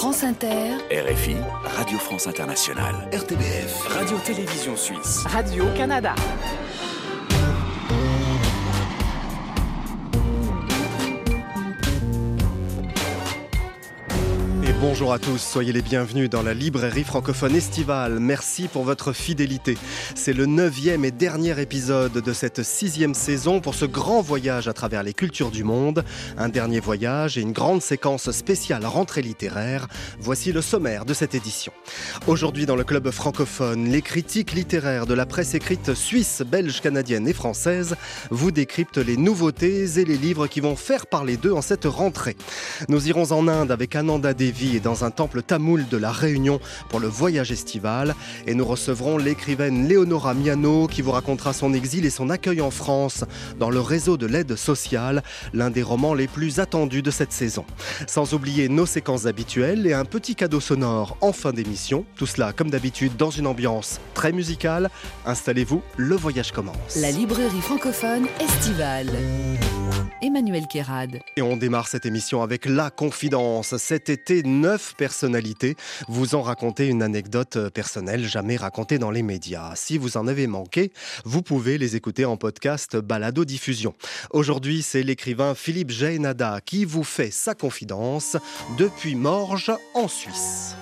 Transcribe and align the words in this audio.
France 0.00 0.24
Inter, 0.24 0.78
RFI, 0.90 1.36
Radio 1.76 1.98
France 1.98 2.26
Internationale, 2.26 2.94
RTBF, 3.12 3.86
Radio-Télévision 3.88 4.74
Suisse, 4.74 5.26
Radio-Canada. 5.26 6.14
Bonjour 14.80 15.12
à 15.12 15.18
tous, 15.18 15.36
soyez 15.36 15.74
les 15.74 15.82
bienvenus 15.82 16.30
dans 16.30 16.42
la 16.42 16.54
librairie 16.54 17.04
francophone 17.04 17.54
estivale. 17.54 18.18
Merci 18.18 18.66
pour 18.66 18.82
votre 18.82 19.12
fidélité. 19.12 19.76
C'est 20.14 20.32
le 20.32 20.46
neuvième 20.46 21.04
et 21.04 21.10
dernier 21.10 21.60
épisode 21.60 22.14
de 22.14 22.32
cette 22.32 22.62
sixième 22.62 23.12
saison 23.12 23.60
pour 23.60 23.74
ce 23.74 23.84
grand 23.84 24.22
voyage 24.22 24.68
à 24.68 24.72
travers 24.72 25.02
les 25.02 25.12
cultures 25.12 25.50
du 25.50 25.64
monde. 25.64 26.02
Un 26.38 26.48
dernier 26.48 26.80
voyage 26.80 27.36
et 27.36 27.42
une 27.42 27.52
grande 27.52 27.82
séquence 27.82 28.30
spéciale 28.30 28.86
rentrée 28.86 29.20
littéraire. 29.20 29.86
Voici 30.18 30.50
le 30.50 30.62
sommaire 30.62 31.04
de 31.04 31.12
cette 31.12 31.34
édition. 31.34 31.72
Aujourd'hui 32.26 32.64
dans 32.64 32.76
le 32.76 32.84
club 32.84 33.10
francophone, 33.10 33.86
les 33.86 34.00
critiques 34.00 34.52
littéraires 34.52 35.04
de 35.04 35.12
la 35.12 35.26
presse 35.26 35.52
écrite 35.52 35.92
suisse, 35.92 36.40
belge, 36.40 36.80
canadienne 36.80 37.28
et 37.28 37.34
française 37.34 37.96
vous 38.30 38.50
décryptent 38.50 38.96
les 38.96 39.18
nouveautés 39.18 40.00
et 40.00 40.06
les 40.06 40.16
livres 40.16 40.46
qui 40.46 40.60
vont 40.60 40.74
faire 40.74 41.06
parler 41.06 41.36
d'eux 41.36 41.52
en 41.52 41.60
cette 41.60 41.84
rentrée. 41.84 42.36
Nous 42.88 43.08
irons 43.08 43.30
en 43.32 43.46
Inde 43.46 43.72
avec 43.72 43.94
Ananda 43.94 44.32
Devi 44.32 44.69
et 44.76 44.80
dans 44.80 45.04
un 45.04 45.10
temple 45.10 45.42
tamoul 45.42 45.86
de 45.88 45.96
la 45.96 46.12
Réunion 46.12 46.60
pour 46.88 47.00
le 47.00 47.08
voyage 47.08 47.52
estival. 47.52 48.14
Et 48.46 48.54
nous 48.54 48.64
recevrons 48.64 49.18
l'écrivaine 49.18 49.88
Léonora 49.88 50.34
Miano 50.34 50.86
qui 50.86 51.02
vous 51.02 51.12
racontera 51.12 51.52
son 51.52 51.72
exil 51.72 52.04
et 52.04 52.10
son 52.10 52.30
accueil 52.30 52.60
en 52.60 52.70
France 52.70 53.24
dans 53.58 53.70
le 53.70 53.80
réseau 53.80 54.16
de 54.16 54.26
l'aide 54.26 54.56
sociale, 54.56 55.22
l'un 55.52 55.70
des 55.70 55.82
romans 55.82 56.14
les 56.14 56.28
plus 56.28 56.60
attendus 56.60 57.02
de 57.02 57.10
cette 57.10 57.32
saison. 57.32 57.64
Sans 58.06 58.34
oublier 58.34 58.68
nos 58.68 58.86
séquences 58.86 59.26
habituelles 59.26 59.86
et 59.86 59.92
un 59.92 60.04
petit 60.04 60.34
cadeau 60.34 60.60
sonore 60.60 61.16
en 61.20 61.32
fin 61.32 61.52
d'émission. 61.52 62.04
Tout 62.16 62.26
cela, 62.26 62.52
comme 62.52 62.70
d'habitude, 62.70 63.16
dans 63.16 63.30
une 63.30 63.46
ambiance 63.46 64.00
très 64.14 64.32
musicale. 64.32 64.90
Installez-vous, 65.26 65.82
le 65.96 66.16
voyage 66.16 66.52
commence. 66.52 66.96
La 66.96 67.10
librairie 67.10 67.60
francophone 67.60 68.26
estivale. 68.40 69.10
Emmanuel 70.22 70.66
Kérad. 70.66 71.20
Et 71.36 71.42
on 71.42 71.56
démarre 71.56 71.88
cette 71.88 72.04
émission 72.04 72.42
avec 72.42 72.66
La 72.66 72.90
Confidence. 72.90 73.76
Cet 73.78 74.10
été, 74.10 74.42
neuf 74.60 74.94
personnalités 74.96 75.76
vous 76.08 76.34
ont 76.34 76.42
raconté 76.42 76.86
une 76.86 77.02
anecdote 77.02 77.70
personnelle 77.70 78.24
jamais 78.26 78.56
racontée 78.56 78.98
dans 78.98 79.10
les 79.10 79.22
médias. 79.22 79.72
Si 79.74 79.98
vous 79.98 80.16
en 80.16 80.26
avez 80.26 80.46
manqué, 80.46 80.92
vous 81.24 81.42
pouvez 81.42 81.78
les 81.78 81.96
écouter 81.96 82.24
en 82.24 82.36
podcast 82.36 82.96
Balado 82.96 83.44
Diffusion. 83.44 83.94
Aujourd'hui, 84.30 84.82
c'est 84.82 85.02
l'écrivain 85.02 85.54
Philippe 85.54 85.90
Jaénada 85.90 86.60
qui 86.64 86.84
vous 86.84 87.04
fait 87.04 87.30
sa 87.30 87.54
confidence 87.54 88.36
depuis 88.78 89.14
Morges 89.14 89.72
en 89.94 90.08
Suisse. 90.08 90.76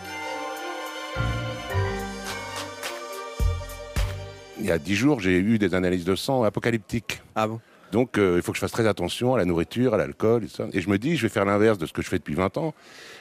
Il 4.61 4.67
y 4.67 4.73
a 4.73 4.79
dix 4.79 4.97
jours, 4.97 5.21
j'ai 5.21 5.39
eu 5.39 5.59
des 5.59 5.75
analyses 5.75 6.05
de 6.05 6.17
sang 6.17 6.43
apocalyptiques. 6.43 7.23
Ah 7.37 7.47
bon? 7.47 7.61
Donc 7.93 8.19
euh, 8.19 8.35
il 8.37 8.43
faut 8.43 8.53
que 8.53 8.57
je 8.57 8.61
fasse 8.61 8.73
très 8.73 8.87
attention 8.87 9.35
à 9.35 9.39
la 9.39 9.45
nourriture, 9.45 9.95
à 9.95 9.97
l'alcool. 9.97 10.45
Et, 10.45 10.49
ça. 10.49 10.67
et 10.73 10.81
je 10.81 10.91
me 10.91 10.99
dis, 10.99 11.17
je 11.17 11.23
vais 11.23 11.29
faire 11.29 11.45
l'inverse 11.45 11.79
de 11.79 11.87
ce 11.87 11.93
que 11.93 12.03
je 12.03 12.09
fais 12.09 12.19
depuis 12.19 12.35
20 12.35 12.57
ans. 12.59 12.75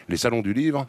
Les 0.09 0.17
salons 0.17 0.41
du 0.41 0.53
livre 0.53 0.87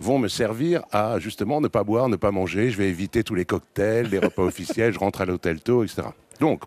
vont 0.00 0.18
me 0.18 0.28
servir 0.28 0.82
à 0.90 1.18
justement 1.18 1.60
ne 1.60 1.68
pas 1.68 1.84
boire, 1.84 2.08
ne 2.08 2.16
pas 2.16 2.30
manger. 2.30 2.70
Je 2.70 2.76
vais 2.76 2.88
éviter 2.88 3.22
tous 3.22 3.34
les 3.34 3.44
cocktails, 3.44 4.08
les 4.08 4.18
repas 4.18 4.42
officiels, 4.44 4.92
je 4.92 4.98
rentre 4.98 5.20
à 5.20 5.26
l'hôtel 5.26 5.60
tôt, 5.60 5.84
etc. 5.84 6.02
Donc, 6.40 6.62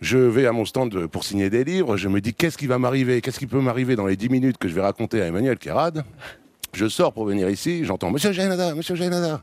je 0.00 0.18
vais 0.18 0.46
à 0.46 0.52
mon 0.52 0.64
stand 0.64 1.06
pour 1.06 1.24
signer 1.24 1.50
des 1.50 1.64
livres. 1.64 1.96
Je 1.96 2.08
me 2.08 2.20
dis, 2.20 2.34
qu'est-ce 2.34 2.58
qui 2.58 2.66
va 2.66 2.78
m'arriver? 2.78 3.20
Qu'est-ce 3.20 3.38
qui 3.38 3.46
peut 3.46 3.60
m'arriver 3.60 3.96
dans 3.96 4.06
les 4.06 4.16
10 4.16 4.28
minutes 4.28 4.58
que 4.58 4.68
je 4.68 4.74
vais 4.74 4.82
raconter 4.82 5.22
à 5.22 5.26
Emmanuel 5.26 5.58
Kérad? 5.58 6.04
Je 6.74 6.86
sors 6.88 7.12
pour 7.12 7.24
venir 7.24 7.48
ici, 7.48 7.84
j'entends 7.84 8.10
Monsieur 8.10 8.32
Jainada, 8.32 8.74
Monsieur 8.74 8.94
Jainada. 8.94 9.42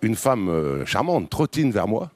Une 0.00 0.14
femme 0.14 0.48
euh, 0.48 0.86
charmante 0.86 1.28
trottine 1.28 1.72
vers 1.72 1.88
moi 1.88 2.10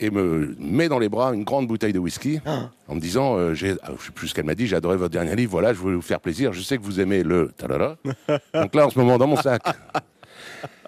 et 0.00 0.10
me 0.10 0.54
met 0.58 0.88
dans 0.88 0.98
les 0.98 1.08
bras 1.08 1.32
une 1.34 1.44
grande 1.44 1.66
bouteille 1.66 1.92
de 1.92 1.98
whisky 1.98 2.40
ah. 2.46 2.70
en 2.88 2.94
me 2.94 3.00
disant, 3.00 3.36
euh, 3.36 3.54
j'ai, 3.54 3.74
ah, 3.82 3.92
je 3.98 4.06
sais 4.06 4.12
plus 4.12 4.28
ce 4.28 4.34
qu'elle 4.34 4.44
m'a 4.44 4.54
dit, 4.54 4.66
j'ai 4.66 4.76
adoré 4.76 4.96
votre 4.96 5.12
dernier 5.12 5.36
livre, 5.36 5.52
voilà, 5.52 5.72
je 5.72 5.78
voulais 5.78 5.94
vous 5.94 6.02
faire 6.02 6.20
plaisir, 6.20 6.52
je 6.52 6.60
sais 6.60 6.78
que 6.78 6.82
vous 6.82 7.00
aimez 7.00 7.22
le 7.22 7.52
talala. 7.56 7.96
Donc 8.54 8.74
là, 8.74 8.86
en 8.86 8.90
ce 8.90 8.98
moment, 8.98 9.18
dans 9.18 9.26
mon 9.26 9.36
sac, 9.36 9.62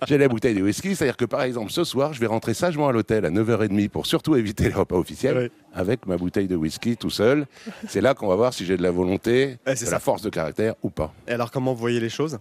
j'ai 0.06 0.19
la 0.19 0.28
bouteille 0.28 0.54
de 0.54 0.62
whisky, 0.62 0.94
c'est-à-dire 0.94 1.16
que 1.16 1.25
par 1.25 1.43
exemple, 1.43 1.70
ce 1.70 1.84
soir, 1.84 2.12
je 2.12 2.20
vais 2.20 2.26
rentrer 2.26 2.54
sagement 2.54 2.88
à 2.88 2.93
l'hôtel 2.93 3.25
à 3.25 3.31
9h30 3.31 3.88
pour 3.88 4.06
surtout 4.06 4.37
éviter 4.37 4.64
les 4.64 4.75
repas 4.75 4.97
officiels, 4.97 5.50
avec 5.72 6.06
ma 6.06 6.16
bouteille 6.16 6.48
de 6.48 6.56
whisky 6.56 6.97
tout 6.97 7.10
seul. 7.10 7.47
C'est 7.88 8.00
là 8.00 8.14
qu'on 8.14 8.28
va 8.28 8.37
voir 8.37 8.53
si 8.53 8.64
j'ai 8.64 8.76
de 8.76 8.82
la 8.82 8.91
volonté, 8.91 9.59
de 9.66 9.91
la 9.91 10.00
force 10.00 10.22
de 10.22 10.31
caractère 10.31 10.75
ou 10.82 10.91
pas. 10.91 11.12
Et 11.28 11.32
alors, 11.32 11.50
comment 11.50 11.72
vous 11.72 11.81
voyez 11.81 12.00
les 12.00 12.10
choses? 12.10 12.38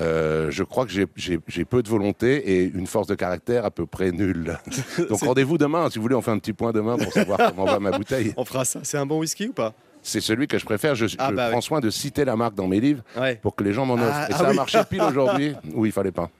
Euh, 0.00 0.50
je 0.50 0.62
crois 0.62 0.86
que 0.86 0.92
j'ai 0.92 1.64
peu 1.64 1.82
de 1.82 1.88
volonté 1.88 2.36
et 2.36 2.64
une 2.64 2.86
force 2.86 3.06
de 3.06 3.14
caractère 3.14 3.64
à 3.64 3.70
peu 3.70 3.86
près 3.86 4.12
nulle. 4.12 4.58
Donc 5.08 5.20
rendez-vous 5.20 5.58
demain, 5.58 5.88
si 5.90 5.98
vous 5.98 6.02
voulez, 6.02 6.14
on 6.14 6.22
fait 6.22 6.30
un 6.30 6.38
petit 6.38 6.52
point 6.52 6.72
demain 6.72 6.96
pour 6.96 7.12
savoir 7.12 7.38
comment 7.48 7.64
va 7.64 7.80
ma 7.80 7.90
bouteille. 7.90 8.32
On 8.36 8.44
fera 8.44 8.64
ça. 8.64 8.80
C'est 8.82 8.98
un 8.98 9.06
bon 9.06 9.18
whisky 9.18 9.48
ou 9.48 9.52
pas? 9.52 9.74
C'est 10.02 10.20
celui 10.20 10.46
que 10.46 10.58
je 10.58 10.64
préfère. 10.64 10.94
Je, 10.94 11.06
ah, 11.18 11.32
bah 11.32 11.50
prends 11.50 11.60
soin 11.60 11.80
de 11.80 11.90
citer 11.90 12.24
la 12.24 12.36
marque 12.36 12.54
dans 12.54 12.68
mes 12.68 12.80
livres 12.80 13.02
pour 13.42 13.56
que 13.56 13.64
les 13.64 13.72
gens 13.72 13.84
m'en 13.84 13.94
offrent. 13.94 14.04
Ah, 14.12 14.30
et 14.30 14.32
ça 14.32 14.48
a 14.48 14.52
marché 14.52 14.78
pile 14.88 15.02
aujourd'hui 15.08 15.54
où 15.74 15.86
il 15.86 15.92
fallait 15.92 16.12
pas. 16.12 16.30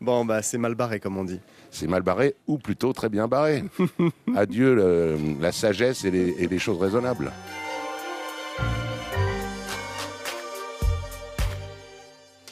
Bon, 0.00 0.24
bah 0.24 0.40
c'est 0.42 0.58
mal 0.58 0.74
barré 0.74 1.00
comme 1.00 1.16
on 1.18 1.24
dit. 1.24 1.40
C'est 1.70 1.88
mal 1.88 2.02
barré 2.02 2.36
ou 2.46 2.58
plutôt 2.58 2.92
très 2.92 3.08
bien 3.08 3.26
barré. 3.26 3.64
Adieu 4.36 5.18
la 5.40 5.52
sagesse 5.52 6.04
et 6.04 6.10
les 6.46 6.58
choses 6.58 6.80
raisonnables. 6.80 7.32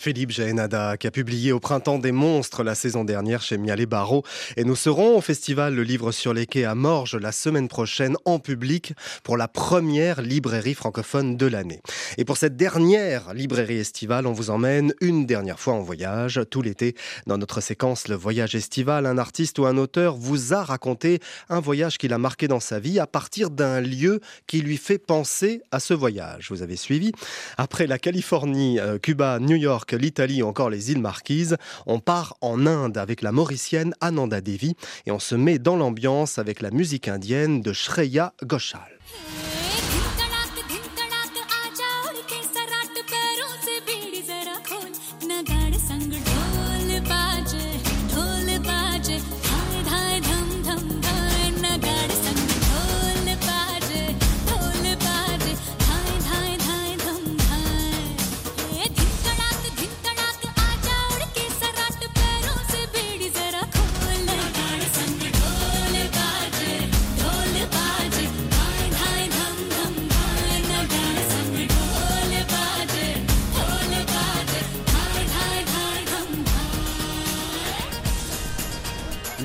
Philippe 0.06 0.30
Jaénada, 0.30 0.96
qui 0.96 1.08
a 1.08 1.10
publié 1.10 1.50
au 1.50 1.58
printemps 1.58 1.98
des 1.98 2.12
monstres 2.12 2.62
la 2.62 2.76
saison 2.76 3.02
dernière 3.02 3.42
chez 3.42 3.58
Mialet 3.58 3.86
Barreau. 3.86 4.22
Et 4.56 4.62
nous 4.62 4.76
serons 4.76 5.16
au 5.16 5.20
festival 5.20 5.74
Le 5.74 5.82
Livre 5.82 6.12
sur 6.12 6.32
les 6.32 6.46
quais 6.46 6.62
à 6.62 6.76
Morges 6.76 7.16
la 7.16 7.32
semaine 7.32 7.66
prochaine 7.66 8.16
en 8.24 8.38
public 8.38 8.92
pour 9.24 9.36
la 9.36 9.48
première 9.48 10.22
librairie 10.22 10.74
francophone 10.74 11.36
de 11.36 11.46
l'année. 11.46 11.80
Et 12.18 12.24
pour 12.24 12.36
cette 12.36 12.56
dernière 12.56 13.34
librairie 13.34 13.78
estivale, 13.78 14.28
on 14.28 14.32
vous 14.32 14.50
emmène 14.50 14.94
une 15.00 15.26
dernière 15.26 15.58
fois 15.58 15.74
en 15.74 15.80
voyage. 15.80 16.40
Tout 16.52 16.62
l'été, 16.62 16.94
dans 17.26 17.36
notre 17.36 17.60
séquence 17.60 18.06
Le 18.06 18.14
Voyage 18.14 18.54
estival, 18.54 19.06
un 19.06 19.18
artiste 19.18 19.58
ou 19.58 19.66
un 19.66 19.76
auteur 19.76 20.14
vous 20.14 20.54
a 20.54 20.62
raconté 20.62 21.18
un 21.48 21.58
voyage 21.58 21.98
qu'il 21.98 22.12
a 22.12 22.18
marqué 22.18 22.46
dans 22.46 22.60
sa 22.60 22.78
vie 22.78 23.00
à 23.00 23.08
partir 23.08 23.50
d'un 23.50 23.80
lieu 23.80 24.20
qui 24.46 24.60
lui 24.60 24.76
fait 24.76 24.98
penser 24.98 25.62
à 25.72 25.80
ce 25.80 25.94
voyage. 25.94 26.46
Vous 26.50 26.62
avez 26.62 26.76
suivi 26.76 27.10
Après 27.56 27.88
la 27.88 27.98
Californie, 27.98 28.78
euh, 28.78 28.98
Cuba, 28.98 29.40
New 29.40 29.56
York, 29.56 29.95
l'Italie 29.96 30.42
ou 30.42 30.46
encore 30.46 30.70
les 30.70 30.90
îles 30.90 31.00
Marquises, 31.00 31.56
on 31.86 32.00
part 32.00 32.36
en 32.40 32.66
Inde 32.66 32.98
avec 32.98 33.22
la 33.22 33.32
mauricienne 33.32 33.94
Ananda 34.00 34.40
Devi 34.40 34.74
et 35.06 35.10
on 35.10 35.18
se 35.18 35.34
met 35.34 35.58
dans 35.58 35.76
l'ambiance 35.76 36.38
avec 36.38 36.60
la 36.60 36.70
musique 36.70 37.08
indienne 37.08 37.60
de 37.60 37.72
Shreya 37.72 38.32
Ghoshal. 38.44 38.80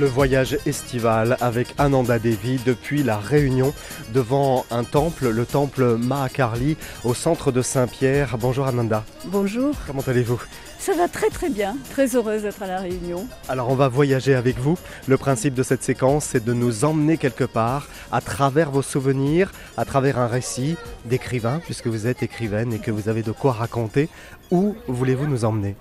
Le 0.01 0.07
voyage 0.07 0.57
estival 0.65 1.37
avec 1.41 1.75
Ananda 1.77 2.17
Devi 2.17 2.59
depuis 2.65 3.03
la 3.03 3.17
Réunion 3.17 3.71
devant 4.15 4.65
un 4.71 4.83
temple, 4.83 5.29
le 5.29 5.45
temple 5.45 5.95
Mahakarli 5.95 6.75
au 7.03 7.13
centre 7.13 7.51
de 7.51 7.61
Saint-Pierre. 7.61 8.39
Bonjour 8.39 8.65
Ananda. 8.65 9.03
Bonjour. 9.25 9.75
Comment 9.85 10.01
allez-vous? 10.01 10.41
Ça 10.79 10.95
va 10.95 11.07
très 11.07 11.29
très 11.29 11.51
bien, 11.51 11.77
très 11.91 12.15
heureuse 12.15 12.41
d'être 12.41 12.63
à 12.63 12.67
la 12.67 12.79
Réunion. 12.79 13.27
Alors 13.47 13.69
on 13.69 13.75
va 13.75 13.89
voyager 13.89 14.33
avec 14.33 14.57
vous. 14.57 14.75
Le 15.07 15.17
principe 15.17 15.53
de 15.53 15.61
cette 15.61 15.83
séquence, 15.83 16.25
c'est 16.25 16.43
de 16.43 16.53
nous 16.53 16.83
emmener 16.83 17.17
quelque 17.17 17.43
part 17.43 17.87
à 18.11 18.21
travers 18.21 18.71
vos 18.71 18.81
souvenirs, 18.81 19.51
à 19.77 19.85
travers 19.85 20.17
un 20.17 20.25
récit 20.25 20.77
d'écrivain, 21.05 21.61
puisque 21.63 21.85
vous 21.85 22.07
êtes 22.07 22.23
écrivaine 22.23 22.73
et 22.73 22.79
que 22.79 22.89
vous 22.89 23.07
avez 23.07 23.21
de 23.21 23.31
quoi 23.31 23.51
raconter. 23.51 24.09
Où 24.49 24.75
voulez-vous 24.87 25.27
nous 25.27 25.45
emmener? 25.45 25.75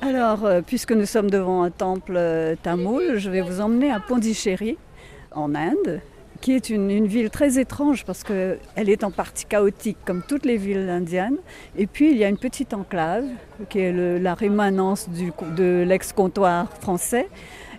Alors, 0.00 0.44
euh, 0.44 0.60
puisque 0.64 0.92
nous 0.92 1.06
sommes 1.06 1.30
devant 1.30 1.62
un 1.62 1.70
temple 1.70 2.14
euh, 2.16 2.54
tamoul, 2.62 3.18
je 3.18 3.30
vais 3.30 3.40
vous 3.40 3.60
emmener 3.60 3.90
à 3.90 3.98
Pondichéry, 3.98 4.78
en 5.32 5.54
Inde, 5.54 6.00
qui 6.40 6.52
est 6.52 6.70
une, 6.70 7.06
ville 7.06 7.30
très 7.30 7.58
étrange 7.58 8.04
parce 8.04 8.22
qu'elle 8.22 8.58
est 8.76 9.02
en 9.02 9.10
partie 9.10 9.44
chaotique 9.44 9.98
comme 10.04 10.22
toutes 10.22 10.46
les 10.46 10.56
villes 10.56 10.88
indiennes. 10.88 11.38
Et 11.76 11.86
puis 11.88 12.12
il 12.12 12.16
y 12.16 12.24
a 12.24 12.28
une 12.28 12.38
petite 12.38 12.74
enclave 12.74 13.24
qui 13.68 13.80
est 13.80 14.20
la 14.20 14.34
rémanence 14.34 15.08
de 15.10 15.84
l'ex-comptoir 15.86 16.72
français 16.80 17.28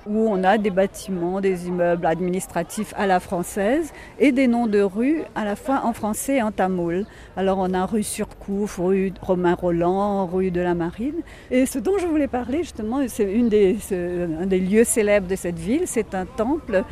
où 0.08 0.28
on 0.30 0.44
a 0.44 0.58
des 0.58 0.70
bâtiments, 0.70 1.42
des 1.42 1.68
immeubles 1.68 2.06
administratifs 2.06 2.94
à 2.98 3.08
la 3.08 3.20
française 3.20 3.92
et 4.20 4.32
des 4.32 4.48
noms 4.48 4.68
de 4.68 4.82
rues 4.82 5.22
à 5.36 5.46
la 5.46 5.56
fois 5.56 5.82
en 5.84 5.94
français 5.94 6.38
et 6.38 6.42
en 6.42 6.52
tamoul. 6.52 7.06
Alors 7.38 7.58
on 7.60 7.74
a 7.74 7.86
rue 7.86 8.04
Surcouf, 8.04 8.78
rue 8.78 9.14
Romain 9.22 9.56
Roland, 9.56 10.26
rue 10.26 10.52
de 10.52 10.62
la 10.62 10.74
Marine. 10.74 11.22
Et 11.52 11.66
ce 11.66 11.80
dont 11.80 11.98
je 11.98 12.08
voulais 12.08 12.28
parler 12.28 12.60
justement, 12.60 13.00
c'est 13.08 13.34
un 13.34 14.46
des 14.46 14.60
lieux 14.60 14.84
célèbres 14.84 15.28
de 15.28 15.36
cette 15.36 15.60
ville, 15.60 15.84
c'est 15.86 16.16
un 16.16 16.26
temple 16.26 16.84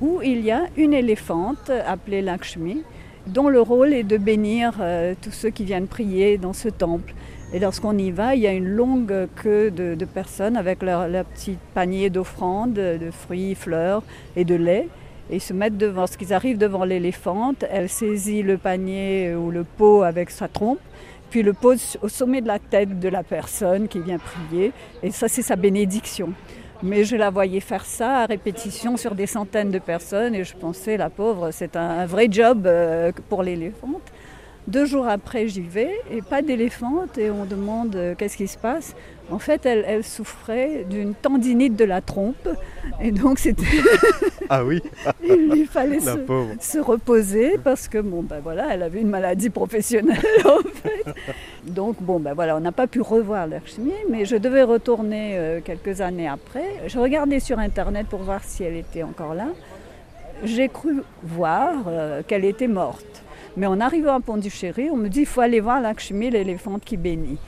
où 0.00 0.20
il 0.22 0.40
y 0.40 0.50
a 0.50 0.62
une 0.76 0.92
éléphante 0.92 1.70
appelée 1.86 2.22
Lakshmi, 2.22 2.82
dont 3.26 3.48
le 3.48 3.60
rôle 3.60 3.92
est 3.92 4.02
de 4.02 4.16
bénir 4.16 4.72
euh, 4.80 5.14
tous 5.20 5.30
ceux 5.30 5.50
qui 5.50 5.64
viennent 5.64 5.86
prier 5.86 6.38
dans 6.38 6.52
ce 6.52 6.68
temple. 6.68 7.14
Et 7.54 7.58
lorsqu'on 7.58 7.96
y 7.98 8.10
va, 8.10 8.34
il 8.34 8.40
y 8.40 8.46
a 8.46 8.52
une 8.52 8.68
longue 8.68 9.28
queue 9.36 9.70
de, 9.70 10.04
personnes 10.06 10.56
avec 10.56 10.82
leur, 10.82 11.06
petit 11.24 11.58
panier 11.74 12.08
d'offrandes, 12.08 12.72
de 12.72 13.10
fruits, 13.10 13.54
fleurs 13.54 14.02
et 14.36 14.44
de 14.44 14.54
lait. 14.54 14.88
Et 15.30 15.36
ils 15.36 15.40
se 15.40 15.52
mettent 15.52 15.76
devant, 15.76 16.00
lorsqu'ils 16.00 16.32
arrivent 16.32 16.56
devant 16.56 16.84
l'éléphante, 16.84 17.64
elle 17.70 17.90
saisit 17.90 18.42
le 18.42 18.56
panier 18.56 19.34
ou 19.34 19.50
le 19.50 19.64
pot 19.64 20.02
avec 20.02 20.30
sa 20.30 20.48
trompe, 20.48 20.80
puis 21.28 21.42
le 21.42 21.52
pose 21.52 21.98
au 22.02 22.08
sommet 22.08 22.40
de 22.40 22.46
la 22.46 22.58
tête 22.58 22.98
de 22.98 23.08
la 23.08 23.22
personne 23.22 23.86
qui 23.86 24.00
vient 24.00 24.18
prier. 24.18 24.72
Et 25.02 25.10
ça, 25.10 25.28
c'est 25.28 25.42
sa 25.42 25.56
bénédiction. 25.56 26.32
Mais 26.82 27.04
je 27.04 27.16
la 27.16 27.30
voyais 27.30 27.60
faire 27.60 27.84
ça 27.84 28.20
à 28.20 28.26
répétition 28.26 28.96
sur 28.96 29.14
des 29.14 29.26
centaines 29.26 29.70
de 29.70 29.78
personnes 29.78 30.34
et 30.34 30.42
je 30.42 30.56
pensais, 30.56 30.96
la 30.96 31.10
pauvre, 31.10 31.50
c'est 31.52 31.76
un, 31.76 31.88
un 32.00 32.06
vrai 32.06 32.28
job 32.30 32.66
euh, 32.66 33.12
pour 33.28 33.42
l'éléphante. 33.42 34.02
Deux 34.68 34.84
jours 34.86 35.08
après, 35.08 35.48
j'y 35.48 35.62
vais 35.62 35.92
et 36.10 36.22
pas 36.22 36.40
d'éléphante 36.40 37.18
et 37.18 37.30
on 37.30 37.44
demande 37.44 37.96
euh, 37.96 38.14
qu'est-ce 38.16 38.36
qui 38.36 38.46
se 38.46 38.56
passe? 38.58 38.94
En 39.30 39.38
fait, 39.38 39.66
elle, 39.66 39.84
elle 39.86 40.04
souffrait 40.04 40.84
d'une 40.88 41.14
tendinite 41.14 41.74
de 41.74 41.84
la 41.84 42.00
trompe 42.00 42.48
et 43.00 43.10
donc 43.10 43.38
c'était, 43.38 43.64
Ah 44.48 44.64
oui, 44.64 44.82
il 45.24 45.48
lui 45.48 45.64
fallait 45.64 46.00
la 46.00 46.16
se, 46.60 46.78
reposer 46.78 47.58
parce 47.64 47.88
que 47.88 47.98
bon 47.98 48.22
ben 48.22 48.40
voilà, 48.42 48.66
elle 48.70 48.82
avait 48.82 49.00
une 49.00 49.08
maladie 49.08 49.50
professionnelle 49.50 50.18
en 50.44 50.62
fait. 50.62 51.04
Donc 51.66 51.96
bon 52.00 52.20
ben 52.20 52.34
voilà, 52.34 52.56
on 52.56 52.60
n'a 52.60 52.72
pas 52.72 52.86
pu 52.86 53.00
revoir 53.00 53.46
leur 53.46 53.66
chemise, 53.66 53.94
mais 54.10 54.26
je 54.26 54.36
devais 54.36 54.62
retourner 54.62 55.38
euh, 55.38 55.60
quelques 55.64 56.02
années 56.02 56.28
après. 56.28 56.82
Je 56.86 56.98
regardais 56.98 57.40
sur 57.40 57.58
internet 57.58 58.06
pour 58.08 58.20
voir 58.20 58.44
si 58.44 58.62
elle 58.62 58.76
était 58.76 59.02
encore 59.02 59.34
là. 59.34 59.48
J'ai 60.44 60.68
cru 60.68 61.02
voir 61.22 61.72
euh, 61.86 62.22
qu'elle 62.26 62.44
était 62.44 62.68
morte. 62.68 63.21
Mais 63.56 63.66
en 63.66 63.80
arrivant 63.80 64.14
à 64.14 64.20
Pont-du-Chéry, 64.20 64.88
on 64.90 64.96
me 64.96 65.08
dit 65.08 65.20
il 65.20 65.26
faut 65.26 65.42
aller 65.42 65.60
voir 65.60 65.80
Lakshmi, 65.80 66.30
l'éléphante 66.30 66.84
qui 66.84 66.96
bénit. 66.96 67.38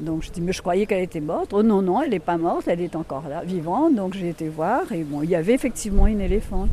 Donc 0.00 0.24
je 0.24 0.30
dis 0.30 0.40
mais 0.40 0.52
je 0.52 0.60
croyais 0.60 0.86
qu'elle 0.86 1.02
était 1.02 1.20
morte. 1.20 1.52
Oh 1.52 1.62
non 1.62 1.82
non, 1.82 2.02
elle 2.02 2.10
n'est 2.10 2.18
pas 2.18 2.36
morte, 2.36 2.66
elle 2.66 2.80
est 2.80 2.96
encore 2.96 3.24
là, 3.28 3.42
vivante. 3.44 3.94
Donc 3.94 4.14
j'ai 4.14 4.30
été 4.30 4.48
voir 4.48 4.90
et 4.92 5.04
bon, 5.04 5.22
il 5.22 5.30
y 5.30 5.36
avait 5.36 5.54
effectivement 5.54 6.06
une 6.06 6.20
éléphante. 6.20 6.68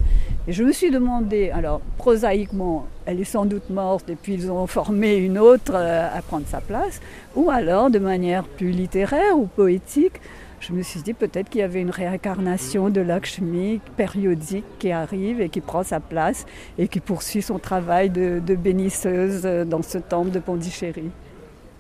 Et 0.47 0.53
je 0.53 0.63
me 0.63 0.71
suis 0.71 0.89
demandé, 0.89 1.51
alors 1.51 1.81
prosaïquement, 1.97 2.88
elle 3.06 3.19
est 3.19 3.25
sans 3.25 3.45
doute 3.45 3.69
morte 3.69 4.09
et 4.09 4.15
puis 4.15 4.33
ils 4.33 4.51
ont 4.51 4.65
formé 4.65 5.18
une 5.18 5.38
autre 5.38 5.73
euh, 5.75 6.07
à 6.12 6.21
prendre 6.23 6.47
sa 6.47 6.62
place, 6.62 7.00
ou 7.35 7.51
alors 7.51 7.91
de 7.91 8.00
manière 8.00 8.44
plus 8.44 8.71
littéraire 8.71 9.38
ou 9.38 9.45
poétique, 9.45 10.19
je 10.61 10.73
me 10.73 10.83
suis 10.83 11.01
dit 11.01 11.13
peut-être 11.13 11.49
qu'il 11.49 11.61
y 11.61 11.63
avait 11.63 11.81
une 11.81 11.89
réincarnation 11.89 12.89
de 12.89 13.01
Lakshmi 13.01 13.81
périodique 13.97 14.65
qui 14.77 14.91
arrive 14.91 15.41
et 15.41 15.49
qui 15.49 15.59
prend 15.59 15.83
sa 15.83 15.99
place 15.99 16.45
et 16.77 16.87
qui 16.87 16.99
poursuit 16.99 17.41
son 17.41 17.57
travail 17.57 18.11
de, 18.11 18.39
bénisseuse 18.55 19.41
euh, 19.45 19.65
dans 19.65 19.81
ce 19.81 19.97
temple 19.97 20.29
de 20.29 20.39
Pondichéry. 20.39 21.09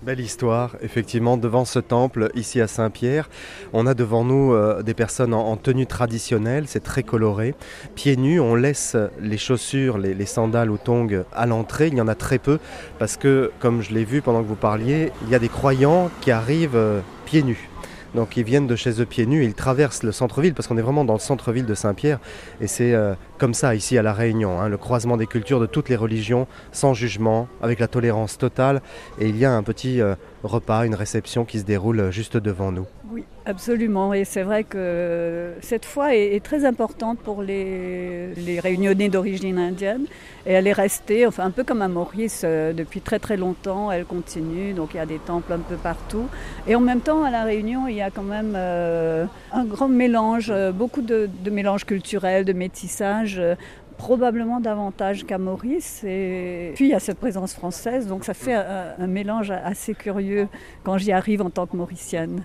Belle 0.01 0.19
histoire, 0.19 0.77
effectivement, 0.81 1.37
devant 1.37 1.63
ce 1.63 1.77
temple, 1.77 2.31
ici 2.33 2.59
à 2.59 2.67
Saint-Pierre. 2.67 3.29
On 3.71 3.85
a 3.85 3.93
devant 3.93 4.23
nous 4.23 4.51
euh, 4.51 4.81
des 4.81 4.95
personnes 4.95 5.35
en, 5.35 5.47
en 5.47 5.57
tenue 5.57 5.85
traditionnelle, 5.85 6.63
c'est 6.67 6.79
très 6.79 7.03
coloré. 7.03 7.53
Pieds 7.93 8.17
nus, 8.17 8.39
on 8.39 8.55
laisse 8.55 8.97
les 9.21 9.37
chaussures, 9.37 9.99
les, 9.99 10.15
les 10.15 10.25
sandales 10.25 10.71
ou 10.71 10.79
tongs 10.79 11.23
à 11.33 11.45
l'entrée. 11.45 11.89
Il 11.89 11.93
y 11.93 12.01
en 12.01 12.07
a 12.07 12.15
très 12.15 12.39
peu 12.39 12.57
parce 12.97 13.15
que, 13.15 13.51
comme 13.59 13.83
je 13.83 13.93
l'ai 13.93 14.05
vu 14.05 14.23
pendant 14.23 14.41
que 14.41 14.47
vous 14.47 14.55
parliez, 14.55 15.11
il 15.21 15.29
y 15.29 15.35
a 15.35 15.39
des 15.39 15.49
croyants 15.49 16.09
qui 16.21 16.31
arrivent 16.31 16.75
euh, 16.75 17.01
pieds 17.25 17.43
nus. 17.43 17.70
Donc 18.15 18.35
ils 18.37 18.43
viennent 18.43 18.67
de 18.67 18.75
chez 18.75 19.01
eux 19.01 19.05
pieds 19.05 19.25
nus, 19.25 19.45
ils 19.45 19.53
traversent 19.53 20.03
le 20.03 20.11
centre-ville 20.11 20.53
parce 20.53 20.67
qu'on 20.67 20.77
est 20.77 20.81
vraiment 20.81 21.05
dans 21.05 21.13
le 21.13 21.19
centre-ville 21.19 21.65
de 21.65 21.73
Saint-Pierre 21.73 22.19
et 22.59 22.67
c'est 22.67 22.93
euh, 22.93 23.13
comme 23.41 23.55
ça 23.55 23.73
ici 23.73 23.97
à 23.97 24.03
La 24.03 24.13
Réunion, 24.13 24.61
hein, 24.61 24.69
le 24.69 24.77
croisement 24.77 25.17
des 25.17 25.25
cultures 25.25 25.59
de 25.59 25.65
toutes 25.65 25.89
les 25.89 25.95
religions, 25.95 26.45
sans 26.71 26.93
jugement, 26.93 27.47
avec 27.63 27.79
la 27.79 27.87
tolérance 27.87 28.37
totale 28.37 28.83
et 29.19 29.29
il 29.29 29.35
y 29.35 29.45
a 29.45 29.51
un 29.51 29.63
petit 29.63 29.99
euh, 29.99 30.13
repas, 30.43 30.85
une 30.85 30.93
réception 30.93 31.43
qui 31.43 31.57
se 31.57 31.65
déroule 31.65 32.11
juste 32.11 32.37
devant 32.37 32.71
nous. 32.71 32.85
Oui, 33.11 33.25
absolument. 33.45 34.13
Et 34.13 34.23
c'est 34.23 34.43
vrai 34.43 34.63
que 34.63 35.51
cette 35.59 35.83
foi 35.83 36.15
est, 36.15 36.41
très 36.41 36.63
importante 36.63 37.19
pour 37.19 37.43
les, 37.43 38.59
réunionnais 38.63 39.09
d'origine 39.09 39.57
indienne. 39.57 40.05
Et 40.45 40.53
elle 40.53 40.65
est 40.65 40.73
restée, 40.73 41.27
enfin 41.27 41.45
un 41.45 41.51
peu 41.51 41.63
comme 41.63 41.81
à 41.81 41.89
Maurice, 41.89 42.43
euh, 42.45 42.71
depuis 42.71 43.01
très 43.01 43.19
très 43.19 43.35
longtemps. 43.35 43.91
Elle 43.91 44.05
continue, 44.05 44.71
donc 44.73 44.91
il 44.93 44.97
y 44.97 44.99
a 45.01 45.05
des 45.05 45.19
temples 45.19 45.51
un 45.51 45.59
peu 45.59 45.75
partout. 45.75 46.27
Et 46.67 46.75
en 46.75 46.79
même 46.79 47.01
temps, 47.01 47.23
à 47.23 47.31
La 47.31 47.43
Réunion, 47.43 47.87
il 47.87 47.95
y 47.95 48.01
a 48.01 48.11
quand 48.11 48.23
même 48.23 48.53
euh, 48.55 49.25
un 49.51 49.65
grand 49.65 49.89
mélange, 49.89 50.49
euh, 50.49 50.71
beaucoup 50.71 51.01
de, 51.01 51.29
de 51.43 51.49
mélange 51.49 51.85
culturel, 51.85 52.45
de 52.45 52.53
métissage. 52.53 53.30
Euh, 53.39 53.55
probablement 53.97 54.59
davantage 54.59 55.25
qu'à 55.25 55.37
Maurice. 55.37 56.03
Et 56.05 56.71
puis 56.75 56.85
il 56.85 56.91
y 56.91 56.93
a 56.95 56.99
cette 56.99 57.19
présence 57.19 57.53
française, 57.53 58.07
donc 58.07 58.23
ça 58.25 58.33
fait 58.33 58.53
un, 58.55 58.93
un 58.99 59.07
mélange 59.07 59.51
assez 59.51 59.93
curieux 59.93 60.47
quand 60.83 60.97
j'y 60.97 61.11
arrive 61.11 61.41
en 61.41 61.49
tant 61.49 61.67
que 61.67 61.75
mauricienne. 61.77 62.43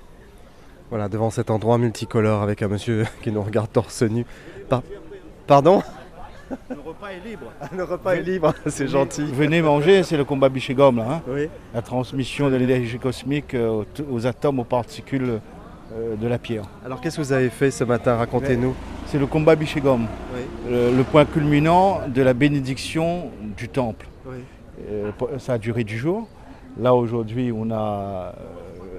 Voilà, 0.90 1.08
devant 1.08 1.30
cet 1.30 1.50
endroit 1.50 1.78
multicolore 1.78 2.42
avec 2.42 2.62
un 2.62 2.68
monsieur 2.68 3.04
qui 3.22 3.32
nous 3.32 3.42
regarde 3.42 3.70
torse 3.72 4.02
nu. 4.02 4.24
Par- 4.68 4.82
Pardon? 5.46 5.82
Le 6.70 6.76
repas 6.84 7.08
est 7.08 7.28
libre. 7.28 7.46
Le 7.76 7.82
repas 7.84 8.12
est 8.14 8.22
libre, 8.22 8.54
c'est 8.66 8.86
gentil. 8.86 9.24
Venez 9.24 9.62
manger, 9.62 10.04
c'est 10.04 10.16
le 10.16 10.24
combat 10.24 10.48
Bichegom, 10.48 10.92
là. 10.96 11.06
hein. 11.10 11.22
Oui. 11.28 11.48
la 11.74 11.82
transmission 11.82 12.50
de 12.50 12.54
l'énergie 12.56 12.98
cosmique 13.00 13.54
euh, 13.54 13.82
aux, 13.82 14.14
aux 14.14 14.26
atomes, 14.28 14.60
aux 14.60 14.64
particules 14.64 15.24
euh, 15.28 15.38
de 16.20 16.26
la 16.26 16.38
pierre. 16.38 16.64
Alors 16.84 17.00
qu'est-ce 17.00 17.16
que 17.16 17.22
vous 17.22 17.32
avez 17.32 17.48
fait 17.50 17.70
ce 17.70 17.84
matin? 17.84 18.16
Racontez-nous. 18.16 18.74
C'est 19.06 19.18
le 19.18 19.26
combat 19.26 19.54
Bichegom, 19.54 20.00
Oui. 20.34 20.40
le, 20.70 20.96
le 20.96 21.02
point 21.04 21.24
culminant 21.24 22.00
de 22.08 22.22
la 22.22 22.34
bénédiction 22.34 23.30
du 23.56 23.68
temple. 23.68 24.06
Oui. 24.26 24.36
Euh, 24.90 25.10
ça 25.38 25.54
a 25.54 25.58
duré 25.58 25.84
du 25.84 25.96
jour. 25.96 26.28
Là, 26.78 26.94
aujourd'hui, 26.94 27.52
on 27.54 27.70
a, 27.70 27.76
euh, 27.76 28.32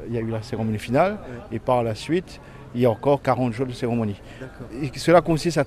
il 0.08 0.16
y 0.16 0.18
a 0.18 0.22
eu 0.22 0.30
la 0.30 0.42
cérémonie 0.42 0.80
finale. 0.80 1.18
Et 1.52 1.60
par 1.60 1.84
la 1.84 1.94
suite, 1.94 2.40
il 2.74 2.82
y 2.82 2.86
a 2.86 2.90
encore 2.90 3.22
40 3.22 3.54
jours 3.54 3.68
de 3.68 3.74
cérémonie. 3.74 4.20
Et 4.82 4.90
cela 4.98 5.22
consiste 5.22 5.58
à, 5.58 5.66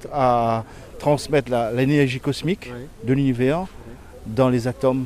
à 0.59 0.65
transmettre 0.99 1.53
l'énergie 1.75 2.19
cosmique 2.21 2.73
de 3.05 3.13
l'univers 3.13 3.67
dans 4.27 4.49
les 4.49 4.67
atomes 4.67 5.05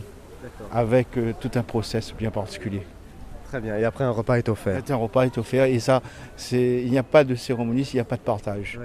avec 0.72 1.08
euh, 1.16 1.32
tout 1.40 1.50
un 1.56 1.62
process 1.62 2.14
bien 2.16 2.30
particulier. 2.30 2.82
Très 3.54 3.60
bien. 3.60 3.76
Et 3.76 3.84
après 3.84 4.02
un 4.02 4.10
repas 4.10 4.38
est 4.38 4.48
offert. 4.48 4.82
Un 4.88 4.96
repas 4.96 5.26
est 5.26 5.38
offert 5.38 5.66
et 5.66 5.78
ça, 5.78 6.02
il 6.50 6.90
n'y 6.90 6.98
a 6.98 7.04
pas 7.04 7.22
de 7.22 7.36
cérémonie 7.36 7.84
s'il 7.84 7.98
n'y 7.98 8.00
a 8.00 8.04
pas 8.04 8.16
de 8.16 8.20
partage. 8.22 8.80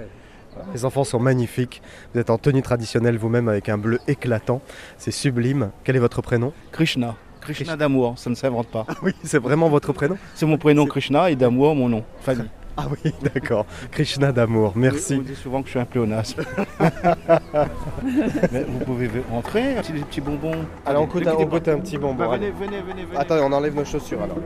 Les 0.72 0.84
enfants 0.84 1.02
sont 1.02 1.18
magnifiques. 1.18 1.82
Vous 2.14 2.20
êtes 2.20 2.30
en 2.30 2.38
tenue 2.38 2.62
traditionnelle 2.62 3.18
vous-même 3.18 3.48
avec 3.48 3.68
un 3.68 3.78
bleu 3.78 3.98
éclatant. 4.06 4.62
C'est 4.96 5.10
sublime. 5.10 5.72
Quel 5.82 5.96
est 5.96 5.98
votre 5.98 6.22
prénom? 6.22 6.52
Krishna, 6.70 7.16
Krishna 7.40 7.74
d'amour, 7.74 8.16
ça 8.16 8.30
ne 8.30 8.36
s'invente 8.36 8.68
pas. 8.68 8.86
Oui, 9.02 9.12
c'est 9.24 9.42
vraiment 9.42 9.68
votre 9.68 9.92
prénom? 9.92 10.16
C'est 10.36 10.46
mon 10.46 10.56
prénom 10.56 10.86
Krishna 10.86 11.32
et 11.32 11.34
d'amour 11.34 11.74
mon 11.74 11.88
nom, 11.88 12.04
famille. 12.20 12.48
Ah 12.80 12.86
oui, 13.04 13.12
d'accord. 13.34 13.66
Krishna 13.90 14.32
d'amour. 14.32 14.72
On 14.76 14.78
Merci. 14.78 15.18
dit 15.20 15.34
souvent 15.34 15.60
que 15.60 15.66
je 15.66 15.70
suis 15.72 15.80
un 15.80 15.84
pléonasme. 15.84 16.42
Mais 18.52 18.64
vous 18.64 18.78
pouvez 18.84 19.08
rentrer, 19.30 19.74
petit- 19.76 19.92
des 19.92 20.00
petits 20.00 20.20
bonbons. 20.20 20.64
Alors 20.86 21.02
on 21.02 21.06
ne 21.06 21.10
un, 21.28 21.34
on 21.34 21.46
un 21.68 21.78
petit 21.80 21.98
bonbon. 21.98 22.14
Bah, 22.26 22.36
venez, 22.36 22.50
venez, 22.50 22.80
venez, 22.82 23.04
venez. 23.04 23.18
Attendez, 23.18 23.42
on 23.44 23.52
enlève 23.52 23.74
nos 23.74 23.84
chaussures 23.84 24.22
alors. 24.22 24.38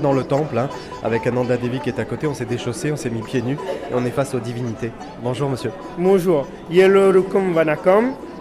Dans 0.00 0.12
le 0.12 0.24
temple 0.24 0.58
hein, 0.58 0.68
avec 1.02 1.26
Ananda 1.26 1.56
Devi 1.56 1.80
qui 1.80 1.88
est 1.88 1.98
à 1.98 2.04
côté. 2.04 2.26
On 2.26 2.34
s'est 2.34 2.44
déchaussé, 2.44 2.92
on 2.92 2.96
s'est 2.96 3.10
mis 3.10 3.22
pieds 3.22 3.42
nus 3.42 3.58
et 3.90 3.94
on 3.94 4.04
est 4.04 4.10
face 4.10 4.34
aux 4.34 4.40
divinités. 4.40 4.92
Bonjour 5.22 5.48
monsieur. 5.48 5.70
Bonjour. 5.98 6.46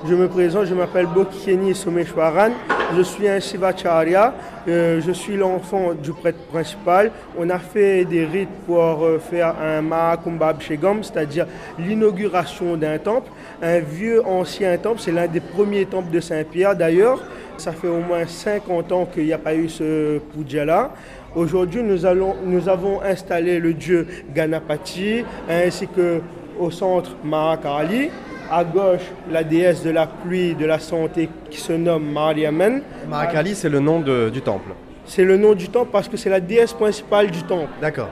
Je 0.07 0.13
me 0.13 0.27
présente, 0.27 0.65
je 0.65 0.75
m'appelle 0.75 1.07
Bokieni 1.07 1.73
Someshwaran. 1.73 2.51
Je 2.95 3.01
suis 3.01 3.27
un 3.27 3.39
Shivacharya, 3.39 4.33
euh, 4.67 5.01
je 5.05 5.11
suis 5.11 5.35
l'enfant 5.35 5.93
du 5.93 6.13
prêtre 6.13 6.39
principal. 6.49 7.11
On 7.37 7.49
a 7.49 7.59
fait 7.59 8.05
des 8.05 8.23
rites 8.25 8.49
pour 8.65 9.03
euh, 9.03 9.19
faire 9.19 9.55
un 9.61 9.81
Mahakumbhabhishekam, 9.81 11.03
c'est-à-dire 11.03 11.47
l'inauguration 11.77 12.77
d'un 12.77 12.97
temple. 12.97 13.29
Un 13.61 13.79
vieux 13.79 14.25
ancien 14.25 14.77
temple, 14.77 15.01
c'est 15.01 15.11
l'un 15.11 15.27
des 15.27 15.41
premiers 15.41 15.85
temples 15.85 16.11
de 16.11 16.21
Saint-Pierre 16.21 16.77
d'ailleurs. 16.77 17.21
Ça 17.57 17.73
fait 17.73 17.89
au 17.89 17.99
moins 17.99 18.25
50 18.25 18.91
ans 18.93 19.05
qu'il 19.05 19.25
n'y 19.25 19.33
a 19.33 19.37
pas 19.37 19.53
eu 19.53 19.67
ce 19.67 20.19
puja-là. 20.19 20.91
Aujourd'hui, 21.35 21.83
nous, 21.83 21.99
nous 22.45 22.69
avons 22.69 23.01
installé 23.01 23.59
le 23.59 23.73
dieu 23.73 24.07
Ganapati 24.33 25.25
ainsi 25.49 25.87
que 25.87 26.21
au 26.59 26.71
centre 26.71 27.11
Mahakali. 27.23 28.09
À 28.49 28.63
gauche, 28.63 29.01
la 29.29 29.43
déesse 29.43 29.83
de 29.83 29.89
la 29.89 30.07
pluie, 30.07 30.55
de 30.55 30.65
la 30.65 30.79
santé 30.79 31.29
qui 31.49 31.59
se 31.59 31.73
nomme 31.73 32.11
Mariamen. 32.11 32.81
Marakali, 33.09 33.55
c'est 33.55 33.69
le 33.69 33.79
nom 33.79 33.99
de- 33.99 34.29
du 34.29 34.41
temple. 34.41 34.69
C'est 35.05 35.23
le 35.25 35.37
nom 35.37 35.53
du 35.53 35.69
temple 35.69 35.89
parce 35.91 36.07
que 36.07 36.15
c'est 36.17 36.29
la 36.29 36.39
déesse 36.39 36.73
principale 36.73 37.29
du 37.29 37.43
temple. 37.43 37.69
D'accord. 37.81 38.09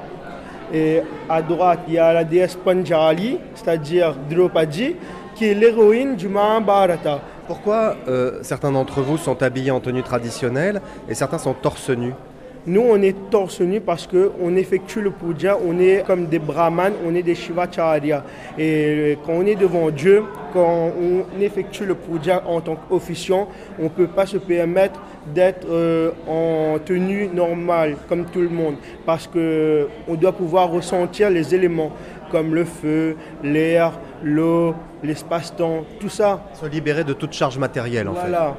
Et 0.74 1.02
à 1.30 1.42
droite, 1.42 1.80
il 1.88 1.94
y 1.94 2.00
a 2.00 2.12
la 2.12 2.24
déesse 2.24 2.56
Panjali, 2.56 3.38
c'est-à-dire 3.54 4.16
Draupadi, 4.30 4.96
qui 5.36 5.46
est 5.46 5.54
l'héroïne 5.54 6.16
du 6.16 6.28
Mahabharata. 6.28 7.22
Pourquoi 7.48 7.96
euh, 8.08 8.40
certains 8.42 8.72
d'entre 8.72 9.02
vous 9.02 9.18
sont 9.18 9.42
habillés 9.44 9.72
en 9.72 9.80
tenue 9.80 10.02
traditionnelle 10.04 10.82
et 11.08 11.14
certains 11.14 11.38
sont 11.38 11.54
torse 11.54 11.90
nu? 11.92 12.14
Nous, 12.68 12.82
on 12.82 13.00
est 13.02 13.16
torse 13.30 13.62
nu 13.62 13.80
parce 13.80 14.08
qu'on 14.08 14.56
effectue 14.56 15.02
le 15.02 15.12
puja, 15.12 15.58
on 15.64 15.80
est 15.80 16.04
comme 16.06 16.26
des 16.26 16.40
brahmanes, 16.40 16.94
on 17.06 17.14
est 17.14 17.22
des 17.22 17.36
shivacharya. 17.36 18.24
Et 18.58 19.18
quand 19.24 19.34
on 19.34 19.46
est 19.46 19.56
devant 19.56 19.92
Dieu, 19.92 20.24
quand 20.52 20.92
on 21.00 21.42
effectue 21.42 21.86
le 21.86 21.94
puja 21.94 22.44
en 22.48 22.62
tant 22.62 22.76
qu'officiant, 22.76 23.48
on 23.80 23.84
ne 23.84 23.90
peut 23.90 24.08
pas 24.08 24.26
se 24.26 24.38
permettre 24.38 25.00
d'être 25.34 25.68
euh, 25.70 26.12
en 26.28 26.80
tenue 26.80 27.28
normale, 27.28 27.98
comme 28.10 28.26
tout 28.26 28.42
le 28.42 28.50
monde, 28.50 28.76
parce 29.06 29.28
qu'on 29.28 30.16
doit 30.16 30.32
pouvoir 30.32 30.72
ressentir 30.72 31.30
les 31.30 31.54
éléments, 31.54 31.92
comme 32.32 32.56
le 32.56 32.66
feu, 32.66 33.16
l'air, 33.44 34.00
l'eau, 34.24 34.74
l'espace-temps, 35.04 35.84
tout 36.00 36.10
ça. 36.10 36.44
Se 36.54 36.66
libérer 36.66 37.04
de 37.04 37.14
toute 37.14 37.34
charge 37.34 37.58
matérielle, 37.58 38.08
en 38.08 38.16
fait. 38.16 38.22
Voilà. 38.22 38.56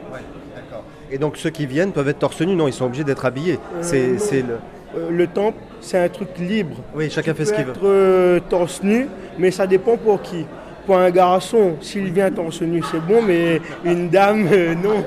Et 1.10 1.18
donc 1.18 1.36
ceux 1.36 1.50
qui 1.50 1.66
viennent 1.66 1.92
peuvent 1.92 2.08
être 2.08 2.18
torse 2.18 2.40
nu 2.40 2.54
Non, 2.56 2.66
ils 2.68 2.72
sont 2.72 2.86
obligés 2.86 3.04
d'être 3.04 3.24
habillés. 3.24 3.58
Euh, 3.82 4.14
c'est 4.18 4.42
le... 4.42 4.58
Euh, 4.96 5.10
le 5.10 5.26
temple, 5.26 5.58
c'est 5.80 5.98
un 5.98 6.08
truc 6.08 6.28
libre. 6.38 6.76
Oui, 6.94 7.10
chacun 7.10 7.32
Tu 7.32 7.38
fait 7.38 7.44
ce 7.44 7.52
qu'il 7.52 7.64
veut. 7.64 7.72
être 7.72 7.80
euh, 7.84 8.40
torse 8.48 8.82
nu, 8.82 9.08
mais 9.38 9.50
ça 9.50 9.66
dépend 9.66 9.96
pour 9.96 10.22
qui. 10.22 10.46
Pour 10.86 10.96
un 10.98 11.10
garçon, 11.10 11.74
s'il 11.80 12.12
vient 12.12 12.30
torse 12.30 12.62
nu, 12.62 12.80
c'est 12.90 13.04
bon, 13.04 13.20
mais 13.20 13.60
une 13.84 14.08
dame, 14.08 14.46
euh, 14.52 14.74
non. 14.76 15.02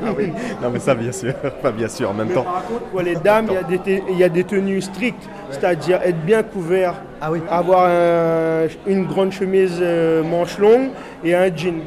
Non, 0.61 0.69
mais 0.71 0.79
ça, 0.79 0.93
bien 0.93 1.13
sûr. 1.13 1.33
Pas 1.63 1.71
bien 1.71 1.87
sûr, 1.87 2.09
en 2.09 2.13
même 2.13 2.27
Mais 2.27 2.33
temps. 2.33 2.43
par 2.43 2.65
contre, 2.65 2.81
pour 2.91 3.01
les 3.01 3.15
dames, 3.15 3.47
il 3.49 4.15
y 4.15 4.19
y, 4.19 4.23
a 4.23 4.29
des 4.29 4.43
tenues 4.43 4.81
strictes, 4.81 5.23
c'est-à-dire 5.51 6.01
être 6.03 6.19
bien 6.25 6.43
couvert, 6.43 6.95
Ah 7.21 7.31
oui. 7.31 7.39
avoir 7.49 7.85
un- 7.85 8.67
une 8.87 9.05
grande 9.05 9.31
chemise 9.31 9.77
euh, 9.81 10.21
manche 10.21 10.57
longue 10.59 10.89
et 11.23 11.33
un 11.33 11.47
jean. 11.55 11.79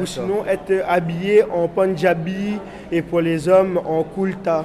Ou 0.00 0.06
sinon 0.06 0.44
être 0.46 0.72
habillé 0.88 1.44
en 1.44 1.68
punjabi 1.68 2.58
et 2.90 3.02
pour 3.02 3.20
les 3.20 3.48
hommes 3.48 3.80
en 3.84 4.02
kulta. 4.02 4.64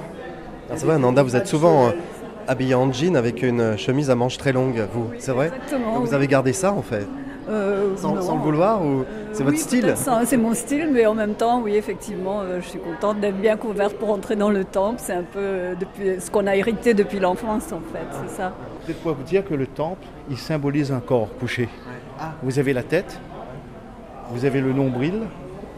Ah, 0.68 0.74
c'est 0.76 0.86
vrai, 0.86 0.98
Nanda, 0.98 1.22
vous 1.22 1.36
êtes 1.36 1.46
souvent 1.46 1.86
euh, 1.86 1.90
habillé 2.48 2.74
en 2.74 2.92
jean 2.92 3.16
avec 3.16 3.42
une 3.42 3.76
chemise 3.76 4.10
à 4.10 4.14
manches 4.14 4.38
très 4.38 4.52
longues, 4.52 4.82
vous. 4.92 5.10
C'est 5.18 5.32
vrai? 5.32 5.46
Exactement. 5.46 6.00
Vous 6.00 6.08
oui. 6.08 6.14
avez 6.14 6.26
gardé 6.26 6.52
ça, 6.52 6.72
en 6.72 6.82
fait? 6.82 7.06
Euh, 7.48 7.96
sans, 7.96 8.14
le 8.14 8.40
vouloir 8.40 8.84
ou 8.84 9.04
c'est 9.32 9.42
votre 9.42 9.56
Oui, 9.56 9.62
style? 9.62 9.94
C'est 10.24 10.36
mon 10.36 10.54
style, 10.54 10.88
mais 10.92 11.06
en 11.06 11.14
même 11.14 11.34
temps, 11.34 11.60
oui, 11.60 11.74
effectivement, 11.74 12.42
euh, 12.42 12.60
je 12.60 12.68
suis 12.68 12.78
contente 12.78 13.18
d'être 13.18 13.38
bien 13.38 13.56
couverte 13.56 13.96
pour 13.96 14.10
entrer 14.10 14.36
dans 14.36 14.50
le 14.50 14.64
temple. 14.64 14.98
C'est 14.98 15.14
un 15.14 15.24
peu 15.24 15.38
euh, 15.40 15.74
depuis, 15.74 16.20
ce 16.20 16.30
qu'on 16.30 16.46
a 16.46 16.54
hérité 16.54 16.94
depuis 16.94 17.18
l'enfance, 17.18 17.72
en 17.72 17.80
fait, 17.92 18.06
c'est 18.12 18.36
ça. 18.36 18.52
Peut-être 18.86 19.02
quoi 19.02 19.12
vous 19.12 19.24
dire 19.24 19.44
que 19.44 19.54
le 19.54 19.66
temple, 19.66 20.06
il 20.30 20.38
symbolise 20.38 20.92
un 20.92 21.00
corps 21.00 21.28
couché. 21.40 21.68
Vous 22.42 22.58
avez 22.58 22.72
la 22.72 22.82
tête, 22.82 23.18
vous 24.30 24.44
avez 24.44 24.60
le 24.60 24.72
nombril, 24.72 25.14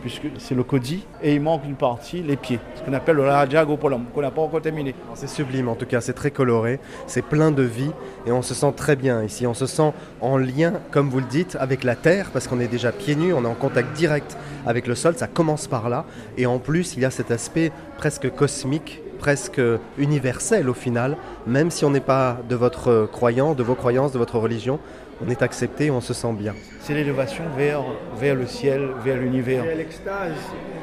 puisque 0.03 0.27
c'est 0.39 0.55
le 0.55 0.65
kodi, 0.65 1.07
et 1.23 1.35
il 1.35 1.41
manque 1.41 1.63
une 1.65 1.77
partie, 1.77 2.23
les 2.23 2.37
pieds, 2.37 2.59
ce 2.75 2.83
qu'on 2.83 2.93
appelle 2.93 3.17
le 3.17 3.23
Raja 3.23 3.65
Gopuram, 3.65 4.05
qu'on 4.13 4.21
n'a 4.21 4.33
pas 4.33 4.43
encore 4.43 4.61
terminé. 4.61 4.95
C'est 5.15 5.29
sublime 5.29 5.69
en 5.69 5.75
tout 5.75 5.87
cas, 5.87 6.01
c'est 6.01 6.13
très 6.13 6.31
coloré, 6.31 6.81
c'est 7.07 7.23
plein 7.23 7.51
de 7.53 7.63
vie 7.63 7.93
et 8.27 8.33
on 8.33 8.43
se 8.43 8.53
sent 8.53 8.73
très 8.77 8.97
bien 8.97 9.23
ici. 9.23 9.47
On 9.47 9.55
se 9.55 9.67
sent 9.67 9.93
en 10.21 10.37
lien, 10.37 10.75
comme 10.91 11.09
vous 11.09 11.21
le 11.21 11.27
dites, 11.27 11.57
avec 11.61 11.85
la 11.85 11.95
terre 11.95 12.31
parce 12.33 12.49
qu'on 12.49 12.61
est 12.61 12.69
déjà 12.69 12.91
pieds 12.91 13.15
nus, 13.15 13.33
on 13.33 13.45
est 13.45 13.49
en 13.49 13.55
contact 13.55 13.97
direct 13.97 14.37
avec 14.67 14.87
le 14.87 14.97
sol, 14.97 15.15
ça 15.17 15.29
commence 15.29 15.69
par 15.69 15.89
là. 15.89 16.05
Et 16.37 16.47
en 16.47 16.59
plus, 16.59 16.97
il 16.97 17.03
y 17.03 17.05
a 17.05 17.11
cet 17.11 17.31
aspect 17.31 17.71
presque 17.97 18.29
cosmique, 18.35 19.01
presque 19.21 19.61
universel 19.99 20.69
au 20.69 20.75
final, 20.75 21.17
même 21.47 21.71
si 21.71 21.85
on 21.85 21.91
n'est 21.91 22.01
pas 22.01 22.39
de 22.49 22.57
votre 22.57 23.09
croyant, 23.13 23.55
de 23.55 23.63
vos 23.63 23.77
croyances, 23.77 24.11
de 24.11 24.19
votre 24.19 24.37
religion, 24.37 24.81
on 25.25 25.31
est 25.31 25.43
accepté 25.43 25.91
on 25.91 26.01
se 26.01 26.15
sent 26.15 26.33
bien. 26.33 26.55
C'est 26.81 26.95
l'élévation 26.95 27.45
vers, 27.57 27.83
vers 28.19 28.35
le 28.35 28.47
ciel, 28.47 28.89
vers 29.05 29.17
l'univers. 29.17 29.65
L'extase, 29.77 30.33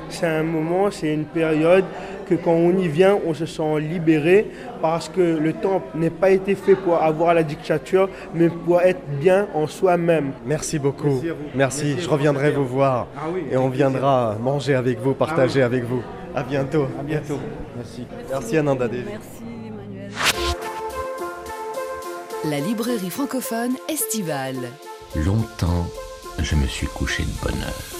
c'est 0.09 0.27
un 0.27 0.43
moment, 0.43 0.91
c'est 0.91 1.13
une 1.13 1.25
période 1.25 1.85
que 2.27 2.35
quand 2.35 2.53
on 2.53 2.77
y 2.77 2.87
vient, 2.87 3.17
on 3.25 3.33
se 3.33 3.45
sent 3.45 3.79
libéré 3.79 4.47
parce 4.81 5.09
que 5.09 5.21
le 5.21 5.53
temple 5.53 5.97
n'est 5.97 6.09
pas 6.09 6.29
été 6.29 6.55
fait 6.55 6.75
pour 6.75 7.01
avoir 7.01 7.33
la 7.33 7.43
dictature, 7.43 8.09
mais 8.33 8.49
pour 8.49 8.81
être 8.81 9.01
bien 9.19 9.47
en 9.53 9.67
soi-même. 9.67 10.31
Merci 10.45 10.79
beaucoup. 10.79 11.07
Merci 11.07 11.29
à 11.29 11.33
vous. 11.33 11.39
Merci, 11.55 11.85
Merci 11.85 11.99
à 11.99 12.03
je 12.03 12.09
reviendrai 12.09 12.51
vous 12.51 12.65
voir 12.65 13.07
Ah 13.17 13.23
oui, 13.33 13.43
et 13.51 13.57
on 13.57 13.69
viendra 13.69 14.37
manger 14.41 14.75
avec 14.75 14.99
vous, 14.99 15.13
partager 15.13 15.61
avec 15.61 15.83
vous. 15.83 16.03
À 16.35 16.43
bientôt. 16.43 16.87
À 16.99 17.03
bientôt. 17.03 17.39
Merci. 17.75 18.05
Merci 18.29 18.57
Ananda 18.57 18.87
Devi. 18.87 19.03
Merci. 19.09 19.58
La 22.45 22.57
librairie 22.59 23.09
francophone 23.09 23.75
estivale. 23.89 24.71
Longtemps, 25.13 25.85
je 26.37 26.55
me 26.55 26.67
suis 26.67 26.87
couché 26.87 27.23
de 27.23 27.43
bonne 27.43 27.61
heure. 27.61 27.98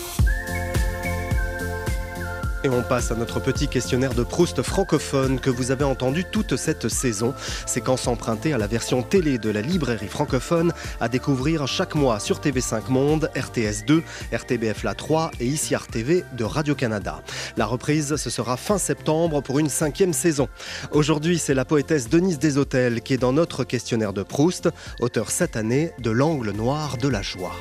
Et 2.65 2.69
on 2.69 2.81
passe 2.81 3.09
à 3.11 3.15
notre 3.15 3.39
petit 3.39 3.69
questionnaire 3.69 4.13
de 4.13 4.23
Proust 4.23 4.61
francophone 4.63 5.39
que 5.39 5.49
vous 5.49 5.71
avez 5.71 5.85
entendu 5.85 6.25
toute 6.25 6.57
cette 6.57 6.89
saison. 6.89 7.33
Séquence 7.65 8.05
empruntée 8.05 8.51
à 8.51 8.57
la 8.57 8.67
version 8.67 9.01
télé 9.01 9.37
de 9.37 9.49
la 9.49 9.61
librairie 9.61 10.09
francophone 10.09 10.73
à 10.99 11.07
découvrir 11.07 11.67
chaque 11.67 11.95
mois 11.95 12.19
sur 12.19 12.41
TV5 12.41 12.89
Monde, 12.89 13.31
RTS 13.33 13.85
2, 13.87 14.03
RTBF 14.33 14.83
La 14.83 14.93
3 14.93 15.31
et 15.39 15.45
ici 15.45 15.73
RTV 15.73 16.25
de 16.33 16.43
Radio-Canada. 16.43 17.21
La 17.55 17.65
reprise, 17.65 18.17
ce 18.17 18.29
sera 18.29 18.57
fin 18.57 18.77
septembre 18.77 19.41
pour 19.41 19.59
une 19.59 19.69
cinquième 19.69 20.11
saison. 20.11 20.49
Aujourd'hui, 20.91 21.39
c'est 21.39 21.53
la 21.53 21.63
poétesse 21.63 22.09
Denise 22.09 22.39
Deshôtels 22.39 23.01
qui 23.01 23.13
est 23.13 23.17
dans 23.17 23.33
notre 23.33 23.63
questionnaire 23.63 24.11
de 24.11 24.23
Proust, 24.23 24.67
auteur 24.99 25.31
cette 25.31 25.55
année 25.55 25.91
de 25.99 26.11
L'angle 26.11 26.51
noir 26.51 26.97
de 26.97 27.07
la 27.07 27.21
joie. 27.21 27.55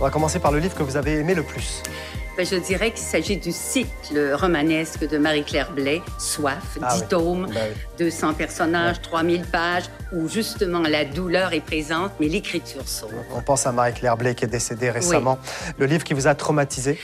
On 0.00 0.04
va 0.04 0.10
commencer 0.10 0.38
par 0.38 0.52
le 0.52 0.58
livre 0.60 0.74
que 0.76 0.82
vous 0.82 0.96
avez 0.96 1.14
aimé 1.18 1.34
le 1.34 1.42
plus. 1.42 1.82
Ben, 2.36 2.46
je 2.46 2.54
dirais 2.54 2.92
qu'il 2.92 3.02
s'agit 3.02 3.36
du 3.36 3.50
cycle 3.50 4.32
romanesque 4.34 5.08
de 5.08 5.18
Marie-Claire 5.18 5.72
Blais, 5.72 6.00
Soif, 6.20 6.78
Ah 6.80 6.94
10 6.94 7.00
oui. 7.00 7.08
tomes, 7.08 7.46
Bah 7.52 7.60
oui. 7.68 7.76
200 7.98 8.34
personnages, 8.34 9.02
3000 9.02 9.42
pages, 9.46 9.84
où 10.12 10.28
justement 10.28 10.78
la 10.80 11.04
douleur 11.04 11.52
est 11.52 11.60
présente, 11.60 12.12
mais 12.20 12.28
l'écriture 12.28 12.86
sauve. 12.86 13.12
On 13.34 13.40
pense 13.40 13.66
à 13.66 13.72
Marie-Claire 13.72 14.16
Blais 14.16 14.36
qui 14.36 14.44
est 14.44 14.48
décédée 14.48 14.90
récemment. 14.90 15.38
Le 15.78 15.86
livre 15.86 16.04
qui 16.04 16.14
vous 16.14 16.28
a 16.28 16.34
traumatisé? 16.36 16.96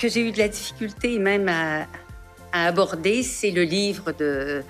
Que 0.00 0.08
j'ai 0.08 0.20
eu 0.28 0.30
de 0.30 0.38
la 0.38 0.46
difficulté 0.46 1.18
même 1.18 1.48
à, 1.48 1.86
à 2.52 2.66
aborder, 2.66 3.22
c'est 3.22 3.50
le 3.50 3.62
livre 3.62 4.12
de 4.12 4.62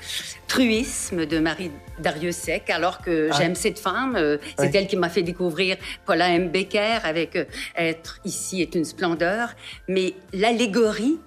Truisme 0.47 1.27
de 1.27 1.39
Marie 1.39 1.71
Dariussec, 1.99 2.71
alors 2.71 3.01
que 3.03 3.29
Ah. 3.31 3.37
j'aime 3.39 3.55
cette 3.55 3.79
femme. 3.79 4.17
euh, 4.17 4.39
C'est 4.59 4.67
Oui. 4.67 4.71
elle 4.75 4.87
qui 4.87 4.97
m'a 4.97 5.09
fait 5.09 5.23
découvrir 5.23 5.77
Paula 6.07 6.29
M. 6.31 6.51
Becker 6.51 6.99
avec 7.05 7.37
euh, 7.37 7.45
Être 7.77 8.19
ici 8.25 8.63
est 8.63 8.75
une 8.75 8.85
splendeur. 8.85 9.51
Mais 9.89 10.15
l'allégorie 10.33 11.19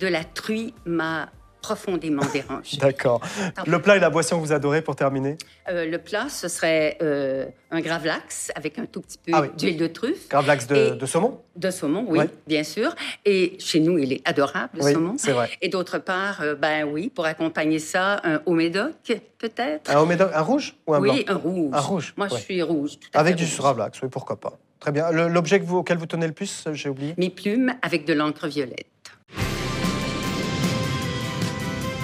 de 0.00 0.06
la 0.08 0.24
truie 0.24 0.74
m'a 0.84 1.30
profondément 1.62 2.22
dérangée. 2.32 2.76
D'accord. 2.76 3.20
Le 3.66 3.80
plat 3.80 3.96
et 3.96 4.00
la 4.00 4.10
boisson 4.10 4.36
que 4.38 4.44
vous 4.44 4.52
adorez 4.52 4.82
pour 4.82 4.96
terminer 4.96 5.38
Euh, 5.70 5.86
le 5.86 5.98
plat, 5.98 6.28
ce 6.28 6.48
serait 6.48 6.98
euh, 7.00 7.46
un 7.70 7.80
gravlax 7.80 8.50
avec 8.56 8.78
un 8.78 8.84
tout 8.86 9.00
petit 9.00 9.18
peu 9.24 9.32
Ah 9.34 9.42
oui. 9.42 9.48
d'huile 9.56 9.76
de 9.78 9.86
truffe. 9.86 10.28
Gravlax 10.28 10.66
de, 10.66 10.74
Et- 10.76 10.90
de 10.96 11.06
saumon 11.06 11.40
De 11.56 11.70
saumon, 11.70 12.04
oui, 12.08 12.20
bien 12.46 12.64
sûr. 12.64 12.94
Et 13.24 13.56
chez 13.60 13.78
nous, 13.80 13.96
il 13.98 14.12
est 14.12 14.28
adorable, 14.28 14.70
le 14.78 14.84
Oui, 14.84 14.92
saumon. 14.92 15.14
c'est 15.16 15.32
vrai. 15.32 15.48
Et 15.62 15.68
d'autre 15.68 15.98
part, 15.98 16.40
euh, 16.42 16.54
ben 16.56 16.84
oui, 16.84 17.08
pour 17.08 17.24
accompagner 17.26 17.78
ça, 17.78 18.20
un 18.24 18.40
haut 18.44 18.54
médoc, 18.54 18.92
peut-être. 19.38 19.90
Un, 19.90 20.00
homédo- 20.02 20.26
un 20.34 20.42
rouge 20.42 20.74
ou 20.86 20.94
un 20.94 21.00
oui, 21.00 21.24
blanc 21.24 21.34
un 21.34 21.38
rouge. 21.38 21.70
Un 21.72 21.80
rouge, 21.80 22.14
Moi, 22.16 22.26
ouais. 22.26 22.38
je 22.38 22.42
suis 22.42 22.62
rouge. 22.62 22.98
tout 23.00 23.08
à 23.14 23.20
Avec 23.20 23.38
fait 23.38 23.44
du. 23.44 23.56
Gravlax, 23.56 24.02
oui, 24.02 24.08
pourquoi 24.10 24.38
pas. 24.40 24.58
Très 24.80 24.90
bien. 24.90 25.12
L'objet 25.12 25.62
auquel 25.70 25.96
vous 25.96 26.06
tenez 26.06 26.26
le 26.26 26.32
plus, 26.32 26.64
j'ai 26.72 26.88
oublié 26.88 27.14
Mes 27.16 27.30
plumes 27.30 27.72
avec 27.82 28.04
de 28.04 28.14
l'encre 28.14 28.48
violette. 28.48 28.86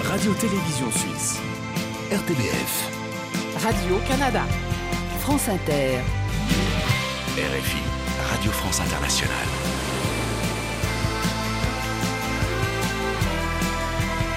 Radio-Télévision 0.08 0.90
Suisse. 0.90 1.38
RTBF. 2.10 2.90
Radio-Canada. 3.62 4.42
France 5.20 5.48
Inter. 5.50 6.00
RFI. 7.36 7.82
Radio 8.32 8.50
France 8.50 8.80
Internationale. 8.80 9.34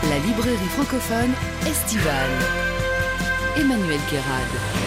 La 0.10 0.18
librairie 0.18 0.58
francophone 0.76 1.32
estivale. 1.66 2.38
Emmanuel 3.56 4.00
Guérard. 4.10 4.81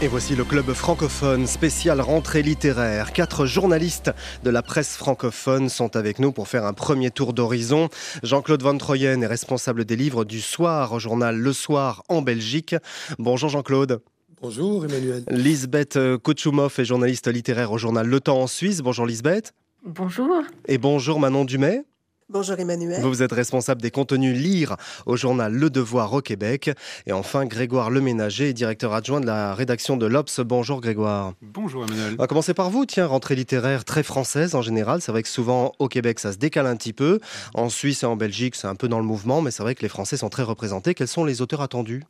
Et 0.00 0.06
voici 0.06 0.36
le 0.36 0.44
club 0.44 0.72
francophone 0.74 1.48
spécial 1.48 2.00
rentrée 2.00 2.42
littéraire. 2.42 3.12
Quatre 3.12 3.46
journalistes 3.46 4.12
de 4.44 4.50
la 4.50 4.62
presse 4.62 4.96
francophone 4.96 5.68
sont 5.68 5.96
avec 5.96 6.20
nous 6.20 6.30
pour 6.30 6.46
faire 6.46 6.64
un 6.64 6.72
premier 6.72 7.10
tour 7.10 7.32
d'horizon. 7.32 7.88
Jean-Claude 8.22 8.62
Van 8.62 8.78
Troyen 8.78 9.20
est 9.20 9.26
responsable 9.26 9.84
des 9.84 9.96
livres 9.96 10.24
du 10.24 10.40
soir 10.40 10.92
au 10.92 11.00
journal 11.00 11.36
Le 11.36 11.52
Soir 11.52 12.04
en 12.08 12.22
Belgique. 12.22 12.76
Bonjour 13.18 13.48
Jean-Claude. 13.48 14.00
Bonjour 14.40 14.84
Emmanuel. 14.84 15.24
Lisbeth 15.32 15.98
Kouchoumov 16.22 16.78
est 16.78 16.84
journaliste 16.84 17.26
littéraire 17.26 17.72
au 17.72 17.78
journal 17.78 18.06
Le 18.06 18.20
Temps 18.20 18.40
en 18.40 18.46
Suisse. 18.46 18.82
Bonjour 18.82 19.04
Lisbeth. 19.04 19.52
Bonjour. 19.84 20.44
Et 20.68 20.78
bonjour 20.78 21.18
Manon 21.18 21.44
Dumay. 21.44 21.82
Bonjour 22.30 22.58
Emmanuel. 22.58 23.00
Vous 23.00 23.22
êtes 23.22 23.32
responsable 23.32 23.80
des 23.80 23.90
contenus 23.90 24.36
Lire 24.36 24.76
au 25.06 25.16
journal 25.16 25.50
Le 25.50 25.70
Devoir 25.70 26.12
au 26.12 26.20
Québec. 26.20 26.70
Et 27.06 27.12
enfin, 27.12 27.46
Grégoire 27.46 27.88
Leménager, 27.88 28.52
directeur 28.52 28.92
adjoint 28.92 29.22
de 29.22 29.26
la 29.26 29.54
rédaction 29.54 29.96
de 29.96 30.04
l'Obs. 30.04 30.40
Bonjour 30.40 30.82
Grégoire. 30.82 31.32
Bonjour 31.40 31.84
Emmanuel. 31.84 32.16
On 32.18 32.22
va 32.22 32.26
commencer 32.26 32.52
par 32.52 32.68
vous. 32.68 32.84
Tiens, 32.84 33.06
rentrée 33.06 33.34
littéraire 33.34 33.86
très 33.86 34.02
française 34.02 34.54
en 34.54 34.60
général. 34.60 35.00
C'est 35.00 35.10
vrai 35.10 35.22
que 35.22 35.28
souvent 35.30 35.72
au 35.78 35.88
Québec, 35.88 36.18
ça 36.18 36.32
se 36.32 36.36
décale 36.36 36.66
un 36.66 36.76
petit 36.76 36.92
peu. 36.92 37.18
En 37.54 37.70
Suisse 37.70 38.02
et 38.02 38.06
en 38.06 38.16
Belgique, 38.16 38.56
c'est 38.56 38.66
un 38.66 38.74
peu 38.74 38.88
dans 38.88 38.98
le 38.98 39.06
mouvement. 39.06 39.40
Mais 39.40 39.50
c'est 39.50 39.62
vrai 39.62 39.74
que 39.74 39.80
les 39.80 39.88
Français 39.88 40.18
sont 40.18 40.28
très 40.28 40.42
représentés. 40.42 40.92
Quels 40.92 41.08
sont 41.08 41.24
les 41.24 41.40
auteurs 41.40 41.62
attendus? 41.62 42.04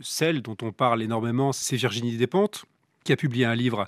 Celle 0.00 0.42
dont 0.42 0.56
on 0.60 0.72
parle 0.72 1.04
énormément, 1.04 1.52
c'est 1.52 1.76
Virginie 1.76 2.16
Despentes 2.16 2.64
qui 3.04 3.12
a 3.12 3.16
publié 3.16 3.44
un 3.44 3.54
livre 3.54 3.86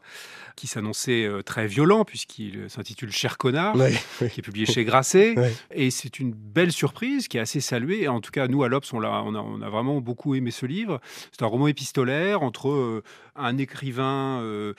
qui 0.56 0.66
s'annonçait 0.66 1.24
euh, 1.24 1.42
très 1.42 1.66
violent, 1.66 2.04
puisqu'il 2.04 2.68
s'intitule 2.68 3.10
Cher 3.10 3.38
connard, 3.38 3.74
qui 4.18 4.24
est 4.24 4.42
publié 4.42 4.66
chez 4.66 4.84
Grasset. 4.84 5.34
Et 5.74 5.90
c'est 5.90 6.18
une 6.18 6.32
belle 6.32 6.72
surprise 6.72 7.28
qui 7.28 7.38
est 7.38 7.40
assez 7.40 7.60
saluée. 7.60 8.08
En 8.08 8.20
tout 8.20 8.30
cas, 8.30 8.48
nous, 8.48 8.62
à 8.62 8.68
l'Obs, 8.68 8.92
on, 8.92 9.02
on, 9.02 9.34
on, 9.34 9.62
a, 9.62 9.70
vraiment 9.70 10.00
beaucoup 10.00 10.34
aimé 10.34 10.50
ce 10.50 10.66
livre. 10.66 11.00
C'est 11.30 11.42
un 11.42 11.46
roman 11.46 11.68
épistolaire 11.68 12.42
entre 12.42 12.70
euh, 12.70 13.02
un 13.36 13.58
écrivain. 13.58 14.40
Euh, 14.42 14.74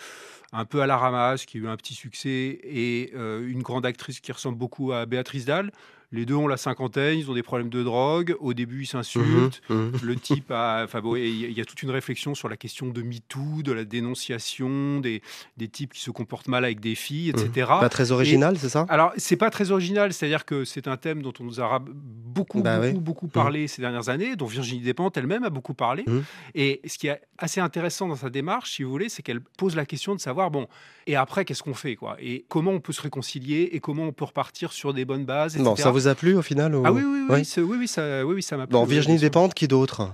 un 0.56 0.66
peu 0.66 0.82
à 0.84 0.88
la 0.88 0.98
ramasse, 0.98 1.48
qui 1.48 1.58
a 1.58 1.62
eu 1.62 1.68
un 1.68 1.76
petit 1.78 1.96
succès, 1.96 2.60
et 2.62 3.12
une 3.16 3.64
grande 3.64 3.88
actrice 3.88 4.20
qui 4.20 4.32
ressemble 4.32 4.56
beaucoup 4.56 4.92
à 4.92 5.08
Béatrice 5.08 5.46
Dalle. 5.46 5.72
Les 6.14 6.26
deux 6.26 6.36
ont 6.36 6.48
la 6.48 6.58
cinquantaine, 6.58 7.18
ils 7.18 7.30
ont 7.30 7.34
des 7.34 7.44
problèmes 7.44 7.70
de 7.70 7.84
drogue. 7.84 8.36
Au 8.40 8.54
début, 8.54 8.84
ils 8.84 8.88
s'insultent. 8.88 9.62
Mmh, 9.68 9.74
mmh. 9.74 9.92
Le 10.04 10.16
type 10.16 10.52
a. 10.52 10.84
Enfin, 10.84 11.02
bon, 11.02 11.16
il 11.16 11.52
y 11.52 11.60
a 11.60 11.66
toute 11.66 11.82
une 11.82 11.90
réflexion 11.90 12.36
sur 12.36 12.48
la 12.48 12.56
question 12.56 12.88
de 12.88 13.02
MeToo, 13.02 13.64
de 13.64 13.72
la 13.72 13.84
dénonciation, 13.84 15.00
des, 15.00 15.22
des 15.58 15.68
types 15.68 15.92
qui 15.94 16.02
se 16.02 16.12
comportent 16.12 16.48
mal 16.48 16.64
avec 16.64 16.80
des 16.80 16.96
filles, 16.96 17.30
etc. 17.30 17.50
Mmh. 17.68 17.80
Pas 17.80 17.90
très 17.90 18.12
original, 18.12 18.58
c'est 18.58 18.70
ça? 18.70 18.86
Alors, 18.90 19.12
c'est 19.18 19.38
pas 19.38 19.50
très 19.50 19.72
original, 19.72 20.14
c'est-à-dire 20.14 20.46
que 20.46 20.66
c'est 20.66 20.88
un 20.88 20.98
thème 20.98 21.24
dont 21.24 21.34
on 21.40 21.44
nous 21.44 21.60
a 21.60 21.84
beaucoup, 21.84 22.62
bah 22.62 22.78
beaucoup, 22.78 22.88
oui. 22.88 23.00
beaucoup 23.00 23.28
parlé 23.28 23.68
ces 23.68 23.82
dernières 23.82 24.10
années, 24.10 24.36
dont 24.36 24.46
Virginie 24.46 24.82
Despentes 24.82 25.18
elle-même 25.18 25.44
a 25.44 25.50
beaucoup 25.50 25.74
parlé. 25.74 26.06
Et 26.54 26.80
ce 26.86 26.98
qui 27.00 27.08
est 27.08 27.20
assez 27.40 27.60
intéressant 27.60 28.08
dans 28.08 28.16
sa 28.16 28.30
démarche, 28.30 28.74
si 28.74 28.84
vous 28.84 28.92
voulez, 28.92 29.10
c'est 29.10 29.24
qu'elle 29.24 29.42
pose 29.42 29.76
la 29.76 29.86
question 29.86 30.14
de 30.14 30.20
savoir, 30.20 30.52
bon, 30.52 30.68
et 31.08 31.16
après, 31.16 31.44
qu'est-ce 31.44 31.64
qu'on 31.64 31.74
fait, 31.74 31.96
quoi? 31.96 32.18
Et 32.20 32.46
comment 32.48 32.72
on 32.72 32.80
peut 32.80 32.94
se 32.94 33.02
réconcilier 33.02 33.70
et 33.74 33.80
comment 33.80 34.04
on 34.04 34.14
peut 34.14 34.26
repartir 34.26 34.72
sur 34.72 34.94
des 34.94 35.06
bonnes 35.06 35.26
bases, 35.26 35.56
etc. 35.56 35.70
Non, 35.70 35.76
ça 35.76 35.92
vous 35.92 36.03
a 36.08 36.16
plu 36.16 36.36
au 36.36 36.42
final 36.42 36.76
ou... 36.76 36.84
Ah 36.86 36.92
oui, 36.92 37.02
oui, 37.04 37.26
oui, 37.30 37.44
oui, 37.58 37.64
oui, 37.64 37.78
oui, 37.80 37.88
ça, 37.88 38.26
oui, 38.26 38.36
oui, 38.36 38.44
ça 38.44 38.58
m'a 38.58 38.68
plu. 38.68 38.74
Bon, 38.74 38.84
Virginie 38.86 39.18
Despentes, 39.18 39.54
qui 39.54 39.68
d'autres 39.68 40.10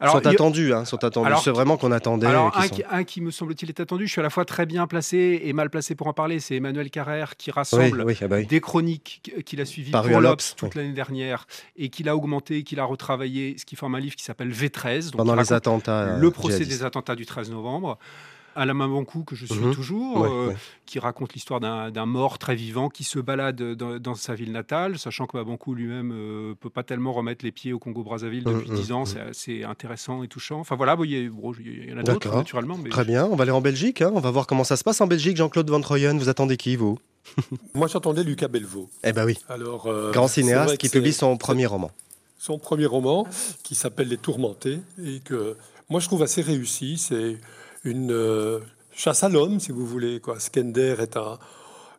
Sont 0.00 0.26
attendus, 0.26 0.72
hein, 0.72 0.84
sont 0.84 1.02
attendus. 1.04 1.32
C'est 1.42 1.50
vraiment 1.50 1.76
qu'on 1.76 1.92
attendait. 1.92 2.26
Alors, 2.26 2.52
qui 2.52 2.58
un, 2.58 2.62
sont... 2.62 2.74
qui, 2.74 2.82
un, 2.90 3.04
qui, 3.04 3.20
me 3.20 3.30
semble-t-il, 3.30 3.68
est 3.68 3.80
attendu. 3.80 4.06
Je 4.06 4.12
suis 4.12 4.20
à 4.20 4.22
la 4.22 4.30
fois 4.30 4.44
très 4.44 4.66
bien 4.66 4.86
placé 4.86 5.42
et 5.44 5.52
mal 5.52 5.70
placé 5.70 5.94
pour 5.94 6.06
en 6.06 6.12
parler. 6.12 6.40
C'est 6.40 6.56
Emmanuel 6.56 6.90
Carrère 6.90 7.36
qui 7.36 7.50
rassemble 7.50 8.04
ah 8.20 8.28
bah 8.28 8.42
des 8.42 8.60
chroniques 8.60 9.32
qu'il 9.44 9.60
a 9.60 9.64
suivies 9.64 9.92
pour 9.92 10.20
l'Obs 10.20 10.54
toute 10.56 10.74
l'année 10.74 10.92
dernière 10.92 11.46
et 11.76 11.88
qu'il 11.88 12.08
a 12.08 12.16
augmenté, 12.16 12.62
qu'il 12.62 12.80
a 12.80 12.84
retravaillé, 12.84 13.56
ce 13.58 13.64
qui 13.64 13.76
forme 13.76 13.94
un 13.94 14.00
livre 14.00 14.16
qui 14.16 14.24
s'appelle 14.24 14.52
V13. 14.52 15.10
Donc 15.10 15.16
Pendant 15.16 15.34
les 15.34 15.52
attentats. 15.52 16.16
Le 16.16 16.30
procès 16.30 16.64
des 16.64 16.84
attentats 16.84 17.16
du 17.16 17.26
13 17.26 17.50
novembre. 17.50 17.98
Alain 18.54 18.74
Mabankou, 18.74 19.24
que 19.24 19.34
je 19.36 19.46
suis 19.46 19.58
Mhm. 19.60 19.74
toujours, 19.74 20.20
Ouais, 20.20 20.28
euh, 20.30 20.48
ouais. 20.48 20.56
qui 20.86 20.98
raconte 20.98 21.32
l'histoire 21.34 21.60
d'un 21.60 22.06
mort 22.06 22.38
très 22.38 22.54
vivant 22.54 22.88
qui 22.88 23.04
se 23.04 23.18
balade 23.18 23.62
dans, 23.74 23.98
dans 23.98 24.14
sa 24.14 24.34
ville 24.34 24.52
natale, 24.52 24.98
sachant 24.98 25.26
que 25.26 25.36
Mabankou 25.36 25.74
lui-même 25.74 26.08
ne 26.08 26.54
peut 26.54 26.70
pas 26.70 26.82
tellement 26.82 27.12
remettre 27.12 27.44
les 27.44 27.52
pieds 27.52 27.72
au 27.72 27.78
Congo-Brazzaville 27.78 28.44
depuis 28.44 28.70
Mhm, 28.70 28.76
10 28.76 28.92
ans. 28.92 29.00
mhm. 29.00 29.06
C'est 29.06 29.20
assez 29.20 29.64
intéressant 29.64 30.22
et 30.22 30.28
touchant. 30.28 30.60
Enfin 30.60 30.76
voilà, 30.76 30.96
bon, 30.96 31.04
il 31.04 31.10
y, 31.12 31.26
a- 31.26 31.30
bon, 31.30 31.52
il 31.58 31.90
y 31.90 31.92
en 31.92 31.98
a 31.98 32.02
d'autres, 32.02 32.34
naturellement. 32.34 32.78
Mais 32.82 32.90
Très 32.90 33.04
bien, 33.04 33.24
on 33.26 33.36
va 33.36 33.42
aller 33.42 33.52
en 33.52 33.60
Belgique. 33.60 34.02
hein. 34.02 34.10
On 34.14 34.20
va 34.20 34.30
voir 34.30 34.46
comment 34.46 34.64
ça 34.64 34.76
se 34.76 34.84
passe 34.84 35.00
en 35.00 35.06
Belgique. 35.06 35.36
Jean-Claude 35.36 35.68
Van 35.70 35.80
Troyen, 35.80 36.16
vous 36.18 36.28
attendez 36.28 36.56
qui, 36.56 36.76
vous? 36.76 36.98
Moi, 37.74 37.86
j'entendais 37.86 38.24
Lucas 38.24 38.48
Belvaux. 38.48 38.90
Eh 39.04 39.12
ben 39.12 39.24
oui, 39.24 39.38
Alors, 39.48 39.86
euh, 39.86 40.10
grand 40.12 40.26
cinéaste 40.28 40.76
qui 40.76 40.88
publie 40.88 41.12
son 41.12 41.36
premier 41.36 41.66
roman. 41.66 41.90
son 42.38 42.58
premier 42.58 42.86
roman 42.86 43.26
qui 43.62 43.74
s'appelle 43.76 44.08
Les 44.08 44.16
Tourmentés 44.16 44.80
et 45.04 45.20
que 45.20 45.56
moi 45.88 46.00
je 46.00 46.06
trouve 46.08 46.22
assez 46.24 46.42
réussi. 46.42 46.98
C'est 46.98 47.38
une 47.84 48.12
euh, 48.12 48.60
chasse 48.94 49.24
à 49.24 49.28
l'homme, 49.28 49.60
si 49.60 49.72
vous 49.72 49.86
voulez. 49.86 50.20
Quoi. 50.20 50.38
Skender 50.40 50.96
est 51.00 51.16
un, 51.16 51.38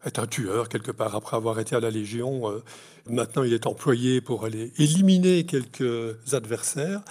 est 0.06 0.20
un 0.20 0.28
tueur 0.28 0.70
quelque 0.70 0.92
part 0.92 1.16
après 1.16 1.38
avoir 1.38 1.60
été 1.60 1.76
à 1.76 1.80
la 1.80 1.90
Légion. 1.90 2.50
Euh, 2.50 2.64
maintenant, 3.10 3.44
il 3.44 3.54
est 3.54 3.68
employé 3.68 4.22
pour 4.22 4.46
aller 4.46 4.72
éliminer 4.78 5.46
quelques 5.46 6.34
adversaires. 6.34 7.02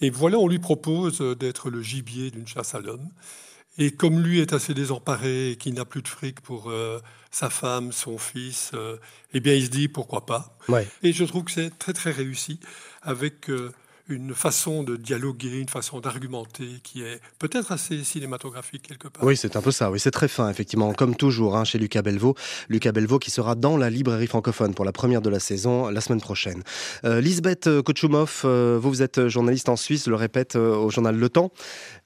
Et 0.00 0.10
voilà, 0.10 0.38
on 0.38 0.48
lui 0.48 0.58
propose 0.58 1.20
d'être 1.20 1.70
le 1.70 1.82
gibier 1.82 2.30
d'une 2.30 2.46
chasse 2.46 2.74
à 2.74 2.80
l'homme. 2.80 3.08
Et 3.76 3.90
comme 3.90 4.20
lui 4.20 4.40
est 4.40 4.52
assez 4.52 4.72
désemparé 4.72 5.50
et 5.50 5.56
qu'il 5.56 5.74
n'a 5.74 5.84
plus 5.84 6.02
de 6.02 6.08
fric 6.08 6.40
pour 6.40 6.70
euh, 6.70 7.00
sa 7.30 7.50
femme, 7.50 7.90
son 7.90 8.18
fils, 8.18 8.70
euh, 8.74 8.96
eh 9.32 9.40
bien, 9.40 9.54
il 9.54 9.64
se 9.64 9.70
dit 9.70 9.88
pourquoi 9.88 10.26
pas. 10.26 10.56
Ouais. 10.68 10.86
Et 11.02 11.12
je 11.12 11.24
trouve 11.24 11.44
que 11.44 11.50
c'est 11.50 11.76
très 11.76 11.92
très 11.92 12.12
réussi 12.12 12.60
avec 13.02 13.50
une 14.08 14.34
façon 14.34 14.82
de 14.82 14.96
dialoguer, 14.96 15.58
une 15.58 15.68
façon 15.68 16.00
d'argumenter 16.00 16.80
qui 16.82 17.02
est 17.02 17.20
peut-être 17.38 17.72
assez 17.72 18.04
cinématographique 18.04 18.82
quelque 18.82 19.08
part. 19.08 19.24
Oui, 19.24 19.36
c'est 19.36 19.56
un 19.56 19.62
peu 19.62 19.70
ça. 19.70 19.90
Oui, 19.90 19.98
c'est 19.98 20.10
très 20.10 20.28
fin, 20.28 20.50
effectivement, 20.50 20.92
comme 20.92 21.16
toujours 21.16 21.56
hein, 21.56 21.64
chez 21.64 21.78
Lucas 21.78 22.02
Belvaux. 22.02 22.34
Lucas 22.68 22.92
Belvaux 22.92 23.18
qui 23.18 23.30
sera 23.30 23.54
dans 23.54 23.76
la 23.76 23.90
librairie 23.90 24.26
francophone 24.26 24.74
pour 24.74 24.84
la 24.84 24.92
première 24.92 25.22
de 25.22 25.30
la 25.30 25.40
saison 25.40 25.88
la 25.88 26.00
semaine 26.00 26.20
prochaine. 26.20 26.62
Euh, 27.04 27.20
Lisbeth 27.20 27.66
euh, 27.66 27.82
Kouchoumov, 27.82 28.42
euh, 28.44 28.78
vous, 28.80 28.90
vous 28.90 29.02
êtes 29.02 29.28
journaliste 29.28 29.68
en 29.68 29.76
Suisse, 29.76 30.04
je 30.04 30.10
le 30.10 30.16
répète, 30.16 30.56
au 30.56 30.90
journal 30.90 31.16
Le 31.16 31.28
Temps. 31.28 31.50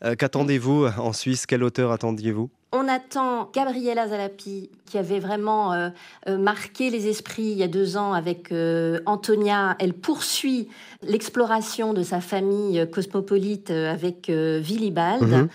Qu'attendez-vous 0.00 0.86
en 0.86 1.12
Suisse? 1.12 1.46
Quel 1.46 1.62
auteur 1.62 1.92
attendiez-vous? 1.92 2.50
On 2.70 2.86
attend 2.86 3.48
Gabriela 3.54 4.08
Zalapi, 4.08 4.68
qui 4.84 4.98
avait 4.98 5.20
vraiment 5.20 5.72
euh, 5.72 5.88
euh, 6.28 6.36
marqué 6.36 6.90
les 6.90 7.08
esprits 7.08 7.44
il 7.44 7.56
y 7.56 7.62
a 7.62 7.68
deux 7.68 7.96
ans 7.96 8.12
avec 8.12 8.52
euh, 8.52 9.00
Antonia. 9.06 9.74
Elle 9.78 9.94
poursuit 9.94 10.68
l'exploration 11.02 11.94
de 11.94 12.02
sa 12.02 12.20
famille 12.20 12.86
cosmopolite 12.90 13.70
avec 13.70 14.28
Willibald. 14.28 15.22
Mhm. 15.22 15.48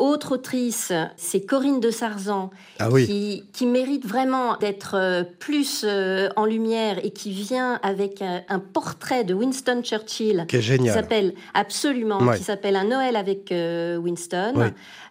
Autre 0.00 0.32
autrice, 0.32 0.92
c'est 1.18 1.42
Corinne 1.44 1.78
de 1.78 1.90
Sarzan, 1.90 2.48
Ah 2.78 2.88
oui. 2.90 3.04
qui, 3.06 3.44
qui 3.52 3.66
mérite 3.66 4.06
vraiment 4.06 4.56
d'être 4.56 4.94
euh, 4.96 5.24
plus 5.38 5.84
euh, 5.86 6.30
en 6.36 6.46
lumière 6.46 7.04
et 7.04 7.10
qui 7.10 7.30
vient 7.32 7.78
avec 7.82 8.22
un, 8.22 8.40
un 8.48 8.60
portrait 8.60 9.24
de 9.24 9.34
Winston 9.34 9.82
Churchill 9.82 10.46
Qui 10.48 10.56
est 10.56 10.62
génial. 10.62 10.94
qui 10.94 11.00
s'appelle 11.02 11.34
absolument, 11.52 12.18
Ouais. 12.22 12.38
qui 12.38 12.44
s'appelle 12.44 12.76
Un 12.76 12.84
Noël 12.84 13.14
avec 13.14 13.52
euh, 13.52 13.98
Winston. 13.98 14.54
Oui. 14.56 14.66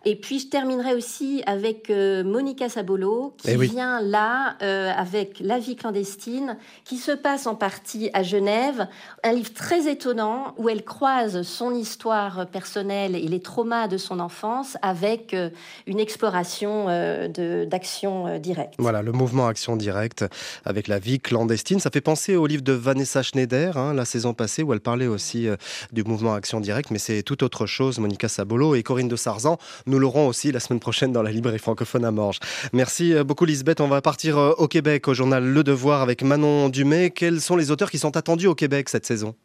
Et 0.05 0.15
puis 0.15 0.39
je 0.39 0.47
terminerai 0.47 0.95
aussi 0.95 1.43
avec 1.45 1.89
euh, 1.89 2.23
Monica 2.23 2.67
Sabolo 2.69 3.33
qui 3.37 3.49
Eh 3.51 3.57
oui. 3.57 3.67
vient 3.67 4.01
là 4.01 4.55
euh, 4.63 4.91
avec 4.95 5.39
La 5.41 5.59
vie 5.59 5.75
clandestine 5.75 6.57
qui 6.85 6.95
se 6.97 7.11
passe 7.11 7.45
en 7.47 7.53
partie 7.53 8.09
à 8.13 8.23
Genève. 8.23 8.87
Un 9.25 9.33
livre 9.33 9.53
très 9.53 9.87
étonnant 9.91 10.53
où 10.57 10.69
elle 10.69 10.83
croise 10.85 11.41
son 11.43 11.75
histoire 11.75 12.47
personnelle 12.47 13.13
et 13.15 13.27
les 13.27 13.41
traumas 13.41 13.87
de 13.89 13.97
son 13.97 14.19
enfance 14.21 14.77
avec 14.81 15.33
euh, 15.33 15.49
une 15.87 15.99
exploration 15.99 16.85
euh, 16.89 17.65
d'action 17.65 18.27
euh, 18.27 18.39
directe. 18.39 18.75
Voilà, 18.77 19.01
le 19.01 19.11
mouvement 19.11 19.47
Action 19.47 19.75
Directe 19.75 20.25
avec 20.65 20.87
la 20.87 20.99
vie 20.99 21.19
clandestine. 21.19 21.79
Ça 21.79 21.89
fait 21.91 22.01
penser 22.01 22.35
au 22.35 22.47
livre 22.47 22.63
de 22.63 22.73
Vanessa 22.73 23.23
Schneider, 23.23 23.77
hein, 23.77 23.93
la 23.93 24.05
saison 24.05 24.33
passée, 24.33 24.63
où 24.63 24.73
elle 24.73 24.79
parlait 24.79 25.07
aussi 25.07 25.47
du 25.91 26.03
mouvement 26.03 26.33
Action 26.33 26.59
Directe, 26.59 26.91
mais 26.91 26.99
c'est 26.99 27.23
tout 27.23 27.43
autre 27.43 27.65
chose. 27.65 27.99
Monica 27.99 28.27
Sabolo 28.27 28.75
et 28.75 28.83
Corinne 28.83 29.07
de 29.07 29.15
Sarzan, 29.15 29.57
nous 29.85 29.99
l'aurons 29.99 30.27
aussi 30.27 30.51
la 30.51 30.59
semaine 30.59 30.79
prochaine 30.79 31.11
dans 31.11 31.23
la 31.23 31.31
librairie 31.31 31.59
francophone 31.59 32.05
à 32.05 32.11
Morges. 32.11 32.39
Merci 32.73 33.13
beaucoup 33.23 33.45
Lisbeth. 33.45 33.81
On 33.81 33.87
va 33.87 34.01
partir 34.01 34.37
au 34.37 34.67
Québec, 34.67 35.07
au 35.07 35.13
journal 35.13 35.43
Le 35.43 35.63
Devoir 35.63 36.01
avec 36.01 36.23
Manon 36.23 36.69
Dumay. 36.69 37.11
Quels 37.11 37.41
sont 37.41 37.55
les 37.55 37.71
auteurs 37.71 37.91
qui 37.91 37.99
sont 37.99 38.15
attendus 38.17 38.47
au 38.47 38.55
Québec 38.55 38.89
cette 38.89 39.05
saison? 39.05 39.35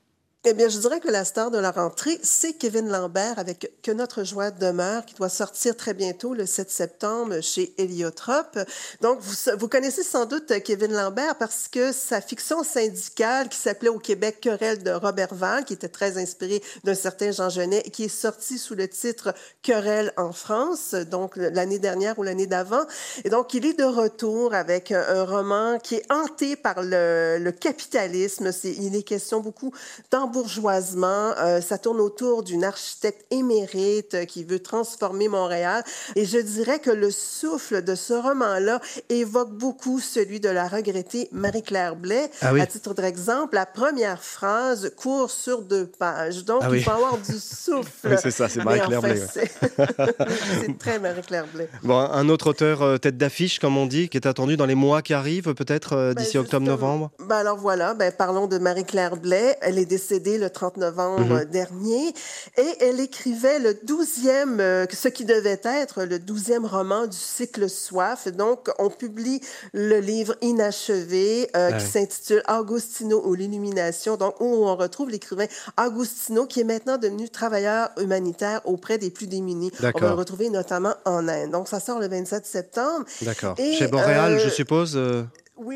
Eh 0.46 0.52
bien, 0.52 0.68
je 0.68 0.76
dirais 0.76 1.00
que 1.00 1.08
la 1.08 1.24
star 1.24 1.50
de 1.50 1.56
la 1.56 1.70
rentrée, 1.70 2.20
c'est 2.22 2.52
Kevin 2.52 2.90
Lambert 2.90 3.38
avec 3.38 3.80
Que 3.80 3.92
notre 3.92 4.24
joie 4.24 4.50
demeure, 4.50 5.06
qui 5.06 5.14
doit 5.14 5.30
sortir 5.30 5.74
très 5.74 5.94
bientôt, 5.94 6.34
le 6.34 6.44
7 6.44 6.70
septembre, 6.70 7.40
chez 7.40 7.72
Héliotrope. 7.78 8.58
Donc, 9.00 9.20
vous, 9.20 9.68
connaissez 9.68 10.02
sans 10.02 10.26
doute 10.26 10.52
Kevin 10.62 10.92
Lambert 10.92 11.36
parce 11.38 11.66
que 11.66 11.92
sa 11.92 12.20
fiction 12.20 12.62
syndicale, 12.62 13.48
qui 13.48 13.56
s'appelait 13.56 13.88
au 13.88 13.98
Québec 13.98 14.38
Querelle 14.42 14.82
de 14.82 14.90
Robert 14.90 15.34
Val, 15.34 15.64
qui 15.64 15.72
était 15.72 15.88
très 15.88 16.18
inspirée 16.18 16.62
d'un 16.84 16.94
certain 16.94 17.30
Jean 17.30 17.48
Genet, 17.48 17.80
et 17.86 17.90
qui 17.90 18.04
est 18.04 18.08
sorti 18.08 18.58
sous 18.58 18.74
le 18.74 18.86
titre 18.86 19.32
Querelle 19.62 20.12
en 20.18 20.32
France, 20.32 20.92
donc 20.92 21.36
l'année 21.36 21.78
dernière 21.78 22.18
ou 22.18 22.22
l'année 22.22 22.46
d'avant. 22.46 22.84
Et 23.24 23.30
donc, 23.30 23.54
il 23.54 23.64
est 23.64 23.78
de 23.78 23.84
retour 23.84 24.52
avec 24.52 24.92
un, 24.92 25.24
roman 25.24 25.78
qui 25.78 25.94
est 25.94 26.12
hanté 26.12 26.54
par 26.54 26.82
le, 26.82 27.38
le 27.40 27.50
capitalisme. 27.50 28.50
il 28.64 28.94
est 28.94 29.04
question 29.04 29.40
beaucoup 29.40 29.72
d'embauche 30.10 30.33
bourgeoisement. 30.34 31.32
Euh, 31.38 31.60
ça 31.60 31.78
tourne 31.78 32.00
autour 32.00 32.42
d'une 32.42 32.64
architecte 32.64 33.24
émérite 33.30 34.26
qui 34.26 34.42
veut 34.42 34.58
transformer 34.58 35.28
Montréal. 35.28 35.84
Et 36.16 36.24
je 36.24 36.38
dirais 36.38 36.80
que 36.80 36.90
le 36.90 37.12
souffle 37.12 37.82
de 37.84 37.94
ce 37.94 38.14
roman-là 38.14 38.80
évoque 39.10 39.52
beaucoup 39.52 40.00
celui 40.00 40.40
de 40.40 40.48
la 40.48 40.66
regrettée 40.66 41.28
Marie-Claire 41.30 41.94
Blais. 41.94 42.30
Ah 42.42 42.48
à 42.48 42.66
titre 42.66 42.94
d'exemple, 42.94 43.54
la 43.54 43.66
première 43.66 44.22
phrase 44.22 44.90
court 44.96 45.30
sur 45.30 45.62
deux 45.62 45.86
pages. 45.86 46.44
Donc, 46.44 46.62
ah 46.64 46.68
il 46.72 46.82
faut 46.82 46.90
avoir 46.90 47.18
du 47.18 47.38
souffle. 47.38 47.90
Oui, 48.04 48.16
c'est 48.20 48.30
ça, 48.32 48.48
c'est 48.48 48.62
Marie-Claire 48.64 49.02
Blais. 49.02 49.22
c'est 49.36 50.78
très 50.78 50.98
Marie-Claire 50.98 51.46
Blais. 51.54 51.68
Bon, 51.82 51.96
un 51.96 52.28
autre 52.28 52.50
auteur 52.50 52.82
euh, 52.82 52.98
tête 52.98 53.16
d'affiche, 53.16 53.60
comme 53.60 53.76
on 53.76 53.86
dit, 53.86 54.08
qui 54.08 54.16
est 54.16 54.26
attendu 54.26 54.56
dans 54.56 54.66
les 54.66 54.74
mois 54.74 55.00
qui 55.00 55.14
arrivent, 55.14 55.54
peut-être 55.54 55.92
euh, 55.92 56.12
ben, 56.12 56.22
d'ici 56.22 56.38
octobre-novembre. 56.38 57.12
Ben 57.20 57.36
alors 57.36 57.58
voilà, 57.58 57.94
ben, 57.94 58.12
parlons 58.12 58.46
de 58.46 58.58
Marie-Claire 58.58 59.16
Blais. 59.16 59.56
Elle 59.60 59.78
est 59.78 59.86
décédée 59.86 60.23
le 60.24 60.50
30 60.50 60.78
novembre 60.78 61.40
mhm. 61.40 61.44
dernier. 61.44 62.14
Et 62.58 62.84
elle 62.84 63.00
écrivait 63.00 63.58
le 63.58 63.74
douzième, 63.74 64.60
euh, 64.60 64.86
ce 64.92 65.08
qui 65.08 65.24
devait 65.24 65.60
être 65.64 66.04
le 66.04 66.18
douzième 66.18 66.64
roman 66.64 67.06
du 67.06 67.16
cycle 67.16 67.68
Soif. 67.68 68.28
Donc, 68.28 68.70
on 68.78 68.90
publie 68.90 69.40
le 69.72 70.00
livre 70.00 70.34
inachevé 70.40 71.50
euh, 71.56 71.72
qui 71.72 71.86
s'intitule 71.86 72.42
Agostino 72.46 73.22
ou 73.24 73.34
l'illumination, 73.34 74.16
donc 74.16 74.40
où 74.40 74.46
on 74.46 74.76
retrouve 74.76 75.10
l'écrivain 75.10 75.46
Agostino 75.76 76.46
qui 76.46 76.60
est 76.60 76.64
maintenant 76.64 76.98
devenu 76.98 77.28
travailleur 77.28 77.90
humanitaire 78.00 78.60
auprès 78.64 78.98
des 78.98 79.10
plus 79.10 79.26
démunis. 79.26 79.70
On 79.80 79.98
va 79.98 80.08
le 80.08 80.14
retrouver 80.14 80.50
notamment 80.50 80.94
en 81.04 81.28
Inde. 81.28 81.50
Donc, 81.50 81.68
ça 81.68 81.80
sort 81.80 81.98
le 81.98 82.08
27 82.08 82.46
septembre. 82.46 83.04
D'accord. 83.22 83.56
Chez 83.56 83.86
Boréal, 83.88 84.38
je 84.38 84.46
euh, 84.46 84.50
suppose 84.50 84.98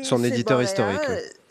son 0.03 0.23
éditeur 0.23 0.61
historique. 0.61 0.99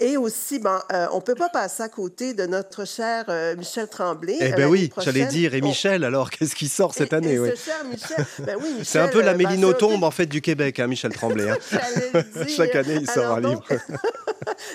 Et 0.00 0.16
aussi, 0.16 0.60
bon, 0.60 0.78
euh, 0.92 1.06
on 1.12 1.16
ne 1.16 1.22
peut 1.22 1.34
pas 1.34 1.48
passer 1.48 1.82
à 1.82 1.88
côté 1.88 2.32
de 2.32 2.46
notre 2.46 2.86
cher 2.86 3.24
euh, 3.28 3.56
Michel 3.56 3.88
Tremblay. 3.88 4.36
Eh 4.40 4.52
bien 4.52 4.68
oui, 4.68 4.92
j'allais 4.98 5.26
dire. 5.26 5.54
Et 5.54 5.60
Michel, 5.60 6.04
alors, 6.04 6.30
qu'est-ce 6.38 6.54
qui 6.54 6.68
sort 6.68 6.94
cette 6.94 7.12
année 7.12 7.32
et 7.32 7.36
ce 7.36 7.56
cher 7.56 7.84
Michel, 7.84 8.26
ben 8.46 8.56
oui, 8.60 8.68
Michel, 8.70 8.86
C'est 8.86 9.00
un 9.00 9.08
peu 9.08 9.22
la 9.22 9.32
euh, 9.32 9.36
Mélino 9.36 9.72
tombe, 9.72 10.04
en 10.04 10.12
fait, 10.12 10.26
du 10.26 10.40
Québec, 10.40 10.78
hein, 10.78 10.86
Michel 10.86 11.12
Tremblay. 11.12 11.50
Hein. 11.50 11.56
Chaque 12.48 12.76
année, 12.76 12.98
il 13.00 13.10
sort 13.10 13.34
un 13.34 13.40
livre. 13.40 13.64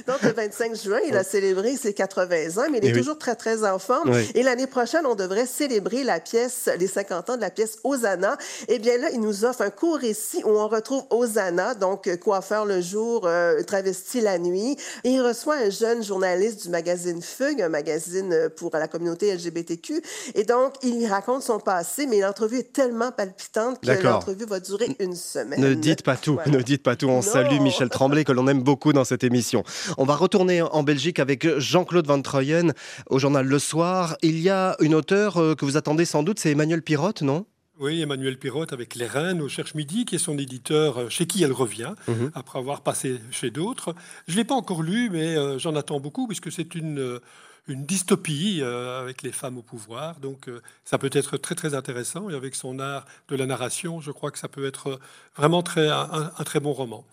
donc, 0.08 0.22
le 0.24 0.34
25 0.34 0.76
juin, 0.76 1.00
il 1.08 1.16
a 1.16 1.24
célébré 1.24 1.78
ses 1.78 1.94
80 1.94 2.58
ans, 2.58 2.68
mais 2.70 2.80
il 2.80 2.90
est 2.90 2.94
toujours 2.94 3.18
très, 3.18 3.36
très 3.36 3.64
en 3.64 3.80
forme. 3.80 4.14
Et 4.36 4.44
l'année 4.44 4.68
prochaine, 4.68 5.06
on 5.06 5.16
devrait 5.16 5.46
célébrer 5.46 6.04
la 6.04 6.20
pièce, 6.20 6.70
les 6.78 6.88
50 6.88 7.30
ans 7.30 7.36
de 7.38 7.42
la 7.42 7.50
pièce 7.50 7.78
Osana. 7.86 8.38
Eh 8.68 8.78
bien 8.78 8.98
là, 8.98 9.08
il 9.14 9.22
nous 9.22 9.46
offre 9.46 9.62
un 9.62 9.70
court 9.70 10.00
récit 10.00 10.44
où 10.44 10.50
on 10.50 10.68
retrouve 10.68 11.04
Osana, 11.12 11.76
donc 11.76 12.14
coiffeur 12.18 12.66
le 12.66 12.82
jour, 12.82 13.30
travesti 13.66 14.20
la 14.20 14.38
nuit. 14.38 14.76
Et 15.06 15.13
il 15.14 15.22
reçoit 15.22 15.56
un 15.58 15.70
jeune 15.70 16.04
journaliste 16.04 16.64
du 16.64 16.70
magazine 16.70 17.22
Fugue, 17.22 17.62
un 17.62 17.70
magazine 17.70 18.50
pour 18.56 18.72
la 18.74 18.88
communauté 18.88 19.34
LGBTQ. 19.34 20.02
Et 20.36 20.44
donc, 20.44 20.74
il 20.82 20.98
lui 20.98 21.08
raconte 21.08 21.44
son 21.44 21.60
passé, 21.60 22.08
mais 22.08 22.20
l'entrevue 22.20 22.60
est 22.60 22.74
tellement 22.74 23.12
palpitante 23.12 23.80
que 23.82 24.04
l'entrevue 24.04 24.46
va 24.46 24.60
durer 24.60 24.96
une 25.00 25.16
semaine. 25.16 25.60
Ne 25.60 25.74
dites 25.74 26.04
pas 26.04 26.16
tout, 26.16 26.40
ne 26.48 26.62
dites 26.62 26.84
pas 26.84 26.96
tout. 26.96 27.08
On 27.08 27.22
salue 27.22 27.60
Michel 27.60 27.90
Tremblay, 27.90 28.24
que 28.24 28.32
l'on 28.32 28.48
aime 28.48 28.62
beaucoup 28.62 28.94
dans 28.94 29.04
cette 29.04 29.24
émission. 29.24 29.64
On 29.98 30.06
va 30.06 30.16
retourner 30.16 30.62
en 30.62 30.84
Belgique 30.84 31.20
avec 31.20 31.48
Jean-Claude 31.60 32.08
Van 32.08 32.22
Troyen 32.22 32.74
au 33.10 33.20
journal 33.20 33.46
Le 33.46 33.60
Soir. 33.60 34.18
Il 34.22 34.40
y 34.40 34.50
a 34.50 34.76
une 34.80 34.96
auteure 34.96 35.38
euh, 35.38 35.56
que 35.56 35.66
vous 35.66 35.78
attendez 35.78 36.06
sans 36.06 36.24
doute, 36.24 36.40
c'est 36.40 36.52
Emmanuel 36.52 36.82
Pirotte, 36.82 37.22
non? 37.22 37.46
Oui, 37.80 38.02
Emmanuel 38.02 38.38
Pirotte 38.38 38.72
avec 38.72 38.96
Les 38.96 39.08
Reines 39.08 39.42
au 39.42 39.50
Cherche 39.50 39.74
Midi, 39.74 40.06
qui 40.06 40.16
est 40.16 40.20
son 40.20 40.38
éditeur 40.38 41.00
euh, 41.00 41.10
chez 41.10 41.26
qui 41.26 41.44
elle 41.44 41.52
revient, 41.52 41.94
mhm. 42.08 42.32
après 42.36 42.60
avoir 42.60 42.82
passé 42.82 43.20
chez 43.32 43.50
d'autres. 43.50 43.96
Je 44.28 44.34
ne 44.34 44.38
l'ai 44.38 44.44
pas 44.44 44.54
encore 44.54 44.84
lu, 44.84 45.10
mais 45.10 45.36
euh, 45.36 45.58
j'en 45.58 45.76
attends 45.76 46.00
beaucoup, 46.00 46.28
puisque 46.28 46.52
c'est 46.52 46.76
une, 46.76 47.00
euh, 47.00 47.20
une 47.68 47.84
dystopie 47.86 48.62
avec 48.62 49.24
les 49.24 49.32
femmes 49.32 49.58
au 49.58 49.62
pouvoir. 49.62 50.20
Donc 50.20 50.50
ça 50.84 50.98
peut 50.98 51.10
être 51.14 51.38
très 51.38 51.56
très 51.56 51.74
intéressant, 51.74 52.30
et 52.30 52.36
avec 52.36 52.56
son 52.56 52.80
art 52.80 53.06
de 53.30 53.36
la 53.36 53.46
narration, 53.46 54.02
je 54.02 54.12
crois 54.12 54.32
que 54.32 54.38
ça 54.38 54.50
peut 54.50 54.66
être 54.66 55.00
vraiment 55.36 55.64
très, 55.64 55.90
un 55.90 56.44
très 56.44 56.60
bon 56.60 56.74
roman. 56.74 57.06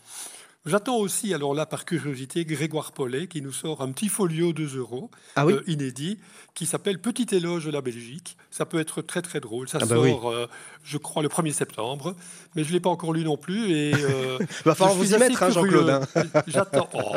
J'attends 0.66 0.99
aussi, 0.99 1.33
alors 1.33 1.55
là, 1.55 1.64
par 1.64 1.87
curiosité, 1.87 2.44
Grégoire 2.44 2.92
Paulet, 2.92 3.29
qui 3.29 3.40
nous 3.40 3.53
sort 3.53 3.81
un 3.81 3.92
petit 3.92 4.09
folio 4.09 4.53
2 4.53 4.77
euros, 4.77 5.11
ah 5.35 5.46
euh, 5.46 5.62
inédit, 5.66 6.18
qui 6.55 6.66
s'appelle 6.66 7.01
Petit 7.01 7.35
éloge 7.35 7.64
de 7.64 7.70
la 7.70 7.81
Belgique. 7.81 8.37
Ça 8.51 8.66
peut 8.66 8.79
être 8.79 9.01
très, 9.01 9.23
très 9.23 9.40
drôle. 9.40 9.70
Ça 9.70 9.79
ah 9.81 9.87
bah 9.87 9.94
sort, 9.94 10.29
euh, 10.31 10.46
je 10.82 10.98
crois, 10.98 11.22
le 11.22 11.28
1er 11.28 11.52
septembre, 11.52 12.14
mais 12.54 12.64
je 12.64 12.68
ne 12.68 12.74
l'ai 12.74 12.80
pas 12.80 12.90
encore 12.90 13.12
lu 13.12 13.24
non 13.24 13.36
plus. 13.36 13.70
Et, 13.70 13.94
euh, 13.94 14.38
Il 14.40 14.64
va 14.64 14.74
falloir 14.74 14.96
vous 14.96 15.14
y 15.14 15.18
mettre, 15.18 15.42
hein, 15.42 15.50
Jean-Claude. 15.50 15.88
Hein. 15.88 16.22
J'attends. 16.46 16.88
Oh, 16.94 17.16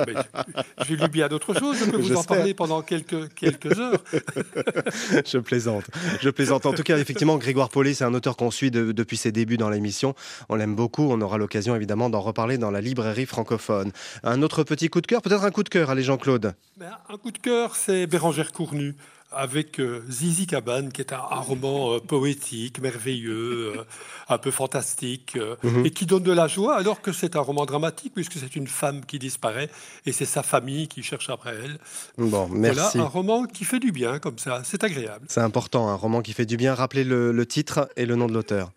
J'ai 0.85 0.95
lu 0.95 1.07
bien 1.07 1.27
d'autres 1.27 1.57
choses. 1.57 1.77
Je 1.79 1.85
peux 1.85 1.97
vous 1.97 2.15
en 2.15 2.23
parler 2.23 2.53
pendant 2.53 2.81
quelques, 2.81 3.33
quelques 3.33 3.79
heures. 3.79 4.03
je 5.25 5.37
plaisante. 5.37 5.85
Je 6.21 6.29
plaisante. 6.29 6.65
En 6.65 6.73
tout 6.73 6.83
cas, 6.83 6.97
effectivement, 6.97 7.37
Grégoire 7.37 7.69
Paulet, 7.69 7.93
c'est 7.93 8.03
un 8.03 8.13
auteur 8.13 8.35
qu'on 8.35 8.51
suit 8.51 8.71
depuis 8.71 9.17
ses 9.17 9.31
débuts 9.31 9.57
dans 9.57 9.69
l'émission. 9.69 10.15
On 10.49 10.55
l'aime 10.55 10.75
beaucoup. 10.75 11.03
On 11.11 11.21
aura 11.21 11.37
l'occasion, 11.37 11.75
évidemment, 11.75 12.09
d'en 12.09 12.21
reparler 12.21 12.57
dans 12.57 12.71
la 12.71 12.81
librairie 12.81 13.25
francophone. 13.25 13.91
Un 14.23 14.41
autre 14.41 14.63
petit 14.63 14.89
coup 14.89 15.01
de 15.01 15.07
cœur, 15.07 15.21
peut-être 15.21 15.43
un 15.43 15.51
coup 15.51 15.63
de 15.63 15.69
cœur, 15.69 15.89
allez 15.89 16.03
Jean-Claude. 16.03 16.53
Ben, 16.77 16.91
un 17.09 17.17
coup 17.17 17.31
de 17.31 17.37
cœur, 17.37 17.75
c'est 17.75 18.07
Bérangère 18.07 18.51
Cournu 18.51 18.95
avec 19.35 19.79
euh, 19.79 20.03
Zizi 20.09 20.47
Cabane, 20.47 20.91
qui 20.91 21.01
est 21.01 21.13
un, 21.13 21.17
roman 21.17 21.93
euh, 21.93 21.99
poétique, 21.99 22.79
merveilleux, 22.79 23.73
euh, 23.77 23.83
un 24.29 24.37
peu 24.37 24.51
fantastique, 24.51 25.37
mhm. 25.63 25.85
et 25.85 25.91
qui 25.91 26.05
donne 26.05 26.23
de 26.23 26.31
la 26.31 26.47
joie, 26.47 26.75
alors 26.75 27.01
que 27.01 27.11
c'est 27.11 27.35
un 27.35 27.41
roman 27.41 27.65
dramatique, 27.65 28.13
puisque 28.13 28.33
c'est 28.33 28.55
une 28.55 28.67
femme 28.67 29.05
qui 29.05 29.19
disparaît, 29.19 29.69
et 30.05 30.11
c'est 30.11 30.25
sa 30.25 30.43
famille 30.43 30.87
qui 30.87 31.03
cherche 31.03 31.29
après 31.29 31.55
elle. 31.63 31.79
Bon, 32.17 32.47
merci. 32.49 32.97
Voilà 32.97 33.05
un 33.05 33.09
roman 33.09 33.45
qui 33.45 33.65
fait 33.65 33.79
du 33.79 33.91
bien, 33.91 34.19
comme 34.19 34.37
ça, 34.37 34.61
c'est 34.63 34.83
agréable. 34.83 35.25
C'est 35.29 35.41
important, 35.41 35.89
un 35.89 35.95
roman 35.95 36.21
qui 36.21 36.33
fait 36.33 36.45
du 36.45 36.57
bien. 36.57 36.73
Rappelez 36.73 37.03
le 37.03 37.45
titre 37.45 37.89
et 37.95 38.05
le 38.05 38.15
nom 38.15 38.27
de 38.27 38.33
l'auteur. 38.33 38.71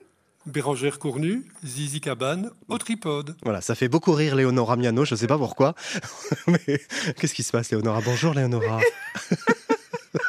Bérangère 0.46 1.00
Cournu, 1.00 1.44
Zizi 1.64 2.00
Cabane, 2.00 2.50
au 2.68 2.78
tripode. 2.78 3.36
Voilà, 3.42 3.60
ça 3.60 3.74
fait 3.74 3.88
beaucoup 3.88 4.12
rire 4.12 4.36
Léonora 4.36 4.76
Miano, 4.76 5.04
je 5.04 5.14
ne 5.14 5.18
sais 5.18 5.26
pas 5.26 5.38
pourquoi. 5.38 5.74
Mais 6.46 6.80
qu'est-ce 7.18 7.34
qui 7.34 7.42
se 7.42 7.50
passe, 7.50 7.70
Léonora? 7.72 8.00
Bonjour, 8.00 8.32
Léonora. 8.32 8.80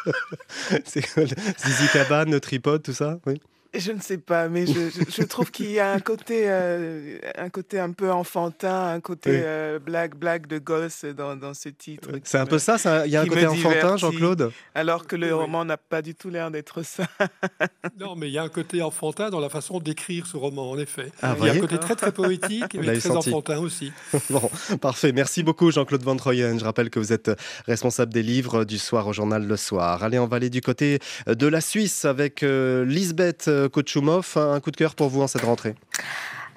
Zizi 0.86 1.88
Cabane, 1.94 2.32
le 2.32 2.40
tripode, 2.40 2.84
tout 2.84 2.94
ça 2.94 3.20
Oui. 3.26 3.40
Je 3.74 3.92
ne 3.92 4.02
sais 4.02 4.18
pas, 4.18 4.50
mais 4.50 4.66
je, 4.66 5.24
trouve 5.24 5.52
qu'il 5.52 5.72
y 5.72 5.80
a 5.80 5.92
un 5.92 6.00
côté, 6.00 6.44
euh, 6.46 7.18
un 7.38 7.50
côté 7.50 7.80
un 7.80 7.92
peu 7.92 8.12
enfantin, 8.12 8.94
un 8.94 9.00
côté 9.00 9.42
euh, 9.44 9.80
blague, 9.80 10.16
blague 10.16 10.48
de 10.48 10.58
gosse 10.58 11.06
dans, 11.06 11.36
dans 11.36 11.54
ce 11.54 11.70
titre. 11.70 12.10
C'est 12.24 12.38
un 12.38 12.46
peu 12.46 12.60
ça, 12.60 12.78
il 13.06 13.12
y 13.12 13.16
a 13.16 13.22
un 13.22 13.28
côté 13.28 13.46
enfantin, 13.48 13.98
Jean-Claude? 13.98 14.52
Alors 14.74 15.08
que 15.08 15.16
le 15.16 15.34
roman 15.36 15.66
n'a 15.66 15.78
pas 15.78 16.02
du 16.02 16.16
tout 16.16 16.30
l'air 16.30 16.52
d'être 16.52 16.84
ça. 16.84 17.08
non, 18.00 18.16
mais 18.16 18.30
il 18.30 18.34
y 18.34 18.38
a 18.38 18.44
un 18.44 18.50
côté 18.50 18.82
enfantin 18.82 19.30
dans 19.30 19.40
la 19.40 19.50
façon 19.50 19.80
d'écrire 19.80 20.28
ce 20.28 20.38
roman, 20.38 20.72
en 20.72 20.78
effet. 20.78 21.12
Ah, 21.22 21.36
il 21.40 21.46
y 21.46 21.50
a 21.50 21.54
un 21.54 21.60
côté 21.60 21.78
très 21.78 21.96
très 21.96 22.12
poétique, 22.12 22.76
mais 22.76 22.98
très 22.98 23.12
enfantin 23.12 23.60
aussi. 23.60 23.92
bon, 24.30 24.50
parfait. 24.82 25.12
Merci 25.12 25.44
beaucoup, 25.44 25.72
Jean-Claude 25.72 26.04
Van 26.04 26.16
Troyen. 26.16 26.58
Je 26.58 26.64
rappelle 26.64 26.90
que 26.90 27.00
vous 27.00 27.14
êtes 27.14 27.32
responsable 27.66 28.14
des 28.14 28.24
livres 28.24 28.64
du 28.66 28.78
soir 28.78 29.08
au 29.08 29.14
journal 29.14 29.46
Le 29.46 29.58
Soir. 29.58 30.04
Allez, 30.04 30.20
on 30.20 30.28
va 30.28 30.38
aller 30.38 30.50
du 30.50 30.62
côté 30.62 31.00
de 31.28 31.48
la 31.48 31.62
Suisse 31.62 32.06
avec 32.06 32.44
euh, 32.44 32.86
Lisbeth 32.86 33.48
Kochoumov, 33.72 34.34
un 34.36 34.60
coup 34.60 34.72
de 34.72 34.78
cœur 34.78 34.96
pour 34.96 35.10
vous 35.10 35.22
en 35.22 35.28
cette 35.28 35.44
rentrée 35.44 35.76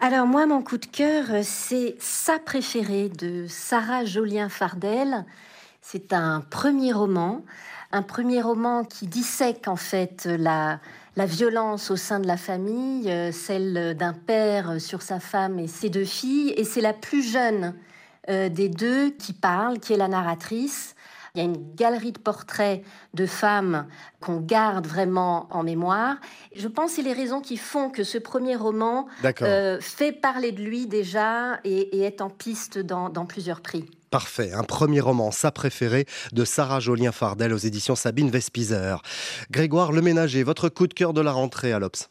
alors 0.02 0.26
moi, 0.26 0.46
mon 0.46 0.62
coup 0.62 0.78
de 0.78 0.86
cœur, 0.86 1.26
c'est 1.42 1.94
Sa 2.00 2.38
préférée 2.38 3.10
de 3.10 3.44
Sarah 3.46 4.06
Jolien 4.06 4.48
Fardel. 4.48 5.26
C'est 5.82 6.14
un 6.14 6.40
premier 6.40 6.94
roman, 6.94 7.44
un 7.92 8.00
premier 8.00 8.40
roman 8.40 8.84
qui 8.84 9.06
dissèque 9.06 9.68
en 9.68 9.76
fait 9.76 10.24
la, 10.24 10.80
la 11.16 11.26
violence 11.26 11.90
au 11.90 11.96
sein 11.96 12.18
de 12.18 12.26
la 12.26 12.38
famille, 12.38 13.10
euh, 13.10 13.30
celle 13.30 13.94
d'un 13.94 14.14
père 14.14 14.80
sur 14.80 15.02
sa 15.02 15.20
femme 15.20 15.58
et 15.58 15.66
ses 15.66 15.90
deux 15.90 16.06
filles. 16.06 16.54
Et 16.56 16.64
c'est 16.64 16.80
la 16.80 16.94
plus 16.94 17.22
jeune 17.22 17.74
euh, 18.30 18.48
des 18.48 18.70
deux 18.70 19.10
qui 19.10 19.34
parle, 19.34 19.80
qui 19.80 19.92
est 19.92 19.98
la 19.98 20.08
narratrice. 20.08 20.94
Il 21.35 21.38
y 21.38 21.40
a 21.40 21.45
une 21.45 21.75
galerie 21.75 22.12
de 22.12 22.19
portraits 22.19 22.83
de 23.14 23.27
femmes 23.27 23.87
qu'on 24.21 24.40
garde 24.40 24.87
vraiment 24.87 25.47
en 25.51 25.62
mémoire. 25.62 26.16
Je 26.55 26.69
pense 26.69 26.90
que 26.90 26.97
c'est 26.97 27.03
les 27.03 27.12
raisons 27.12 27.40
qui 27.40 27.57
font 27.57 27.90
que 27.90 28.05
ce 28.05 28.19
premier 28.19 28.57
roman 28.57 29.07
euh, 29.43 29.81
fait 29.81 30.12
parler 30.12 30.53
de 30.53 30.62
lui 30.62 30.87
déjà 30.87 31.61
et, 31.64 32.05
est 32.05 32.21
en 32.21 32.31
piste 32.31 32.79
dans, 32.79 33.11
plusieurs 33.27 33.61
prix. 33.61 33.85
Parfait, 34.11 34.53
un 34.53 34.64
premier 34.64 35.01
roman, 35.01 35.31
sa 35.31 35.53
préférée, 35.53 36.07
de 36.33 36.45
Sarah 36.45 36.81
Jolien-Fardel 36.81 37.53
aux 37.53 37.59
éditions 37.59 37.95
Sabine 37.95 38.31
Vespizer. 38.31 39.03
Grégoire 39.51 39.93
Leménager, 39.93 40.43
votre 40.43 40.69
coup 40.69 40.88
de 40.88 40.95
cœur 40.95 41.12
de 41.12 41.21
la 41.21 41.33
rentrée 41.33 41.73
à 41.73 41.79
l'Obs 41.79 42.09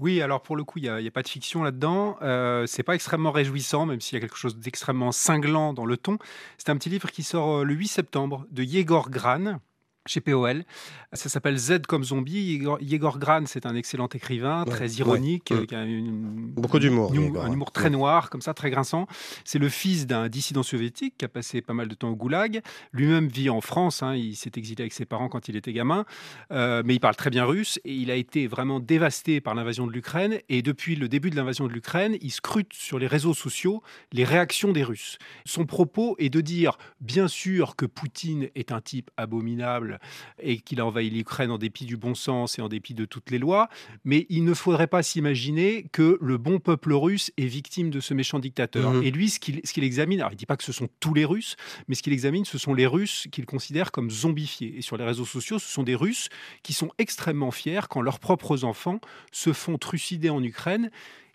oui, 0.00 0.22
alors 0.22 0.40
pour 0.40 0.56
le 0.56 0.64
coup, 0.64 0.78
il 0.78 0.90
n'y 0.90 1.06
a, 1.06 1.10
pas 1.10 1.22
de 1.22 1.28
fiction 1.28 1.62
là-dedans. 1.62 2.16
Euh, 2.22 2.64
c'est 2.66 2.82
pas 2.82 2.94
extrêmement 2.94 3.32
réjouissant, 3.32 3.84
même 3.84 4.00
s'il 4.00 4.16
y 4.16 4.18
a 4.18 4.20
quelque 4.20 4.38
chose 4.38 4.56
d'extrêmement 4.56 5.12
cinglant 5.12 5.74
dans 5.74 5.84
le 5.84 5.98
ton. 5.98 6.16
C'est 6.56 6.70
un 6.70 6.76
petit 6.76 6.88
livre 6.88 7.10
qui 7.10 7.22
sort 7.22 7.58
euh, 7.58 7.64
le 7.64 7.74
8 7.74 7.86
septembre 7.86 8.46
de 8.50 8.62
Yegor 8.62 9.10
Gran 9.10 9.60
chez 10.06 10.20
POL. 10.20 10.64
Ça 11.12 11.28
s'appelle 11.28 11.56
Z 11.56 11.82
comme 11.86 12.04
zombie. 12.04 12.60
Yegor, 12.80 13.18
Gran, 13.18 13.44
c'est 13.46 13.66
un 13.66 13.74
excellent 13.74 14.08
écrivain, 14.08 14.64
très 14.64 14.88
ironique, 14.92 15.52
qui 15.66 15.74
a 15.74 15.84
beaucoup 15.86 16.78
d'humour, 16.78 17.12
un 17.12 17.52
humour 17.52 17.72
très 17.72 17.90
noir, 17.90 18.30
comme 18.30 18.40
ça, 18.40 18.54
très 18.54 18.70
grinçant. 18.70 19.06
C'est 19.44 19.58
le 19.58 19.68
fils 19.68 20.06
d'un 20.06 20.28
dissident 20.28 20.62
soviétique 20.62 21.14
qui 21.18 21.24
a 21.24 21.28
passé 21.28 21.60
pas 21.60 21.74
mal 21.74 21.88
de 21.88 21.94
temps 21.94 22.10
au 22.10 22.16
goulag. 22.16 22.60
Lui-même 22.92 23.28
vit 23.28 23.50
en 23.50 23.60
France. 23.60 24.02
Hein. 24.02 24.14
il 24.14 24.36
s'est 24.36 24.52
exilé 24.56 24.82
avec 24.82 24.92
ses 24.92 25.04
parents 25.04 25.28
quand 25.28 25.48
il 25.48 25.56
était 25.56 25.72
gamin, 25.72 26.04
euh, 26.52 26.82
mais 26.84 26.94
il 26.94 27.00
parle 27.00 27.16
très 27.16 27.30
bien 27.30 27.44
russe 27.44 27.78
et 27.84 27.94
il 27.94 28.10
a 28.10 28.14
été 28.14 28.46
vraiment 28.46 28.80
dévasté 28.80 29.40
par 29.40 29.54
l'invasion 29.54 29.86
de 29.86 29.92
l'Ukraine. 29.92 30.38
Et 30.48 30.62
depuis 30.62 30.96
le 30.96 31.08
début 31.08 31.30
de 31.30 31.36
l'invasion 31.36 31.66
de 31.66 31.72
l'Ukraine, 31.72 32.16
il 32.20 32.30
scrute 32.30 32.72
sur 32.72 32.98
les 32.98 33.06
réseaux 33.06 33.34
sociaux 33.34 33.82
les 34.12 34.24
réactions 34.24 34.72
des 34.72 34.82
Russes. 34.82 35.18
Son 35.44 35.66
propos 35.66 36.16
est 36.18 36.30
de 36.30 36.40
dire, 36.40 36.78
bien 37.00 37.28
sûr, 37.28 37.76
que 37.76 37.86
Poutine 37.86 38.48
est 38.54 38.72
un 38.72 38.80
type 38.80 39.10
abominable 39.16 39.99
et 40.42 40.58
qu'il 40.58 40.80
a 40.80 40.86
envahi 40.86 41.10
l'Ukraine 41.10 41.50
en 41.50 41.58
dépit 41.58 41.84
du 41.84 41.96
bon 41.96 42.14
sens 42.14 42.58
et 42.58 42.62
en 42.62 42.68
dépit 42.68 42.94
de 42.94 43.04
toutes 43.04 43.30
les 43.30 43.38
lois. 43.38 43.68
Mais 44.04 44.26
il 44.28 44.44
ne 44.44 44.54
faudrait 44.54 44.86
pas 44.86 45.02
s'imaginer 45.02 45.86
que 45.92 46.18
le 46.20 46.38
bon 46.38 46.58
peuple 46.58 46.92
russe 46.92 47.30
est 47.36 47.46
victime 47.46 47.90
de 47.90 48.00
ce 48.00 48.14
méchant 48.14 48.38
dictateur. 48.38 48.92
Mhm. 48.92 49.02
Et 49.02 49.10
lui, 49.10 49.30
ce 49.30 49.38
qu'il 49.38 49.84
examine, 49.84 50.20
alors 50.20 50.32
il 50.32 50.36
ne 50.36 50.38
dit 50.38 50.46
pas 50.46 50.56
que 50.56 50.64
ce 50.64 50.72
sont 50.72 50.88
tous 51.00 51.14
les 51.14 51.24
Russes, 51.24 51.56
mais 51.88 51.94
ce 51.94 52.02
qu'il 52.02 52.12
examine, 52.12 52.44
ce 52.44 52.58
sont 52.58 52.74
les 52.74 52.86
Russes 52.86 53.26
qu'il 53.30 53.46
considère 53.46 53.92
comme 53.92 54.10
zombifiés. 54.10 54.74
Et 54.76 54.82
sur 54.82 54.96
les 54.96 55.04
réseaux 55.04 55.24
sociaux, 55.24 55.58
ce 55.58 55.68
sont 55.68 55.82
des 55.82 55.94
Russes 55.94 56.28
qui 56.62 56.72
sont 56.72 56.90
extrêmement 56.98 57.50
fiers 57.50 57.80
quand 57.88 58.00
leurs 58.00 58.18
propres 58.18 58.64
enfants 58.64 59.00
se 59.32 59.52
font 59.52 59.78
trucider 59.78 60.30
en 60.30 60.42
Ukraine 60.42 60.90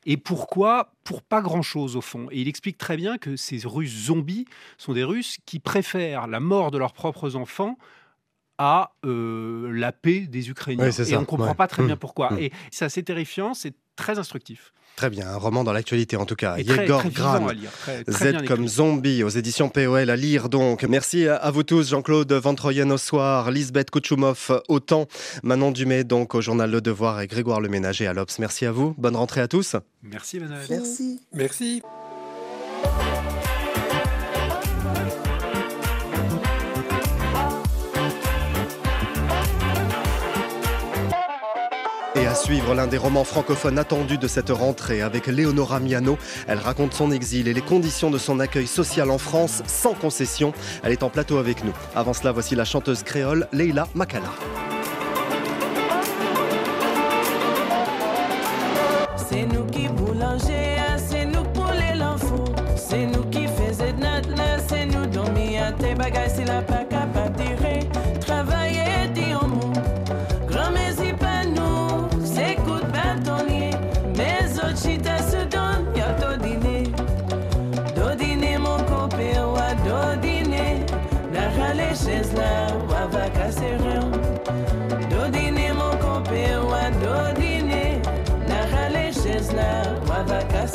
et 0.05 0.17
pourquoi? 0.17 0.91
Pour 1.03 1.21
pas 1.21 1.41
grand-chose 1.41 1.95
au 1.95 2.01
fond. 2.01 2.27
Et 2.31 2.41
il 2.41 2.47
explique 2.47 2.77
très 2.77 2.97
bien 2.97 3.17
que 3.17 3.35
ces 3.35 3.61
Russes 3.65 4.05
zombies 4.05 4.45
sont 4.77 4.93
des 4.93 5.03
Russes 5.03 5.37
qui 5.45 5.59
préfèrent 5.59 6.27
la 6.27 6.39
mort 6.39 6.71
de 6.71 6.77
leurs 6.77 6.93
propres 6.93 7.35
enfants 7.35 7.77
à 8.57 8.91
euh, 9.05 9.71
la 9.73 9.91
paix 9.91 10.21
des 10.21 10.49
Ukrainiens. 10.49 10.89
et 10.89 11.15
on 11.15 11.21
ne 11.21 11.25
comprend 11.25 11.55
pas 11.55 11.67
très 11.67 11.83
bien 11.83 11.97
pourquoi. 11.97 12.31
Mmh. 12.31 12.39
Et 12.39 12.51
c'est 12.71 12.85
assez 12.85 13.03
terrifiant, 13.03 13.53
c'est 13.53 13.73
très 13.95 14.19
instructif. 14.19 14.73
Très 14.95 15.09
bien, 15.09 15.27
un 15.27 15.35
roman 15.35 15.65
dans 15.65 15.73
l'actualité 15.73 16.15
en 16.15 16.25
tout 16.25 16.35
cas. 16.35 16.57
Yegor 16.57 17.03
Gran, 17.09 17.47
Z 18.07 18.45
comme 18.47 18.65
zombie 18.67 19.23
aux 19.23 19.29
éditions 19.29 19.67
POL 19.67 20.09
à 20.09 20.15
lire 20.15 20.47
donc. 20.47 20.83
Merci 20.83 21.27
à 21.27 21.51
vous 21.51 21.63
tous, 21.63 21.89
Jean-Claude 21.89 22.31
Ventroyen 22.31 22.89
au 22.89 22.97
soir, 22.97 23.51
Lisbeth 23.51 23.91
Kouchoumov 23.91 24.61
au 24.69 24.79
temps, 24.79 25.07
Manon 25.43 25.71
Dumay 25.71 26.05
donc 26.05 26.33
au 26.33 26.39
journal 26.39 26.71
Le 26.71 26.79
Devoir 26.79 27.19
et 27.19 27.27
Grégoire 27.27 27.59
Le 27.59 27.67
Ménager 27.67 28.07
à 28.07 28.13
l'Obs. 28.13 28.39
Merci 28.39 28.65
à 28.65 28.71
vous, 28.71 28.95
bonne 28.97 29.17
rentrée 29.17 29.41
à 29.41 29.49
tous. 29.49 29.75
Merci 30.01 30.39
Merci. 30.69 31.19
Merci. 31.33 31.81
Et 31.81 33.24
suivre 42.45 42.75
l'un 42.75 42.85
des 42.85 42.99
romans 42.99 43.23
francophones 43.23 43.79
attendus 43.79 44.19
de 44.19 44.27
cette 44.27 44.51
rentrée 44.51 45.01
avec 45.01 45.25
Léonora 45.25 45.79
Miano. 45.79 46.15
Elle 46.47 46.59
raconte 46.59 46.93
son 46.93 47.09
exil 47.09 47.47
et 47.47 47.55
les 47.55 47.61
conditions 47.61 48.11
de 48.11 48.19
son 48.19 48.39
accueil 48.39 48.67
social 48.67 49.09
en 49.09 49.17
France 49.17 49.63
sans 49.65 49.95
concession. 49.95 50.53
Elle 50.83 50.91
est 50.91 51.01
en 51.01 51.09
plateau 51.09 51.39
avec 51.39 51.63
nous. 51.63 51.73
Avant 51.95 52.13
cela, 52.13 52.31
voici 52.31 52.53
la 52.53 52.63
chanteuse 52.63 53.01
créole 53.01 53.47
Leila 53.51 53.87
Makala. 53.95 54.29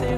C'est 0.01 0.17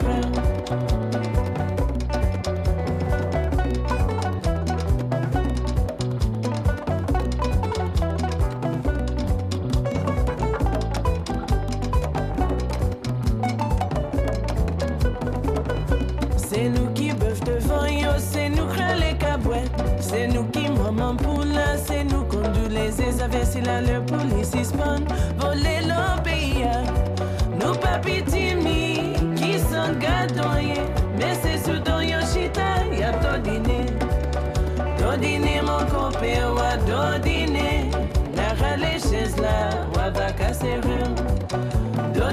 nous 16.69 16.87
qui 16.95 17.13
bœuf 17.13 17.41
devant 17.41 17.87
yo, 17.87 18.11
c'est 18.19 18.51
nous 18.51 18.67
crains 18.67 18.95
les 18.95 19.19
cabouettes. 19.19 19.69
C'est 20.01 20.29
nous 20.29 20.45
qui 20.45 20.69
maman 20.69 21.17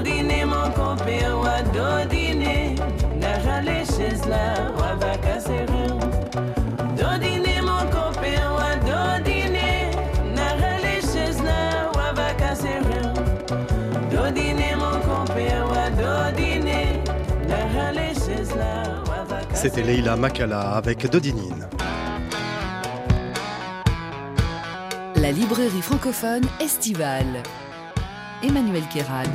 dîner, 0.00 0.44
mon 0.44 0.70
copain, 0.72 1.34
wa 1.42 1.62
ton 1.74 2.08
dîner. 2.08 2.74
La 3.20 3.38
râle 3.44 3.84
chez 3.86 4.28
là, 4.28 4.70
wa 4.78 4.94
va 4.94 5.16
casser 5.18 5.66
rien. 5.68 5.98
Ton 6.96 7.18
dîner, 7.18 7.60
mon 7.60 7.84
copain, 7.90 8.42
wa 8.56 8.70
ton 8.86 9.22
dîner. 9.24 9.90
La 10.34 10.48
râle 10.60 10.92
chez 11.12 11.42
là, 11.42 11.90
wa 11.94 12.12
va 12.12 12.32
casser 12.34 12.78
rien. 12.88 13.12
Ton 14.10 14.32
dîner, 14.32 14.74
mon 14.76 14.98
copain, 15.08 15.64
wa 15.70 15.90
ton 16.00 16.36
dîner. 16.36 17.02
La 17.48 17.62
râle 17.74 18.14
chez 18.14 18.56
là. 18.56 18.84
C'était 19.54 19.82
Leila 19.82 20.16
Makala 20.16 20.60
avec 20.72 21.10
Dodinine. 21.10 21.68
La 25.16 25.32
librairie 25.32 25.82
francophone 25.82 26.46
estivale. 26.60 27.42
Emmanuel 28.42 28.86
Kérad. 28.88 29.28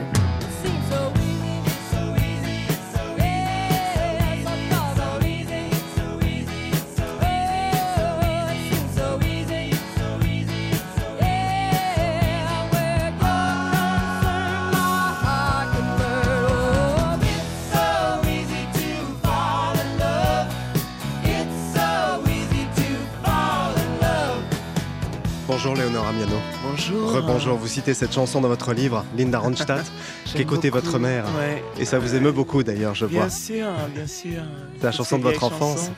Bonjour 25.47 25.75
Léonore 25.75 26.07
Amiano. 26.07 26.54
Bonjour. 26.77 27.13
Rebonjour, 27.13 27.57
vous 27.57 27.67
citez 27.67 27.93
cette 27.93 28.13
chanson 28.13 28.41
dans 28.41 28.49
votre 28.49 28.73
livre, 28.73 29.05
Linda 29.17 29.39
Ronstadt, 29.39 29.85
qu'écoutait 30.35 30.69
votre 30.69 30.99
mère. 30.99 31.23
Ouais. 31.39 31.63
Et 31.79 31.85
ça 31.85 31.99
vous 31.99 32.15
émeut 32.15 32.33
beaucoup 32.33 32.63
d'ailleurs, 32.63 32.93
je 32.95 33.05
Bien 33.05 33.21
vois. 33.21 33.29
sûr, 33.29 33.67
bien 33.95 34.05
sûr. 34.05 34.41
C'est 34.77 34.83
la 34.83 34.91
chanson 34.91 35.17
de 35.17 35.23
votre 35.23 35.45
enfance. 35.45 35.89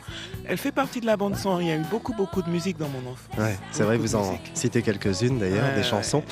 Elle 0.46 0.58
fait 0.60 0.72
partie 0.72 1.02
de 1.02 1.08
la 1.08 1.18
bande 1.18 1.36
son. 1.36 1.60
Il 1.60 1.68
y 1.68 1.72
a 1.72 1.76
eu 1.78 1.84
beaucoup, 1.90 2.14
beaucoup 2.14 2.44
de 2.44 2.50
musique 2.52 2.78
dans 2.78 2.90
mon 2.90 3.12
enfance. 3.12 3.38
Ouais, 3.40 3.58
c'est 3.72 3.84
vrai, 3.84 3.98
vous 3.98 4.14
en 4.16 4.24
musique. 4.34 4.52
citez 4.54 4.84
quelques-unes 4.84 5.40
d'ailleurs, 5.40 5.66
Ouais, 5.70 5.76
des 5.76 5.84
chansons. 5.84 6.24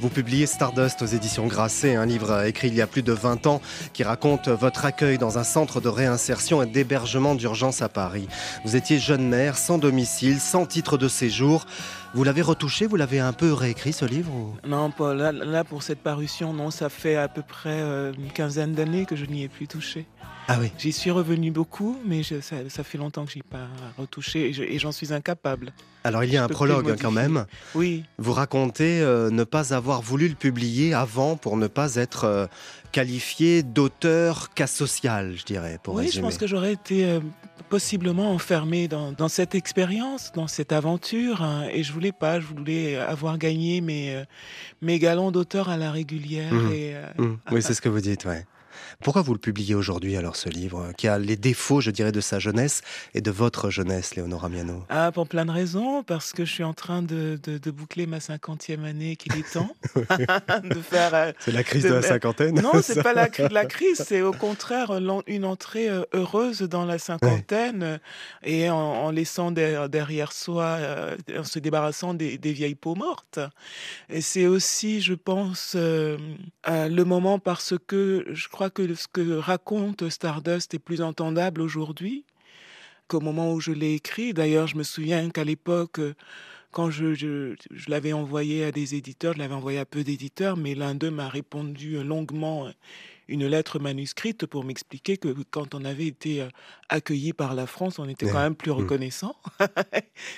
Vous 0.00 0.10
publiez 0.10 0.44
Stardust 0.46 1.00
aux 1.00 1.06
éditions 1.06 1.46
Grasset, 1.46 1.94
un 1.96 2.04
livre 2.04 2.30
euh, 2.30 2.44
écrit 2.44 2.68
il 2.68 2.74
y 2.74 2.82
a 2.82 2.86
plus 2.86 3.02
de 3.02 3.12
20 3.12 3.46
ans 3.46 3.62
qui 3.94 4.02
raconte 4.04 4.48
votre 4.48 4.84
accueil 4.84 5.16
dans 5.16 5.38
un 5.38 5.44
centre 5.44 5.80
de 5.80 5.88
réinsertion 5.88 6.62
et 6.62 6.66
d'hébergement 6.66 7.34
d'urgence 7.34 7.80
à 7.80 7.88
Paris. 7.88 8.28
Vous 8.66 8.76
étiez 8.76 8.98
jeune 8.98 9.26
mère, 9.26 9.56
sans 9.56 9.78
domicile, 9.78 10.40
sans 10.40 10.66
titre 10.66 10.98
de 10.98 11.08
séjour. 11.08 11.64
Vous 12.14 12.22
l'avez 12.22 12.42
retouché, 12.42 12.86
vous 12.86 12.94
l'avez 12.96 13.18
un 13.18 13.32
peu 13.32 13.52
réécrit 13.52 13.92
ce 13.92 14.04
livre 14.04 14.32
ou- 14.32 14.54
Non, 14.68 14.90
Paul, 14.92 15.16
là, 15.16 15.32
là, 15.32 15.64
pour 15.64 15.82
cette 15.82 15.98
parution, 15.98 16.52
non, 16.52 16.70
ça 16.70 16.88
fait 16.88 17.16
à 17.16 17.26
peu 17.26 17.42
près 17.42 17.80
euh, 17.80 18.12
une 18.16 18.30
quinzaine 18.30 18.72
d'années 18.72 19.04
que 19.04 19.16
je 19.16 19.24
n'y 19.24 19.42
ai 19.42 19.48
plus 19.48 19.66
touché. 19.66 20.06
Ah 20.46 20.58
oui. 20.60 20.70
J'y 20.78 20.92
suis 20.92 21.10
revenu 21.10 21.50
beaucoup, 21.50 21.98
mais 22.06 22.22
je- 22.22 22.40
ça, 22.40 22.56
ça 22.68 22.84
fait 22.84 22.98
longtemps 22.98 23.24
que 23.24 23.32
j'y 23.32 23.38
ai 23.40 23.42
pas 23.42 23.66
retouché 23.98 24.50
et 24.50 24.52
je- 24.52 24.62
et 24.62 24.78
j'en 24.78 24.92
suis 24.92 25.12
incapable. 25.12 25.72
Alors 26.04 26.22
il 26.22 26.30
y 26.32 26.36
a 26.36 26.40
Je 26.40 26.44
un 26.44 26.48
prologue 26.48 26.96
quand 27.00 27.10
même. 27.10 27.46
Oui. 27.74 28.04
Vous 28.18 28.32
racontez 28.34 29.00
euh, 29.00 29.30
ne 29.30 29.42
pas 29.42 29.74
avoir 29.74 30.00
voulu 30.02 30.28
le 30.28 30.34
publier 30.34 30.92
avant 30.94 31.36
pour 31.36 31.56
ne 31.56 31.66
pas 31.66 31.94
être 31.96 32.24
euh, 32.24 32.46
qualifié 32.94 33.64
d'auteur 33.64 34.54
cas 34.54 34.68
social, 34.68 35.34
je 35.36 35.44
dirais, 35.44 35.80
pour 35.82 35.94
oui, 35.96 36.10
je 36.12 36.20
pense 36.20 36.38
que 36.38 36.46
j'aurais 36.46 36.74
été 36.74 37.04
euh, 37.04 37.18
possiblement 37.68 38.30
enfermé 38.30 38.86
dans, 38.86 39.10
dans 39.10 39.26
cette 39.26 39.56
expérience, 39.56 40.30
dans 40.32 40.46
cette 40.46 40.70
aventure, 40.70 41.42
hein, 41.42 41.66
et 41.72 41.82
je 41.82 41.92
voulais 41.92 42.12
pas, 42.12 42.38
je 42.38 42.46
voulais 42.46 42.96
avoir 42.96 43.36
gagné 43.36 43.80
mes, 43.80 44.14
euh, 44.14 44.24
mes 44.80 45.00
galons 45.00 45.32
d'auteur 45.32 45.68
à 45.70 45.76
la 45.76 45.90
régulière. 45.90 46.52
Et, 46.54 46.94
euh, 46.94 47.08
Mhm. 47.18 47.38
Oui, 47.50 47.62
c'est 47.64 47.74
ce 47.74 47.80
que 47.82 47.88
vous 47.88 48.00
dites, 48.00 48.26
ouais. 48.26 48.46
Pourquoi 49.02 49.22
vous 49.22 49.32
le 49.32 49.38
publiez 49.38 49.74
aujourd'hui 49.74 50.16
alors 50.16 50.36
ce 50.36 50.48
livre 50.48 50.80
euh, 50.88 50.92
qui 50.92 51.08
a 51.08 51.18
les 51.18 51.36
défauts, 51.36 51.80
je 51.80 51.90
dirais, 51.90 52.12
de 52.12 52.20
sa 52.20 52.38
jeunesse 52.38 52.82
et 53.14 53.20
de 53.20 53.30
votre 53.30 53.70
jeunesse, 53.70 54.14
Léonora 54.14 54.48
Miano? 54.48 54.84
Ah, 54.88 55.10
pour 55.12 55.28
plein 55.28 55.44
de 55.44 55.50
raisons, 55.50 56.02
parce 56.02 56.32
que 56.32 56.44
je 56.44 56.52
suis 56.52 56.64
en 56.64 56.74
train 56.74 57.02
de, 57.02 57.38
de- 57.42 57.58
de 57.58 57.70
boucler 57.70 58.06
ma 58.06 58.20
cinquantième 58.20 58.84
année, 58.84 59.16
qu'il 59.16 59.36
est 59.36 59.50
temps 59.52 59.70
de 59.96 60.80
faire. 60.80 61.14
euh, 61.14 61.32
C'est 61.40 61.52
la 61.52 61.64
crise 61.64 61.84
de 61.84 61.92
la 61.94 62.02
cinquantaine, 62.02 62.60
Non, 62.60 62.80
c'est 62.82 63.02
pas 63.02 63.12
la, 63.14 63.28
la 63.50 63.64
crise, 63.66 64.02
c'est 64.06 64.22
au 64.22 64.32
contraire 64.32 64.92
une 65.26 65.44
entrée 65.44 65.88
euh, 65.88 66.04
heureuse 66.12 66.60
dans 66.62 66.84
la 66.84 66.98
cinquantaine 66.98 68.00
et 68.42 68.70
en, 68.70 68.76
en 68.76 69.10
laissant 69.10 69.50
der- 69.50 69.88
derrière 69.88 70.32
soi, 70.32 70.64
euh, 70.64 71.16
en 71.36 71.44
se 71.44 71.58
débarrassant 71.58 72.14
des, 72.14 72.38
des 72.38 72.52
vieilles 72.52 72.74
peaux 72.74 72.94
mortes. 72.94 73.40
Et 74.08 74.20
c'est 74.20 74.46
aussi, 74.46 75.00
je 75.00 75.14
pense, 75.14 75.74
euh, 75.76 76.16
euh, 76.68 76.88
le 76.88 77.04
moment 77.04 77.38
parce 77.38 77.74
que 77.86 78.24
je 78.32 78.48
crois 78.48 78.70
que 78.70 78.93
ce 78.94 79.08
que 79.08 79.36
raconte 79.36 80.08
Stardust 80.08 80.74
est 80.74 80.78
plus 80.78 81.02
entendable 81.02 81.60
aujourd'hui 81.60 82.24
qu'au 83.08 83.20
moment 83.20 83.52
où 83.52 83.60
je 83.60 83.72
l'ai 83.72 83.94
écrit. 83.94 84.32
D'ailleurs, 84.32 84.66
je 84.66 84.76
me 84.76 84.82
souviens 84.82 85.30
qu'à 85.30 85.44
l'époque, 85.44 86.00
quand 86.72 86.90
je, 86.90 87.54
l'avais 87.88 88.12
envoyé 88.12 88.64
à 88.64 88.72
des 88.72 88.94
éditeurs, 88.94 89.34
je 89.34 89.38
l'avais 89.38 89.54
envoyé 89.54 89.78
à 89.78 89.84
peu 89.84 90.02
d'éditeurs, 90.02 90.56
mais 90.56 90.74
l'un 90.74 90.94
d'eux 90.94 91.10
m'a 91.10 91.28
répondu 91.28 92.02
longuement 92.02 92.68
une 93.28 93.46
lettre 93.46 93.78
manuscrite 93.78 94.46
pour 94.46 94.64
m'expliquer 94.64 95.16
que 95.16 95.28
quand 95.50 95.74
on 95.74 95.84
avait 95.84 96.06
été 96.06 96.42
euh, 96.42 96.48
accueilli 96.88 97.32
par 97.32 97.54
la 97.54 97.66
France, 97.66 97.98
on 97.98 98.08
était 98.08 98.26
quand 98.26 98.40
même 98.40 98.54
plus 98.54 98.70
Mm. 98.70 98.74
reconnaissant. 98.74 99.34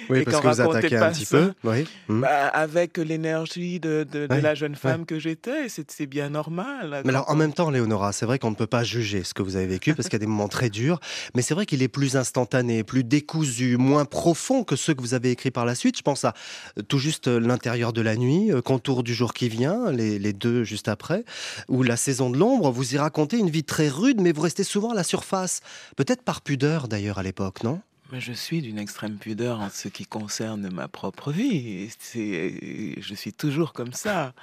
Oui, 0.09 0.21
Et 0.21 0.25
parce 0.25 0.41
que 0.41 0.47
vous 0.49 0.61
attaquez 0.61 0.97
un 0.97 1.11
petit 1.13 1.25
ça. 1.25 1.39
peu. 1.39 1.53
Oui. 1.65 1.85
Mhm. 2.09 2.21
Bah, 2.23 2.47
avec 2.49 2.97
l'énergie 2.99 3.79
de, 3.81 4.07
de- 4.11 4.27
de 4.27 4.35
Ouais, 4.35 4.41
la 4.41 4.55
jeune 4.55 4.75
femme 4.75 5.05
que 5.07 5.19
j'étais, 5.19 5.69
c'est 5.69 6.07
bien 6.07 6.31
normal. 6.31 7.03
Mais 7.05 7.11
alors, 7.11 7.29
en 7.31 7.35
même 7.35 7.53
temps, 7.53 7.71
Léonora, 7.71 8.13
c'est 8.13 8.27
vrai 8.27 8.39
qu'on 8.39 8.51
ne 8.51 8.55
peut 8.57 8.67
pas 8.67 8.85
juger 8.85 9.25
ce 9.25 9.35
que 9.35 9.43
vous 9.43 9.57
avez 9.57 9.67
vécu 9.67 9.95
parce 9.95 10.09
qu'il 10.09 10.15
y 10.15 10.17
a 10.17 10.21
des 10.21 10.27
moments 10.27 10.49
très 10.49 10.71
durs, 10.71 11.01
mais 11.35 11.43
c'est 11.43 11.55
vrai 11.55 11.67
qu'il 11.67 11.83
est 11.83 11.89
plus 11.89 12.17
instantané, 12.17 12.85
plus 12.85 13.05
décousu, 13.05 13.77
moins 13.77 14.05
profond 14.05 14.65
que 14.65 14.77
ceux 14.77 14.95
que 14.95 15.01
vous 15.01 15.15
avez 15.15 15.31
écrits 15.31 15.51
par 15.51 15.65
la 15.65 15.75
suite. 15.75 15.97
Je 15.99 16.03
pense 16.03 16.25
à 16.25 16.35
euh, 16.79 16.83
tout 16.83 16.99
juste 16.99 17.29
euh, 17.29 17.39
l'intérieur 17.41 17.93
de 17.93 18.01
la 18.01 18.17
nuit, 18.17 18.51
Contour 18.65 19.03
du 19.03 19.15
jour 19.15 19.35
qui 19.35 19.49
vient, 19.49 19.91
les, 19.93 20.19
les 20.19 20.33
deux 20.33 20.65
juste 20.65 20.89
après, 20.89 21.25
ou 21.69 21.83
La 21.83 21.97
saison 21.97 22.31
de 22.31 22.37
l'ombre. 22.39 22.71
Vous 22.77 22.95
y 22.95 22.99
racontez 22.99 23.39
une 23.39 23.49
vie 23.49 23.65
très 23.65 23.89
rude, 23.89 24.21
mais 24.21 24.33
vous 24.33 24.43
restez 24.43 24.65
souvent 24.65 24.91
à 24.91 24.95
la 24.95 25.03
surface. 25.03 25.61
Peut-être 25.97 26.23
par 26.23 26.43
pudeur 26.43 26.89
d'ailleurs 26.89 27.19
à 27.19 27.23
l'époque, 27.23 27.63
non? 27.63 27.81
Mais 28.13 28.21
je 28.21 28.35
suis 28.35 28.61
d'une 28.61 28.79
extrême 28.79 29.17
pudeur 29.17 29.61
en 29.61 29.71
ce 29.71 29.89
qui 29.89 30.05
concerne 30.05 30.69
ma 30.73 30.87
propre 30.87 31.33
vie. 31.33 31.89
Je 32.15 33.15
suis 33.15 33.33
toujours 33.33 33.73
comme 33.73 33.95
ça. 33.95 34.35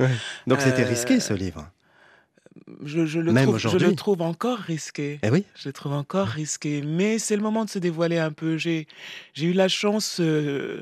Donc 0.47 0.59
c'était 0.61 0.83
Euh, 0.83 0.89
risqué 0.89 1.19
ce 1.19 1.33
livre? 1.33 1.69
Je, 2.83 3.05
je 3.05 3.19
le 3.19 3.31
Même 3.31 3.45
trouve, 3.45 3.57
je 3.59 3.77
le 3.77 3.95
trouve 3.95 4.21
encore 4.21 4.57
risqué. 4.57 5.19
Eh 5.23 5.29
oui? 5.29 5.43
Je 5.55 5.69
le 5.69 5.73
trouve 5.73 5.93
encore 5.93 6.27
risqué. 6.27 6.81
Mais 6.81 7.19
c'est 7.19 7.35
le 7.35 7.41
moment 7.41 7.65
de 7.65 7.69
se 7.69 7.79
dévoiler 7.79 8.17
un 8.17 8.31
peu. 8.31 8.57
J'ai 8.57 8.87
j'ai 9.33 9.45
eu 9.45 9.53
la 9.53 9.67
chance, 9.67 10.17
euh, 10.19 10.81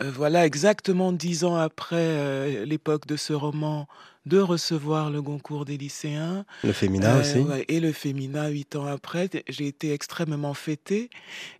euh, 0.00 0.10
voilà, 0.14 0.44
exactement 0.46 1.12
dix 1.12 1.44
ans 1.44 1.56
après 1.56 1.96
euh, 1.96 2.64
l'époque 2.64 3.06
de 3.06 3.16
ce 3.16 3.32
roman, 3.32 3.86
de 4.26 4.38
recevoir 4.38 5.10
le 5.10 5.22
Goncourt 5.22 5.64
des 5.64 5.78
lycéens. 5.78 6.44
Le 6.64 6.72
Fémina 6.72 7.18
aussi. 7.18 7.38
ouais, 7.38 7.64
et 7.68 7.80
le 7.80 7.92
Fémina 7.92 8.48
huit 8.48 8.76
ans 8.76 8.84
après. 8.86 9.30
J'ai 9.48 9.66
été 9.68 9.92
extrêmement 9.92 10.52
fêtée. 10.54 11.08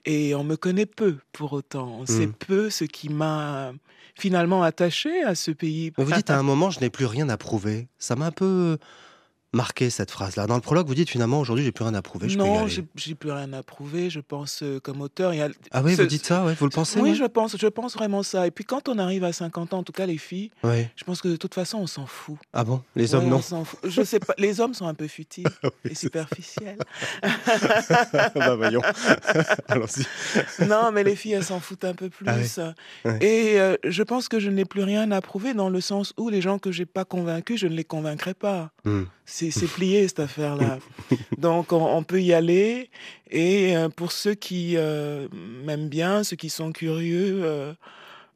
Et 0.04 0.34
on 0.34 0.44
me 0.44 0.56
connaît 0.56 0.86
peu 0.86 1.16
pour 1.32 1.52
autant. 1.52 1.88
On 2.00 2.06
sait 2.06 2.26
Mm. 2.26 2.32
peu 2.32 2.70
ce 2.70 2.84
qui 2.84 3.08
m'a 3.08 3.72
finalement 4.18 4.62
attaché 4.62 5.22
à 5.22 5.34
ce 5.34 5.50
pays. 5.52 5.92
Vous 5.96 6.12
dites 6.12 6.30
à 6.30 6.38
un 6.38 6.42
moment, 6.42 6.70
je 6.70 6.80
n'ai 6.80 6.90
plus 6.90 7.06
rien 7.06 7.28
à 7.28 7.36
prouver. 7.36 7.86
Ça 7.98 8.16
m'a 8.16 8.26
un 8.26 8.30
peu 8.32 8.78
marqué 9.56 9.90
cette 9.90 10.10
phrase-là. 10.10 10.46
Dans 10.46 10.54
le 10.54 10.60
prologue, 10.60 10.86
vous 10.86 10.94
dites 10.94 11.10
finalement, 11.10 11.40
aujourd'hui, 11.40 11.64
j'ai 11.64 11.72
plus 11.72 11.84
rien 11.84 11.94
à 11.94 12.02
prouver. 12.02 12.28
Je 12.28 12.38
Non, 12.38 12.66
j'ai 12.68 13.14
plus 13.14 13.30
rien 13.32 13.52
à 13.54 13.62
prouver. 13.62 14.10
Je 14.10 14.20
pense 14.20 14.62
euh, 14.62 14.78
comme 14.80 15.00
auteur. 15.00 15.32
il 15.34 15.38
y 15.38 15.42
a- 15.42 15.48
Ah 15.72 15.82
oui, 15.82 15.94
vous 15.94 16.06
dites 16.06 16.26
ça, 16.26 16.44
ouais, 16.44 16.54
vous 16.54 16.66
le 16.66 16.70
pensez 16.70 17.00
Oui, 17.00 17.10
ouais 17.10 17.16
je 17.16 17.24
pense, 17.24 17.56
je 17.58 17.66
pense 17.66 17.94
vraiment 17.94 18.22
ça. 18.22 18.46
Et 18.46 18.50
puis 18.50 18.64
quand 18.64 18.88
on 18.88 18.98
arrive 18.98 19.24
à 19.24 19.32
50 19.32 19.72
ans, 19.74 19.78
en 19.78 19.82
tout 19.82 19.92
cas 19.92 20.06
les 20.06 20.18
filles, 20.18 20.50
Ouais. 20.62 20.90
je 20.94 21.04
pense 21.04 21.20
que 21.22 21.28
de 21.28 21.36
toute 21.36 21.54
façon 21.54 21.78
on 21.78 21.86
s'en 21.86 22.06
fout. 22.06 22.36
Ah 22.52 22.62
bon 22.64 22.82
Les 22.94 23.14
hommes, 23.14 23.28
non 23.28 23.40
on 23.52 23.64
fout. 23.64 23.78
Je 23.84 24.02
sais 24.02 24.20
pas. 24.20 24.34
Les 24.38 24.60
hommes 24.60 24.74
sont 24.74 24.86
un 24.86 24.94
peu 24.94 25.08
futiles 25.08 25.48
et 25.88 25.94
superficiels. 25.94 26.78
Bah 28.34 28.54
voyons. 28.56 28.82
Non, 30.68 30.90
mais 30.92 31.04
les 31.04 31.16
filles, 31.16 31.32
elles 31.32 31.44
s'en 31.44 31.60
foutent 31.60 31.84
un 31.84 31.94
peu 31.94 32.08
plus. 32.08 32.26
Ah 32.28 32.72
oui. 33.04 33.10
Et 33.20 33.58
euh, 33.60 33.76
je 33.84 34.02
pense 34.02 34.28
que 34.28 34.38
je 34.38 34.50
n'ai 34.50 34.64
plus 34.64 34.82
rien 34.82 35.10
à 35.10 35.20
prouver 35.20 35.54
dans 35.54 35.68
le 35.70 35.80
sens 35.80 36.12
où 36.18 36.28
les 36.28 36.40
gens 36.40 36.58
que 36.58 36.70
j'ai 36.72 36.86
pas 36.86 37.04
convaincus, 37.04 37.60
je 37.60 37.66
ne 37.66 37.74
les 37.74 37.84
convaincrai 37.84 38.34
pas. 38.34 38.70
Hmm. 38.84 39.04
C'est 39.26 39.50
plié 39.74 40.06
cette 40.08 40.20
affaire-là. 40.20 40.78
Donc 41.36 41.72
on, 41.72 41.84
on 41.96 42.02
peut 42.04 42.22
y 42.22 42.32
aller. 42.32 42.88
Et 43.30 43.76
euh, 43.76 43.88
pour 43.88 44.12
ceux 44.12 44.34
qui 44.34 44.76
euh, 44.76 45.28
m'aiment 45.64 45.88
bien, 45.88 46.22
ceux 46.24 46.36
qui 46.36 46.48
sont 46.48 46.70
curieux, 46.72 47.40
euh, 47.44 47.74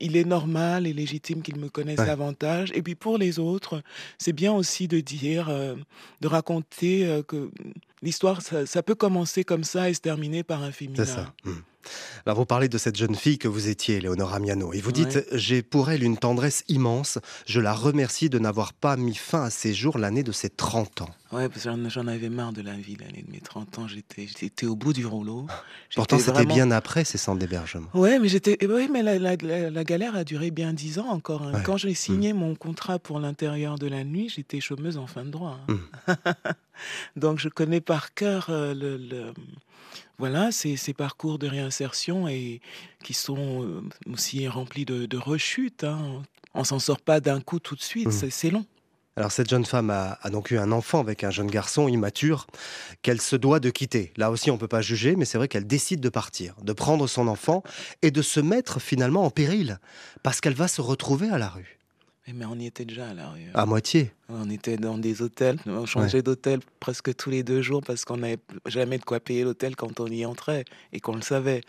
il 0.01 0.17
est 0.17 0.25
normal 0.25 0.87
et 0.87 0.93
légitime 0.93 1.43
qu'ils 1.43 1.57
me 1.57 1.69
connaissent 1.69 2.01
Ouais. 2.01 2.07
davantage. 2.07 2.73
Et 2.75 2.83
puis 2.83 2.95
pour 2.97 3.19
les 3.19 3.39
autres, 3.39 3.83
c'est 4.19 4.33
bien 4.33 4.53
aussi 4.53 4.89
de 4.89 4.99
dire, 5.01 5.49
euh, 5.49 5.77
de 6.21 6.27
raconter 6.27 7.21
que 7.29 7.51
l'histoire, 8.03 8.43
ça, 8.43 8.67
ça 8.67 8.83
peut 8.83 8.95
commencer 8.97 9.45
comme 9.45 9.63
ça 9.65 9.89
et 9.91 9.95
se 9.95 10.01
terminer 10.01 10.43
par 10.43 10.63
un 10.63 10.73
féminin. 10.73 11.05
C'est 11.05 11.13
ça. 11.13 11.33
Hmm. 11.45 11.53
Alors 12.27 12.37
vous 12.39 12.45
parlez 12.47 12.69
de 12.69 12.79
cette 12.79 12.97
jeune 12.97 13.15
fille 13.15 13.39
que 13.39 13.49
vous 13.49 13.69
étiez, 13.69 14.01
Léonora 14.01 14.39
Miano, 14.39 14.73
et 14.73 14.81
vous 14.81 14.93
dites 14.93 15.15
Ouais. 15.17 15.27
J'ai 15.33 15.63
pour 15.63 15.91
elle 15.91 16.03
une 16.03 16.17
tendresse 16.19 16.65
immense. 16.69 17.19
Je 17.47 17.61
la 17.61 17.73
remercie 17.73 18.29
de 18.31 18.39
n'avoir 18.39 18.73
pas 18.73 18.97
mis 18.97 19.15
fin 19.15 19.45
à 19.45 19.51
ses 19.51 19.73
jours 19.75 19.99
l'année 19.99 20.23
de 20.23 20.33
ses 20.33 20.51
30 20.51 21.03
ans. 21.03 21.11
Ouais, 21.33 21.49
parce 21.49 21.63
que 21.65 21.71
j'en- 21.91 22.07
avais 22.09 22.29
marre 22.29 22.53
de 22.53 22.61
la 22.61 22.75
vie 22.75 22.97
l'année 22.97 23.23
de 23.27 23.31
mes 23.31 23.41
30 23.41 23.79
ans. 23.79 23.87
J'étais 23.89 24.27
j'étais 24.27 24.67
au 24.67 24.75
bout 24.75 24.93
du 24.93 25.07
rouleau. 25.07 25.47
Pourtant, 25.95 26.19
c'était 26.19 26.33
vraiment- 26.33 26.55
bien 26.55 26.71
après 26.73 27.05
ces 27.05 27.19
centres 27.19 27.39
d'hébergement. 27.39 27.87
Ouais, 27.95 28.19
mais 28.19 28.29
j'étais. 28.29 28.57
eh 28.61 28.67
Oui, 28.67 28.89
mais 28.93 29.03
la, 29.03 29.19
la- 29.19 29.37
la- 29.37 29.71
la 29.71 29.85
galère 29.85 30.17
a 30.17 30.25
duré 30.25 30.51
bien 30.51 30.73
dix 30.73 30.99
ans 30.99 31.09
encore. 31.09 31.43
hein. 31.43 31.53
Ouais. 31.55 31.61
Mm. 31.61 31.65
Quand 31.65 31.77
j'ai 31.77 31.95
signé 31.95 32.33
mon 32.33 32.55
contrat 32.57 32.99
pour 32.99 33.21
l'intérieur 33.21 33.79
de 33.79 33.87
la 33.87 34.03
nuit, 34.05 34.29
j'étais 34.29 34.61
chômeuse 34.61 34.97
en 34.99 35.07
fin 35.07 35.25
de 35.25 35.31
droit. 35.31 35.59
hein. 35.69 35.75
Mm. 35.75 35.79
Donc 37.17 37.39
je 37.39 37.49
connais 37.49 37.81
par 37.81 38.15
cœur 38.15 38.47
euh, 38.51 38.75
le, 38.75 38.97
le- 38.97 39.33
voilà 40.19 40.53
ces, 40.53 40.77
ces 40.77 40.93
parcours 40.95 41.39
de 41.39 41.47
réinsertion 41.49 42.29
et 42.29 42.61
qui 43.05 43.15
sont 43.15 43.65
euh, 43.65 43.83
aussi 44.13 44.47
remplis 44.49 44.85
de, 44.85 45.07
de 45.07 45.17
rechutes. 45.17 45.85
hein. 45.85 46.23
On 46.55 46.65
s'en 46.65 46.79
sort 46.79 47.01
pas 47.01 47.21
d'un 47.21 47.41
coup 47.41 47.59
tout 47.61 47.77
de 47.77 47.83
suite. 47.83 48.09
Mm. 48.09 48.13
C'est- 48.13 48.31
C'est 48.31 48.51
long. 48.51 48.65
Alors 49.17 49.33
cette 49.33 49.51
jeune 49.51 49.67
femme 49.67 49.91
a, 49.91 50.19
a 50.23 50.31
donc 50.31 50.51
eu 50.51 50.59
un 50.59 50.73
enfant 50.73 51.01
avec 51.01 51.25
un 51.25 51.31
jeune 51.31 51.49
garçon 51.51 51.89
immature 51.89 52.47
qu'elle 53.03 53.21
se 53.21 53.37
doit 53.37 53.61
de 53.61 53.69
quitter. 53.69 54.13
Là 54.17 54.31
aussi, 54.31 54.51
on 54.51 54.55
ne 54.55 54.59
peut 54.61 54.69
pas 54.69 54.81
juger, 54.83 55.15
mais 55.17 55.25
c'est 55.25 55.37
vrai 55.37 55.49
qu'elle 55.49 55.67
décide 55.67 56.01
de 56.01 56.09
partir, 56.09 56.55
de 56.63 56.73
prendre 56.73 57.07
son 57.07 57.27
enfant 57.29 57.63
et 58.03 58.11
de 58.13 58.23
se 58.23 58.41
mettre 58.41 58.81
finalement 58.81 59.25
en 59.25 59.31
péril, 59.31 59.79
parce 60.23 60.41
qu'elle 60.41 60.55
va 60.55 60.69
se 60.69 60.81
retrouver 60.81 61.29
à 61.29 61.39
la 61.39 61.49
rue. 61.49 61.79
Mais 62.33 62.45
on 62.45 62.55
y 62.55 62.67
était 62.67 62.85
déjà 62.85 63.09
à 63.09 63.15
la 63.15 63.31
rue. 63.31 63.49
À 63.55 63.67
moitié 63.67 64.13
On 64.29 64.49
était 64.51 64.77
dans 64.77 64.99
des 64.99 65.21
hôtels, 65.21 65.59
on 65.67 65.85
changeait 65.85 66.23
d'hôtel 66.23 66.61
presque 66.79 67.15
tous 67.17 67.29
les 67.29 67.43
deux 67.43 67.61
jours 67.61 67.83
parce 67.85 68.05
qu'on 68.05 68.19
n'avait 68.19 68.39
jamais 68.67 68.99
de 68.99 69.05
quoi 69.05 69.19
payer 69.19 69.43
l'hôtel 69.43 69.75
quand 69.75 69.99
on 69.99 70.07
y 70.07 70.25
entrait 70.25 70.65
et 70.93 71.01
qu'on 71.01 71.17
le 71.17 71.23
savait. 71.23 71.63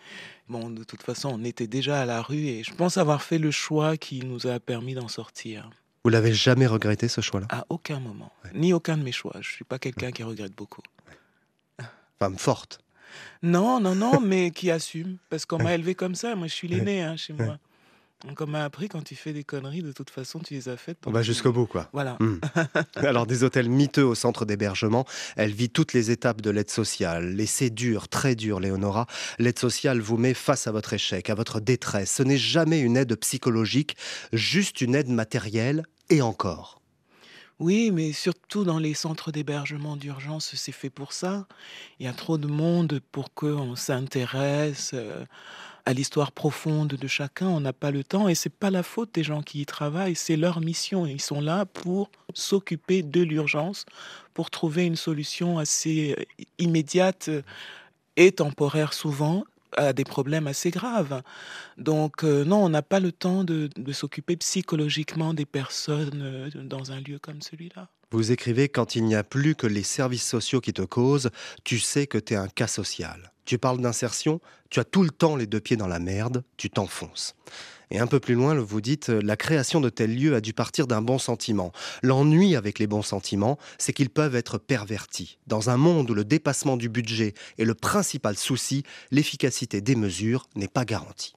Bon, 0.50 0.70
de 0.70 0.84
toute 0.84 1.02
façon, 1.02 1.30
on 1.34 1.44
était 1.44 1.66
déjà 1.66 2.02
à 2.02 2.06
la 2.06 2.22
rue 2.22 2.46
et 2.46 2.64
je 2.64 2.74
pense 2.76 2.98
avoir 2.98 3.24
fait 3.24 3.40
le 3.40 3.50
choix 3.50 3.98
qui 3.98 4.20
nous 4.20 4.46
a 4.46 4.60
permis 4.60 4.94
d'en 4.94 5.08
sortir. 5.08 5.70
Vous 6.04 6.10
l'avez 6.10 6.34
jamais 6.34 6.68
regretté 6.68 7.08
ce 7.08 7.22
choix-là? 7.22 7.48
À 7.50 7.66
aucun 7.70 8.00
moment, 8.00 8.32
ni 8.54 8.72
aucun 8.74 8.98
de 8.98 9.04
mes 9.04 9.12
choix. 9.12 9.38
Je 9.42 9.50
suis 9.50 9.66
pas 9.66 9.80
quelqu'un 9.80 10.12
qui 10.12 10.22
regrette 10.24 10.56
beaucoup. 10.56 10.82
Femme 12.20 12.38
forte. 12.38 12.80
Non, 13.42 13.80
non, 13.80 13.96
non, 13.96 14.20
mais 14.20 14.52
qui 14.52 14.70
assume. 14.70 15.18
Parce 15.30 15.46
qu'on 15.46 15.62
m'a 15.62 15.74
élevé 15.74 15.96
comme 15.96 16.16
ça. 16.16 16.36
Moi, 16.36 16.48
je 16.48 16.54
suis 16.54 16.68
l'aîné 16.68 17.02
hein, 17.02 17.18
chez 17.18 17.34
moi. 17.34 17.58
On 18.24 18.48
m'a 18.48 18.64
appris 18.64 18.88
quand 18.88 19.04
tu 19.04 19.16
fais 19.16 19.34
des 19.34 19.44
conneries, 19.44 19.82
de 19.82 19.92
toute 19.92 20.10
façon, 20.10 20.40
tu 20.40 20.54
les 20.54 20.70
as 20.70 20.78
faites. 20.78 20.98
On 21.06 21.12
va 21.12 21.24
jusqu'au 21.24 21.52
bout, 21.52 21.66
quoi. 21.66 21.90
Voilà. 21.92 22.18
Hmm. 22.20 22.40
Alors, 22.96 23.26
des 23.26 23.44
hôtels 23.44 23.70
miteux 23.70 24.06
au 24.06 24.16
centre 24.16 24.46
d'hébergement, 24.46 25.06
elle 25.36 25.52
vit 25.52 25.70
toutes 25.70 25.94
les 25.94 26.12
étapes 26.12 26.42
de 26.42 26.50
l'aide 26.50 26.70
sociale. 26.70 27.40
Et 27.40 27.46
c'est 27.46 27.72
dur, 27.72 28.10
très 28.10 28.36
dur, 28.36 28.60
Léonora. 28.60 29.08
L'aide 29.40 29.58
sociale 29.58 30.00
vous 30.00 30.18
met 30.18 30.34
face 30.34 30.68
à 30.68 30.72
votre 30.72 30.94
échec, 30.94 31.30
à 31.30 31.36
votre 31.36 31.60
détresse. 31.60 32.12
Ce 32.12 32.24
n'est 32.24 32.38
jamais 32.38 32.80
une 32.80 32.98
aide 32.98 33.16
psychologique, 33.16 33.96
juste 34.34 34.82
une 34.82 34.96
aide 34.96 35.10
matérielle, 35.10 35.84
et 36.10 36.22
encore. 36.22 36.82
Oui, 37.62 37.92
mais 37.92 38.12
surtout 38.12 38.63
dans 38.63 38.80
les 38.80 38.96
centres 38.96 39.32
d'hébergement 39.32 39.96
d'urgence, 39.96 40.56
c'est 40.56 40.72
fait 40.72 40.90
pour 40.90 41.13
ça. 41.13 41.46
Il 42.00 42.08
y 42.08 42.10
a 42.10 42.13
trop 42.13 42.40
de 42.40 42.48
monde 42.48 43.00
pour 43.12 43.36
qu'on 43.36 43.76
s'intéresse 43.76 44.92
euh, 44.96 45.26
à 45.86 45.94
l'histoire 45.94 46.32
profonde 46.32 46.90
de 46.90 47.08
chacun. 47.08 47.48
On 47.48 47.60
n'a 47.60 47.73
pas 47.73 47.92
le 47.92 48.04
temps 48.04 48.27
et 48.27 48.36
c'est 48.36 48.54
pas 48.54 48.71
la 48.71 48.84
faute 48.84 49.13
des 49.13 49.23
gens 49.23 49.42
qui 49.42 49.62
y 49.62 49.65
travaillent, 49.65 50.15
c'est 50.15 50.38
leur 50.38 50.62
mission. 50.62 51.06
Ils 51.06 51.21
sont 51.21 51.42
là 51.42 51.65
pour 51.65 52.12
s'occuper 52.34 53.04
de 53.04 53.21
l'urgence, 53.21 53.86
pour 54.34 54.50
trouver 54.50 54.86
une 54.86 54.96
solution 54.96 55.58
assez 55.58 56.15
euh, 56.17 56.44
immédiate 56.58 57.27
euh, 57.29 57.42
et 58.15 58.32
temporaire 58.32 58.94
souvent 58.94 59.44
à 59.77 59.94
des 59.94 60.04
problèmes 60.04 60.48
assez 60.48 60.69
graves. 60.69 61.21
Donc 61.77 62.23
euh, 62.23 62.44
non, 62.44 62.65
on 62.65 62.69
n'a 62.69 62.82
pas 62.82 63.00
le 63.00 63.12
temps 63.12 63.44
de, 63.44 63.69
de 63.75 63.92
s'occuper 63.94 64.36
psychologiquement 64.36 65.34
des 65.34 65.46
personnes 65.46 66.50
dans 66.56 66.92
un 66.92 67.00
lieu 67.00 67.19
comme 67.19 67.42
celui-là. 67.42 67.88
Vous 68.12 68.34
écrivez 68.34 68.67
quand 68.67 68.98
il 68.98 69.06
n'y 69.06 69.15
a 69.15 69.23
plus 69.23 69.56
que 69.56 69.67
les 69.67 69.84
services 69.84 70.27
sociaux 70.27 70.60
qui 70.60 70.73
te 70.73 70.82
causent, 70.82 71.29
tu 71.63 71.79
sais 71.79 72.08
que 72.08 72.17
tu 72.17 72.34
es 72.34 72.36
un 72.36 72.50
cas 72.50 72.67
social. 72.67 73.32
Tu 73.52 73.58
parles 73.58 73.81
d'insertion, 73.81 74.39
tu 74.69 74.79
as 74.79 74.85
tout 74.85 75.04
le 75.04 75.10
temps 75.10 75.35
les 75.35 75.45
deux 75.45 75.60
pieds 75.60 75.75
dans 75.75 75.89
la 75.89 75.99
merde, 75.99 76.45
tu 76.56 76.69
t'enfonces. 76.69 77.35
Et 77.89 77.99
un 77.99 78.08
peu 78.08 78.21
plus 78.21 78.33
loin, 78.33 78.54
vous 78.58 78.79
dites, 78.79 79.10
la 79.10 79.35
création 79.35 79.81
de 79.81 79.89
tels 79.89 80.15
lieux 80.15 80.33
a 80.35 80.39
dû 80.39 80.54
partir 80.54 80.87
d'un 80.87 81.02
bon 81.02 81.17
sentiment. 81.17 81.73
L'ennui 82.02 82.56
avec 82.56 82.79
les 82.79 82.87
bons 82.87 83.02
sentiments, 83.02 83.58
c'est 83.77 83.91
qu'ils 83.91 84.10
peuvent 84.10 84.37
être 84.37 84.58
pervertis. 84.58 85.37
Dans 85.47 85.69
un 85.69 85.75
monde 85.75 86.10
où 86.10 86.13
le 86.13 86.23
dépassement 86.23 86.77
du 86.77 86.87
budget 86.87 87.33
est 87.58 87.65
le 87.65 87.75
principal 87.75 88.37
souci, 88.37 88.83
l'efficacité 89.12 89.81
des 89.81 89.97
mesures 89.97 90.47
n'est 90.56 90.69
pas 90.69 90.85
garantie. 90.85 91.33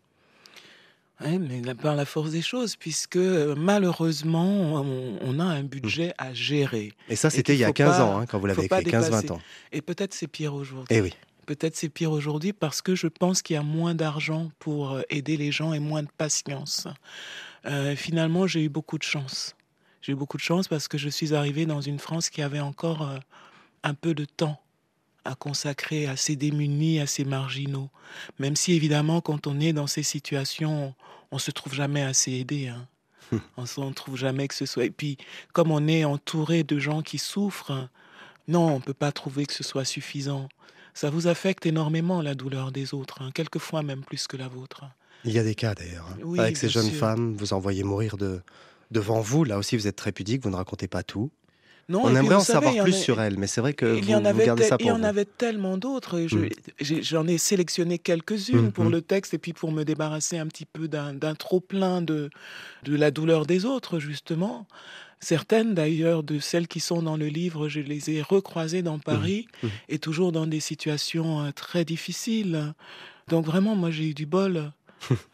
Oui, 1.20 1.40
mais 1.40 1.74
par 1.74 1.96
la 1.96 2.04
force 2.04 2.30
des 2.30 2.42
choses, 2.42 2.76
puisque 2.76 3.16
euh, 3.16 3.56
malheureusement, 3.58 4.46
on, 4.46 5.18
on 5.20 5.40
a 5.40 5.44
un 5.44 5.64
budget 5.64 6.14
à 6.18 6.32
gérer. 6.32 6.92
Et 7.08 7.16
ça, 7.16 7.28
c'était 7.28 7.54
il 7.54 7.58
y 7.58 7.64
a 7.64 7.68
faut 7.68 7.72
15 7.72 7.96
pas- 7.96 8.04
ans, 8.04 8.18
hein, 8.20 8.26
quand 8.26 8.38
vous 8.38 8.46
l'avez 8.46 8.66
écrit, 8.66 8.84
15-20 8.84 9.04
dépasser. 9.04 9.30
ans. 9.32 9.40
Et 9.72 9.82
peut-être 9.82 10.14
c'est 10.14 10.28
pire 10.28 10.54
aujourd'hui. 10.54 10.86
Eh 10.96 11.00
oui. 11.00 11.12
Peut-être 11.46 11.76
c'est 11.76 11.88
pire 11.88 12.12
aujourd'hui 12.12 12.52
parce 12.52 12.82
que 12.82 12.94
je 12.94 13.06
pense 13.06 13.42
qu'il 13.42 13.54
y 13.54 13.58
a 13.58 13.62
moins 13.62 13.94
d'argent 13.94 14.50
pour 14.58 14.92
euh, 14.92 15.02
aider 15.10 15.36
les 15.36 15.52
gens 15.52 15.72
et 15.72 15.78
moins 15.78 16.02
de 16.02 16.08
patience. 16.16 16.88
Euh, 17.66 17.96
finalement, 17.96 18.46
j'ai 18.46 18.62
eu 18.64 18.68
beaucoup 18.68 18.98
de 18.98 19.02
chance. 19.02 19.56
J'ai 20.02 20.12
eu 20.12 20.16
beaucoup 20.16 20.36
de 20.36 20.42
chance 20.42 20.68
parce 20.68 20.88
que 20.88 20.98
je 20.98 21.08
suis 21.08 21.34
arrivé 21.34 21.66
dans 21.66 21.80
une 21.80 21.98
France 21.98 22.30
qui 22.30 22.42
avait 22.42 22.60
encore 22.60 23.02
euh, 23.02 23.18
un 23.82 23.94
peu 23.94 24.14
de 24.14 24.24
temps 24.24 24.60
à 25.24 25.34
consacrer 25.34 26.06
à 26.06 26.16
ces 26.16 26.36
démunis, 26.36 27.00
à 27.00 27.06
ces 27.06 27.24
marginaux. 27.24 27.88
Même 28.38 28.56
si 28.56 28.72
évidemment, 28.72 29.20
quand 29.20 29.46
on 29.46 29.58
est 29.60 29.72
dans 29.72 29.86
ces 29.86 30.02
situations, 30.02 30.94
on 31.30 31.38
se 31.38 31.50
trouve 31.50 31.74
jamais 31.74 32.02
assez 32.02 32.32
aidé. 32.32 32.68
hein. 32.68 32.86
on 33.56 33.62
ne 33.62 33.92
trouve 33.92 34.16
jamais 34.16 34.48
que 34.48 34.54
ce 34.54 34.66
soit. 34.66 34.84
Et 34.84 34.90
puis, 34.90 35.16
comme 35.52 35.70
on 35.70 35.86
est 35.88 36.04
entouré 36.04 36.62
de 36.62 36.78
gens 36.78 37.02
qui 37.02 37.18
souffrent, 37.18 37.88
non, 38.48 38.66
on 38.66 38.76
ne 38.76 38.82
peut 38.82 38.94
pas 38.94 39.12
trouver 39.12 39.46
que 39.46 39.52
ce 39.54 39.64
soit 39.64 39.84
suffisant. 39.84 40.48
Ça 40.94 41.10
vous 41.10 41.26
affecte 41.26 41.66
énormément 41.66 42.22
la 42.22 42.34
douleur 42.34 42.70
des 42.72 42.94
autres, 42.94 43.20
hein, 43.20 43.30
quelquefois 43.34 43.82
même 43.82 44.02
plus 44.04 44.26
que 44.26 44.36
la 44.36 44.48
vôtre. 44.48 44.84
Il 45.24 45.32
y 45.32 45.38
a 45.38 45.42
des 45.42 45.54
cas 45.54 45.74
d'ailleurs. 45.74 46.06
hein. 46.10 46.18
Oui, 46.22 46.38
Avec 46.38 46.56
ces 46.56 46.68
jeunes 46.68 46.88
sûr. 46.88 46.98
femmes, 46.98 47.34
vous 47.36 47.52
en 47.52 47.58
voyez 47.58 47.82
mourir 47.82 48.16
de... 48.16 48.40
devant 48.90 49.20
vous. 49.20 49.42
Là 49.44 49.58
aussi, 49.58 49.76
vous 49.76 49.86
êtes 49.86 49.96
très 49.96 50.12
pudique, 50.12 50.42
vous 50.44 50.50
ne 50.50 50.56
racontez 50.56 50.86
pas 50.88 51.02
tout. 51.02 51.30
Non, 51.88 52.00
On 52.04 52.16
aimerait 52.16 52.36
en 52.36 52.40
savez, 52.40 52.66
savoir 52.66 52.74
il 52.74 52.80
en 52.80 52.84
plus 52.84 52.94
a- 52.94 52.98
sur 52.98 53.20
elle, 53.20 53.38
mais 53.38 53.46
c'est 53.46 53.60
vrai 53.60 53.74
que 53.74 53.96
il 53.96 54.02
vous, 54.04 54.10
y 54.10 54.14
en 54.14 54.20
vous 54.22 54.26
avait, 54.26 54.46
gardez 54.46 54.62
tel- 54.62 54.68
ça 54.70 54.76
il 54.80 54.82
pour 54.82 54.88
y 54.88 54.92
en 54.92 54.98
vous. 54.98 55.04
avait 55.04 55.24
tellement 55.26 55.76
d'autres. 55.76 56.26
je- 56.26 56.38
Mm. 56.38 56.48
J'en 57.02 57.26
ai 57.26 57.36
sélectionné 57.38 57.98
quelques-unes 57.98 58.66
Mm, 58.68 58.72
pour 58.72 58.84
mm. 58.86 58.90
le 58.92 59.02
texte 59.02 59.34
et 59.34 59.38
puis 59.38 59.52
pour 59.52 59.70
me 59.72 59.84
débarrasser 59.84 60.38
un 60.38 60.46
petit 60.46 60.64
peu 60.66 60.88
d'un 60.88 61.12
d'un 61.14 61.34
trop-plein 61.34 62.00
de, 62.02 62.30
de 62.84 62.96
la 62.96 63.10
douleur 63.10 63.44
des 63.46 63.64
autres, 63.66 63.98
justement. 63.98 64.66
Certaines, 65.20 65.74
d'ailleurs, 65.74 66.22
de 66.22 66.38
celles 66.38 66.68
qui 66.68 66.80
sont 66.80 67.00
dans 67.02 67.16
le 67.16 67.26
livre, 67.28 67.68
je 67.68 67.80
les 67.80 68.10
ai 68.10 68.20
recroisées 68.22 68.82
dans 68.82 68.98
Paris 68.98 69.46
et 69.88 69.98
toujours 69.98 70.32
dans 70.32 70.46
des 70.46 70.60
situations 70.60 71.40
euh, 71.42 71.50
très 71.52 71.84
difficiles. 71.84 72.74
Donc 73.28 73.46
vraiment, 73.46 73.74
moi, 73.74 73.90
j'ai 73.90 74.08
eu 74.10 74.14
du 74.14 74.26
bol. 74.26 74.70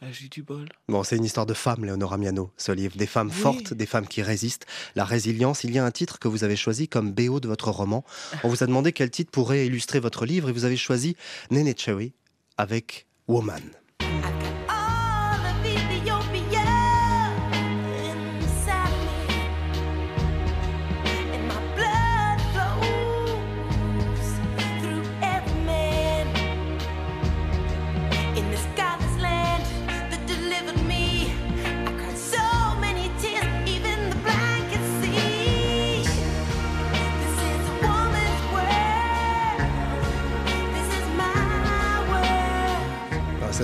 Euh, 0.03 0.07
j'ai 0.13 0.29
du 0.29 0.43
bol. 0.43 0.69
Bon, 0.89 1.03
c'est 1.03 1.17
une 1.17 1.25
histoire 1.25 1.47
de 1.47 1.55
femmes, 1.55 1.85
Léonora 1.85 2.17
Miano, 2.17 2.53
ce 2.57 2.73
livre. 2.73 2.97
Des 2.97 3.07
femmes 3.07 3.31
fortes, 3.31 3.75
des 3.75 3.87
femmes 3.87 4.07
qui 4.07 4.23
résistent. 4.23 4.67
La 4.95 5.05
résilience. 5.05 5.65
Il 5.65 5.73
y 5.73 5.79
a 5.79 5.85
un 5.85 5.91
titre 5.91 6.19
que 6.19 6.29
vous 6.29 6.45
avez 6.45 6.57
choisi 6.57 6.89
comme 6.89 7.13
BO 7.13 7.41
de 7.41 7.49
votre 7.49 7.71
roman. 7.71 8.05
On 8.45 8.49
vous 8.49 8.63
a 8.63 8.67
demandé 8.67 8.93
quel 8.93 9.11
titre 9.11 9.31
pourrait 9.31 9.67
illustrer 9.67 10.01
votre 10.01 10.25
livre 10.25 10.49
et 10.49 10.53
vous 10.53 10.65
avez 10.65 10.77
choisi 10.77 11.17
Nene 11.51 11.75
Cherry 11.77 12.13
avec 12.57 13.07
Woman. 13.29 13.63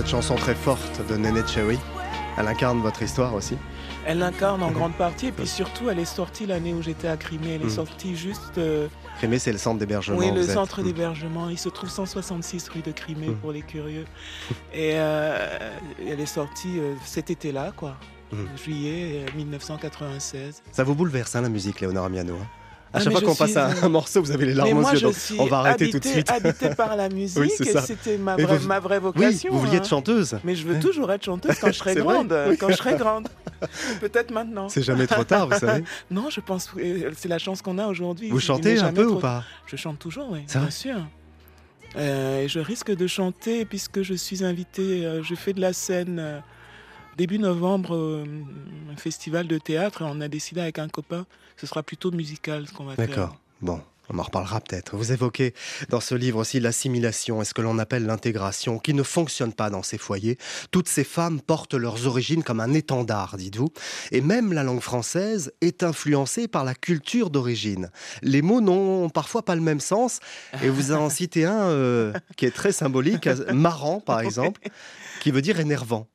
Cette 0.07 0.15
chanson 0.15 0.35
très 0.35 0.55
forte 0.55 1.01
de 1.09 1.17
Nene 1.17 1.45
Cherry, 1.45 1.77
elle 2.37 2.47
incarne 2.47 2.79
votre 2.81 3.03
histoire 3.03 3.33
aussi. 3.33 3.57
Elle 4.05 4.19
l'incarne 4.19 4.63
en 4.63 4.71
grande 4.71 4.93
partie 4.93 5.27
et 5.27 5.31
puis 5.33 5.45
surtout, 5.45 5.89
elle 5.89 5.99
est 5.99 6.05
sortie 6.05 6.45
l'année 6.45 6.73
où 6.73 6.81
j'étais 6.81 7.09
à 7.09 7.17
Crimée. 7.17 7.55
Elle 7.55 7.63
est 7.63 7.65
Mm. 7.65 7.69
sortie 7.71 8.15
juste... 8.15 8.57
euh, 8.57 8.87
Crimée, 9.17 9.37
c'est 9.37 9.51
le 9.51 9.57
centre 9.57 9.79
d'hébergement. 9.79 10.17
Oui, 10.17 10.31
le 10.31 10.43
centre 10.43 10.79
Mm. 10.79 10.83
d'hébergement. 10.85 11.49
Il 11.49 11.57
se 11.57 11.67
trouve 11.67 11.89
166 11.89 12.69
rue 12.69 12.79
de 12.83 12.93
Crimée 12.93 13.31
pour 13.41 13.51
les 13.51 13.63
curieux. 13.63 14.05
Et 14.73 14.91
euh, 14.93 15.69
elle 16.09 16.21
est 16.21 16.25
sortie 16.25 16.79
euh, 16.79 16.93
cet 17.03 17.29
été-là, 17.29 17.73
quoi. 17.75 17.97
Juillet 18.63 19.25
euh, 19.27 19.35
1996. 19.35 20.63
Ça 20.71 20.85
vous 20.85 20.95
bouleverse, 20.95 21.35
hein, 21.35 21.41
la 21.41 21.49
musique, 21.49 21.81
Léonora 21.81 22.07
Miano 22.07 22.35
hein? 22.35 22.47
À 22.93 22.99
chaque 22.99 23.11
fois 23.11 23.21
qu'on 23.21 23.35
passe 23.35 23.51
suis, 23.51 23.59
un, 23.59 23.89
morceau, 23.89 24.21
vous 24.21 24.31
avez 24.31 24.45
les 24.45 24.53
larmes 24.53 24.77
aux 24.83 24.91
yeux. 24.91 25.09
on 25.39 25.45
va 25.45 25.59
arrêter 25.59 25.89
tout 25.89 25.99
de 25.99 26.05
suite. 26.05 26.29
habitée 26.31 26.69
par 26.69 26.95
la 26.95 27.09
musique. 27.13 27.37
Oui. 27.39 27.51
C'était 27.85 28.17
ma 28.17 28.35
vraie, 28.35 28.57
vous- 28.57 28.67
ma 28.67 28.79
vraie 28.79 28.97
Oui, 28.97 29.03
vocation. 29.03 29.51
vous 29.51 29.59
vouliez 29.59 29.75
hein. 29.75 29.77
être 29.77 29.87
chanteuse. 29.87 30.37
Mais 30.43 30.55
je 30.55 30.65
veux 30.65 30.79
toujours 30.79 31.11
être 31.11 31.25
chanteuse 31.25 31.57
quand 31.59 31.67
je 31.67 31.77
serai 31.77 31.95
grande. 32.03 32.35
Oui. 32.49 32.57
Quand 32.57 32.69
je 32.69 32.75
serai 32.75 32.95
grande. 32.95 33.27
Peut-être 34.01 34.31
maintenant. 34.31 34.69
C'est 34.69 34.83
jamais 34.83 35.07
trop 35.07 35.23
tard, 35.23 35.47
vous 35.49 35.57
savez. 35.57 35.83
non, 36.11 36.29
je 36.29 36.39
pense 36.39 36.67
que 36.67 36.79
euh, 36.79 37.11
c'est 37.17 37.27
la 37.29 37.39
chance 37.39 37.61
qu'on 37.61 37.77
a 37.77 37.87
aujourd'hui. 37.87 38.29
Vous 38.29 38.39
chantez 38.39 38.79
un 38.79 38.93
peu 38.93 39.05
ou 39.05 39.19
pas? 39.19 39.43
Je 39.65 39.75
chante 39.75 39.99
toujours, 39.99 40.29
oui, 40.31 40.45
bien 40.47 40.69
sûr. 40.69 40.95
Euh, 41.95 42.43
et 42.43 42.47
je 42.47 42.59
risque 42.59 42.91
de 42.95 43.07
chanter 43.07 43.65
puisque 43.65 44.01
je 44.01 44.13
suis 44.13 44.43
invitée, 44.43 45.05
euh, 45.05 45.23
je 45.23 45.35
fais 45.35 45.53
de 45.53 45.61
la 45.61 45.73
scène 45.73 46.17
euh, 46.19 46.39
début 47.17 47.39
novembre, 47.39 47.95
euh, 47.95 48.25
un 48.91 48.95
festival 48.95 49.47
de 49.47 49.57
théâtre, 49.57 50.03
et 50.03 50.05
on 50.05 50.21
a 50.21 50.27
décidé 50.27 50.61
avec 50.61 50.79
un 50.79 50.87
copain, 50.87 51.25
ce 51.57 51.65
sera 51.65 51.83
plutôt 51.83 52.11
musical 52.11 52.67
ce 52.67 52.73
qu'on 52.73 52.85
va 52.85 52.95
faire. 52.95 53.07
D'accord. 53.07 53.35
Bon, 53.61 53.81
on 54.09 54.19
en 54.19 54.23
reparlera 54.23 54.61
peut-être. 54.61 54.95
Vous 54.95 55.11
évoquez 55.11 55.53
dans 55.89 55.99
ce 55.99 56.13
livre 56.13 56.39
aussi 56.39 56.59
l'assimilation 56.59 57.41
et 57.41 57.45
ce 57.45 57.55
que 57.55 57.61
l'on 57.61 57.79
appelle 57.79 58.05
l'intégration, 58.05 58.77
qui 58.77 58.93
ne 58.93 59.01
fonctionne 59.01 59.51
pas 59.51 59.71
dans 59.71 59.81
ces 59.81 59.97
foyers. 59.97 60.37
Toutes 60.69 60.87
ces 60.87 61.03
femmes 61.03 61.41
portent 61.41 61.73
leurs 61.73 62.05
origines 62.05 62.43
comme 62.43 62.59
un 62.59 62.73
étendard, 62.73 63.35
dites-vous. 63.37 63.69
Et 64.11 64.21
même 64.21 64.53
la 64.53 64.63
langue 64.63 64.81
française 64.81 65.51
est 65.61 65.81
influencée 65.81 66.47
par 66.47 66.63
la 66.63 66.75
culture 66.75 67.31
d'origine. 67.31 67.89
Les 68.21 68.43
mots 68.43 68.61
n'ont 68.61 69.09
parfois 69.09 69.43
pas 69.43 69.55
le 69.55 69.61
même 69.61 69.79
sens. 69.81 70.19
Et 70.61 70.69
vous 70.69 70.91
en 70.91 71.09
citez 71.09 71.45
un 71.45 71.63
euh, 71.63 72.13
qui 72.37 72.45
est 72.45 72.55
très 72.55 72.71
symbolique, 72.71 73.27
marrant 73.53 73.99
par 73.99 74.19
exemple, 74.19 74.61
qui 75.19 75.31
veut 75.31 75.41
dire 75.41 75.59
énervant. 75.59 76.07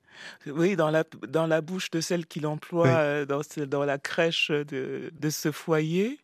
Oui, 0.46 0.76
dans 0.76 0.90
la, 0.90 1.04
dans 1.28 1.46
la 1.46 1.60
bouche 1.60 1.90
de 1.90 2.00
celle 2.00 2.26
qu'il 2.26 2.46
emploie 2.46 2.88
euh, 2.88 3.26
dans, 3.26 3.40
dans 3.66 3.84
la 3.84 3.98
crèche 3.98 4.50
de, 4.50 5.12
de 5.12 5.30
ce 5.30 5.52
foyer. 5.52 6.18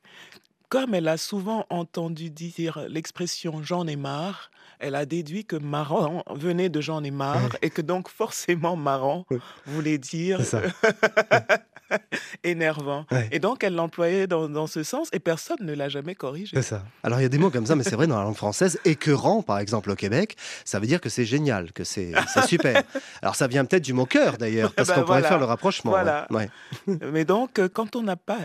Comme 0.68 0.94
elle 0.94 1.08
a 1.08 1.16
souvent 1.16 1.66
entendu 1.70 2.30
dire 2.30 2.84
l'expression 2.88 3.62
j'en 3.62 3.86
ai 3.86 3.96
marre, 3.96 4.50
elle 4.80 4.94
a 4.94 5.06
déduit 5.06 5.44
que 5.44 5.56
marrant 5.56 6.22
venait 6.30 6.68
de 6.68 6.80
j'en 6.80 7.02
ai 7.02 7.10
marre 7.10 7.56
et 7.62 7.70
que 7.70 7.80
donc 7.82 8.08
forcément 8.08 8.76
marrant 8.76 9.26
voulait 9.66 9.98
dire 9.98 10.40
énervant. 12.44 13.06
Et 13.30 13.38
donc 13.38 13.64
elle 13.64 13.74
l'employait 13.74 14.26
dans, 14.26 14.48
dans, 14.48 14.66
ce 14.66 14.82
sens 14.82 15.08
et 15.12 15.18
personne 15.18 15.58
ne 15.60 15.74
l'a 15.74 15.88
jamais 15.88 16.14
corrigé. 16.14 16.56
C'est 16.56 16.62
ça. 16.62 16.82
Alors 17.02 17.20
il 17.20 17.22
y 17.22 17.26
a 17.26 17.28
des 17.28 17.38
mots 17.38 17.50
comme 17.50 17.66
ça, 17.66 17.76
mais 17.76 17.84
c'est 17.84 17.96
vrai 17.96 18.06
dans 18.06 18.18
la 18.18 18.24
langue 18.24 18.36
française. 18.36 18.78
Écœurant, 18.84 19.42
par 19.42 19.58
exemple, 19.58 19.90
au 19.90 19.94
Québec, 19.96 20.36
ça 20.64 20.78
veut 20.78 20.86
dire 20.86 21.00
que 21.00 21.08
c'est 21.08 21.24
génial, 21.24 21.72
que 21.72 21.84
c'est 21.84 22.12
super. 22.46 22.82
Alors 23.22 23.34
ça 23.36 23.46
vient 23.46 23.64
peut-être 23.64 23.84
du 23.84 23.92
mot 23.92 24.06
cœur 24.06 24.38
d'ailleurs, 24.38 24.72
parce 24.76 24.88
Ben 24.88 24.94
qu'on 24.96 25.02
pourrait 25.04 25.22
faire 25.22 25.38
le 25.38 25.44
rapprochement. 25.46 25.90
Voilà. 25.90 26.26
ouais. 26.30 26.48
Ouais. 26.86 26.98
Mais 27.12 27.24
donc, 27.24 27.58
euh, 27.58 27.68
quand 27.72 27.96
on 27.96 28.02
n'a 28.02 28.16
pas 28.16 28.38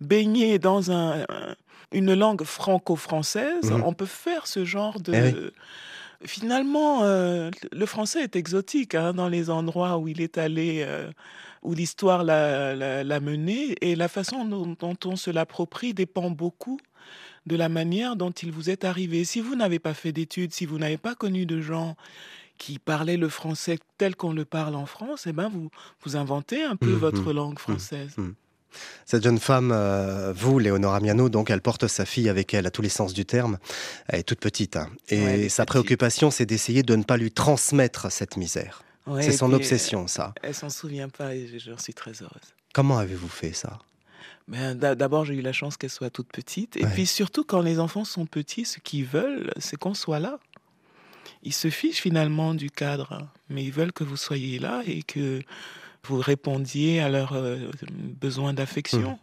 baigné 0.00 0.58
dans 0.58 0.90
un, 0.90 1.20
un- 1.22 1.54
une 1.92 2.14
langue 2.14 2.44
franco-française, 2.44 3.70
Mhm. 3.70 3.82
on 3.84 3.92
peut 3.92 4.06
faire 4.06 4.46
ce 4.46 4.64
genre 4.64 5.00
de... 5.00 5.12
Eh 5.14 5.20
oui. 5.22 5.50
Finalement, 6.26 7.00
euh, 7.02 7.50
le 7.72 7.86
français 7.86 8.22
est 8.22 8.36
exotique 8.36 8.94
hein, 8.94 9.14
dans 9.14 9.28
les 9.28 9.48
endroits 9.48 9.96
où 9.96 10.06
il 10.06 10.20
est 10.20 10.36
allé, 10.36 10.84
euh, 10.86 11.10
où 11.62 11.74
l'histoire 11.74 12.24
l'a, 12.24 12.74
l'a- 12.74 13.04
l'a 13.04 13.20
mené, 13.20 13.74
et 13.80 13.94
la 13.96 14.08
façon 14.08 14.44
dont, 14.44 14.76
dont 14.78 14.96
on 15.04 15.16
se 15.16 15.30
l'approprie 15.30 15.92
dépend 15.94 16.30
beaucoup 16.30 16.78
de 17.46 17.56
la 17.56 17.68
manière 17.68 18.16
dont 18.16 18.30
il 18.30 18.50
vous 18.52 18.70
est 18.70 18.84
arrivé. 18.84 19.24
Si 19.24 19.40
vous 19.40 19.54
n'avez 19.56 19.78
pas 19.78 19.94
fait 19.94 20.12
d'études, 20.12 20.52
si 20.52 20.66
vous 20.66 20.78
n'avez 20.78 20.98
pas 20.98 21.14
connu 21.14 21.46
de 21.46 21.60
gens 21.60 21.96
qui 22.58 22.78
parlaient 22.78 23.16
le 23.16 23.28
français 23.30 23.78
tel 23.98 24.16
qu'on 24.16 24.32
le 24.34 24.44
parle 24.44 24.74
en 24.74 24.84
France, 24.86 25.26
eh 25.26 25.32
ben 25.32 25.48
vous, 25.48 25.70
vous 26.04 26.16
inventez 26.16 26.62
un 26.62 26.76
peu 26.76 26.90
Mhm. 26.92 26.98
votre 26.98 27.32
langue 27.32 27.58
française. 27.58 28.12
Mhm. 28.18 28.34
Cette 29.04 29.24
jeune 29.24 29.38
femme, 29.40 29.72
euh, 29.72 30.32
vous, 30.36 30.58
Léonora 30.60 31.00
Miano, 31.00 31.28
donc 31.28 31.50
elle 31.50 31.60
porte 31.62 31.88
sa 31.88 32.04
fille 32.04 32.28
avec 32.28 32.54
elle 32.54 32.66
à 32.66 32.70
tous 32.70 32.82
les 32.82 32.88
sens 32.90 33.12
du 33.14 33.24
terme. 33.24 33.58
Elle 34.06 34.20
est 34.20 34.22
toute 34.22 34.38
petite. 34.38 34.76
hein. 34.76 34.88
Et 35.08 35.24
Ouais, 35.24 35.48
sa 35.48 35.64
préoccupation, 35.66 36.30
c'est 36.30 36.46
d'essayer 36.46 36.82
de 36.84 36.94
ne 36.94 37.02
pas 37.02 37.16
lui 37.16 37.32
transmettre 37.32 38.12
cette 38.12 38.36
misère. 38.36 38.82
Ouais, 39.06 39.22
c'est 39.22 39.32
son 39.32 39.52
obsession, 39.52 40.06
ça. 40.06 40.34
Elle 40.42 40.54
s'en 40.54 40.70
souvient 40.70 41.08
pas 41.08 41.34
et 41.34 41.58
j'en 41.58 41.78
suis 41.78 41.94
très 41.94 42.12
heureuse. 42.22 42.54
Comment 42.72 42.98
avez-vous 42.98 43.28
fait 43.28 43.52
ça? 43.52 43.78
Ben, 44.46 44.74
d'a- 44.74 44.94
D'abord, 44.94 45.24
j'ai 45.24 45.34
eu 45.34 45.40
la 45.42 45.52
chance 45.52 45.76
qu'elle 45.76 45.90
soit 45.90 46.10
toute 46.10 46.28
petite. 46.28 46.76
Et 46.76 46.84
Ouais. 46.84 46.90
puis 46.92 47.06
surtout, 47.06 47.44
quand 47.44 47.60
les 47.60 47.78
enfants 47.78 48.04
sont 48.04 48.26
petits, 48.26 48.64
ce 48.64 48.78
qu'ils 48.78 49.04
veulent, 49.06 49.50
c'est 49.58 49.76
qu'on 49.76 49.94
soit 49.94 50.18
là. 50.20 50.38
Ils 51.42 51.54
se 51.54 51.70
fichent 51.70 52.00
finalement 52.00 52.54
du 52.54 52.70
cadre, 52.70 53.28
mais 53.48 53.64
ils 53.64 53.72
veulent 53.72 53.92
que 53.92 54.04
vous 54.04 54.16
soyez 54.16 54.58
là 54.58 54.82
et 54.86 55.02
que 55.02 55.40
vous 56.04 56.18
répondiez 56.18 57.00
à 57.00 57.08
leurs 57.08 57.32
euh, 57.34 57.70
besoins 58.20 58.52
d'affection. 58.52 59.18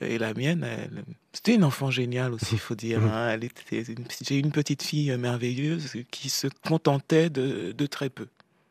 Et 0.00 0.18
la 0.18 0.34
mienne, 0.34 0.64
elle- 0.64 1.04
c'était 1.32 1.54
une 1.54 1.64
enfant 1.64 1.90
géniale 1.90 2.32
aussi, 2.32 2.52
il 2.54 2.58
faut 2.58 2.74
dire. 2.74 3.00
Mhm. 3.00 3.08
hein. 3.08 3.28
Elle 3.30 3.44
était 3.44 3.82
une- 3.82 4.04
J'ai 4.22 4.38
une 4.38 4.50
petite 4.52 4.82
fille 4.82 5.14
merveilleuse 5.16 5.92
qui 6.10 6.30
se 6.30 6.46
contentait 6.66 7.30
de, 7.30 7.72
de 7.72 7.86
très 7.86 8.08
peu. 8.10 8.26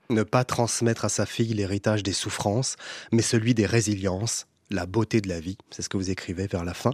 Ne 0.09 0.23
pas 0.23 0.43
transmettre 0.43 1.05
à 1.05 1.09
sa 1.09 1.25
fille 1.25 1.53
l'héritage 1.53 2.03
des 2.03 2.13
souffrances, 2.13 2.75
mais 3.11 3.21
celui 3.21 3.53
des 3.53 3.65
résiliences, 3.65 4.47
la 4.69 4.85
beauté 4.85 5.21
de 5.21 5.29
la 5.29 5.39
vie. 5.39 5.57
C'est 5.71 5.81
ce 5.81 5.89
que 5.89 5.97
vous 5.97 6.09
écrivez 6.09 6.47
vers 6.47 6.65
la 6.65 6.73
fin. 6.73 6.93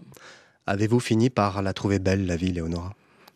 Avez-vous 0.68 0.99
fini 0.99 1.30
par 1.30 1.62
la 1.62 1.74
trouver 1.74 1.99
belle, 1.99 2.26
la 2.26 2.36
vie, 2.36 2.51
Léonora? 2.51 2.93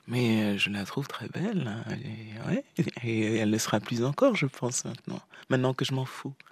Mais 0.07 0.41
euh, 0.43 0.57
je 0.57 0.69
la 0.69 0.83
trouve 0.83 1.07
très 1.07 1.27
belle. 1.29 1.65
hein. 1.65 1.93
Et, 1.93 2.49
ouais. 2.49 2.63
et 3.03 3.37
elle 3.37 3.51
le 3.51 3.57
sera 3.57 3.79
plus 3.79 4.03
encore, 4.03 4.35
je 4.35 4.45
pense, 4.47 4.83
maintenant. 4.85 5.19
Maintenant 5.49 5.73
que 5.73 5.85
je 5.85 5.93
m'en 5.93 6.05
fous. 6.05 6.33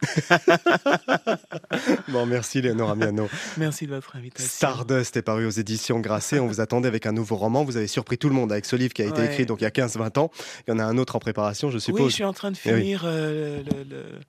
Bon, 2.10 2.26
merci, 2.26 2.62
Léonora 2.62 2.96
Miano. 2.96 3.30
Merci 3.58 3.86
de 3.88 3.92
votre 3.96 4.16
invitation. 4.16 4.50
Stardust 4.52 5.16
est 5.18 5.22
paru 5.22 5.46
aux 5.46 5.50
éditions 5.52 6.00
Grasset. 6.00 6.40
On 6.40 6.48
vous 6.48 6.60
attendait 6.62 6.88
avec 6.88 7.06
un 7.06 7.12
nouveau 7.12 7.36
roman. 7.38 7.64
Vous 7.64 7.78
avez 7.78 7.88
surpris 7.88 8.18
tout 8.18 8.28
le 8.30 8.36
monde 8.36 8.52
avec 8.52 8.66
ce 8.66 8.76
livre 8.76 8.94
qui 8.94 9.02
a 9.02 9.06
été 9.06 9.20
Ouais. 9.22 9.26
écrit 9.28 9.46
donc 9.46 9.62
il 9.62 9.64
y 9.64 9.68
a 9.68 9.70
15-20 9.72 10.20
ans. 10.20 10.32
Il 10.68 10.72
y 10.72 10.74
en 10.74 10.80
a 10.80 10.84
un 10.84 10.98
autre 10.98 11.16
en 11.16 11.20
préparation, 11.20 11.70
je 11.72 11.78
suppose. 11.80 12.02
Oui, 12.02 12.10
je 12.10 12.16
suis 12.16 12.24
en 12.26 12.34
train 12.34 12.52
de 12.52 12.58
Eh 12.66 12.74
oui. 12.74 12.80
finir 12.82 13.04
euh, 13.06 13.64
le, 13.64 13.84
le- 13.84 14.20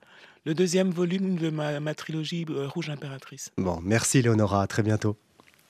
le 0.45 0.53
deuxième 0.53 0.89
volume 0.91 1.35
de 1.37 1.49
ma, 1.49 1.79
ma 1.79 1.93
trilogie 1.95 2.45
euh, 2.49 2.67
Rouge 2.67 2.89
Impératrice. 2.89 3.51
Bon, 3.57 3.79
merci, 3.83 4.21
Léonora. 4.21 4.63
À 4.63 4.67
très 4.67 4.83
bientôt. 4.83 5.17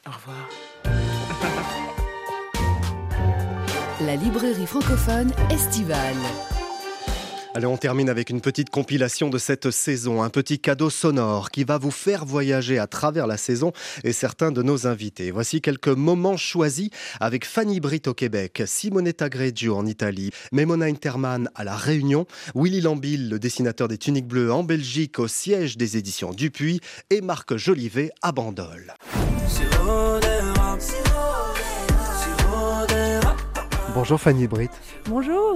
Au 0.08 0.12
revoir. 0.12 1.53
La 4.06 4.16
librairie 4.16 4.66
francophone 4.66 5.32
estivale. 5.49 6.16
Allez, 7.54 7.68
on 7.68 7.78
termine 7.78 8.10
avec 8.10 8.32
une 8.32 8.41
petite 8.41 8.70
compilation 8.70 9.30
de 9.30 9.38
cette 9.38 9.70
saison, 9.70 10.24
un 10.24 10.30
petit 10.30 10.60
cadeau 10.60 10.89
sonore 10.89 11.51
qui 11.51 11.64
va 11.64 11.78
vous 11.78 11.91
faire 11.91 12.26
voyager 12.26 12.80
à 12.80 12.88
travers 12.88 13.28
la 13.28 13.38
saison 13.38 13.72
et 14.04 14.12
certains 14.12 14.51
de 14.51 14.64
nos 14.64 14.88
invités. 14.88 15.30
Voici 15.30 15.62
quelques 15.62 15.88
moments 15.88 16.36
choisis 16.36 16.89
avec 17.22 17.45
Fanny 17.45 17.80
Britt 17.80 18.08
au 18.08 18.14
Québec, 18.14 18.64
Simonetta 18.66 19.30
Greggio 19.30 19.78
en 19.78 19.86
Italie, 19.86 20.32
Memona 20.51 20.86
Interman 20.86 21.49
à 21.54 21.64
La 21.64 21.76
Réunion, 21.76 22.26
Willy 22.56 22.82
Lambil, 22.82 23.30
le 23.30 23.39
dessinateur 23.39 23.88
des 23.88 23.99
tuniques 23.99 24.28
bleues 24.28 24.51
en 24.51 24.64
Belgique 24.64 25.20
au 25.20 25.28
siège 25.28 25.78
des 25.78 25.95
éditions 25.95 26.32
Dupuis 26.32 26.82
et 27.12 27.22
Marc 27.22 27.56
Jolivet 27.56 28.12
à 28.24 28.32
Bandol. 28.32 28.95
Bonjour 33.96 34.20
Fanny 34.20 34.48
Britt. 34.48 34.72
Bonjour. 35.06 35.56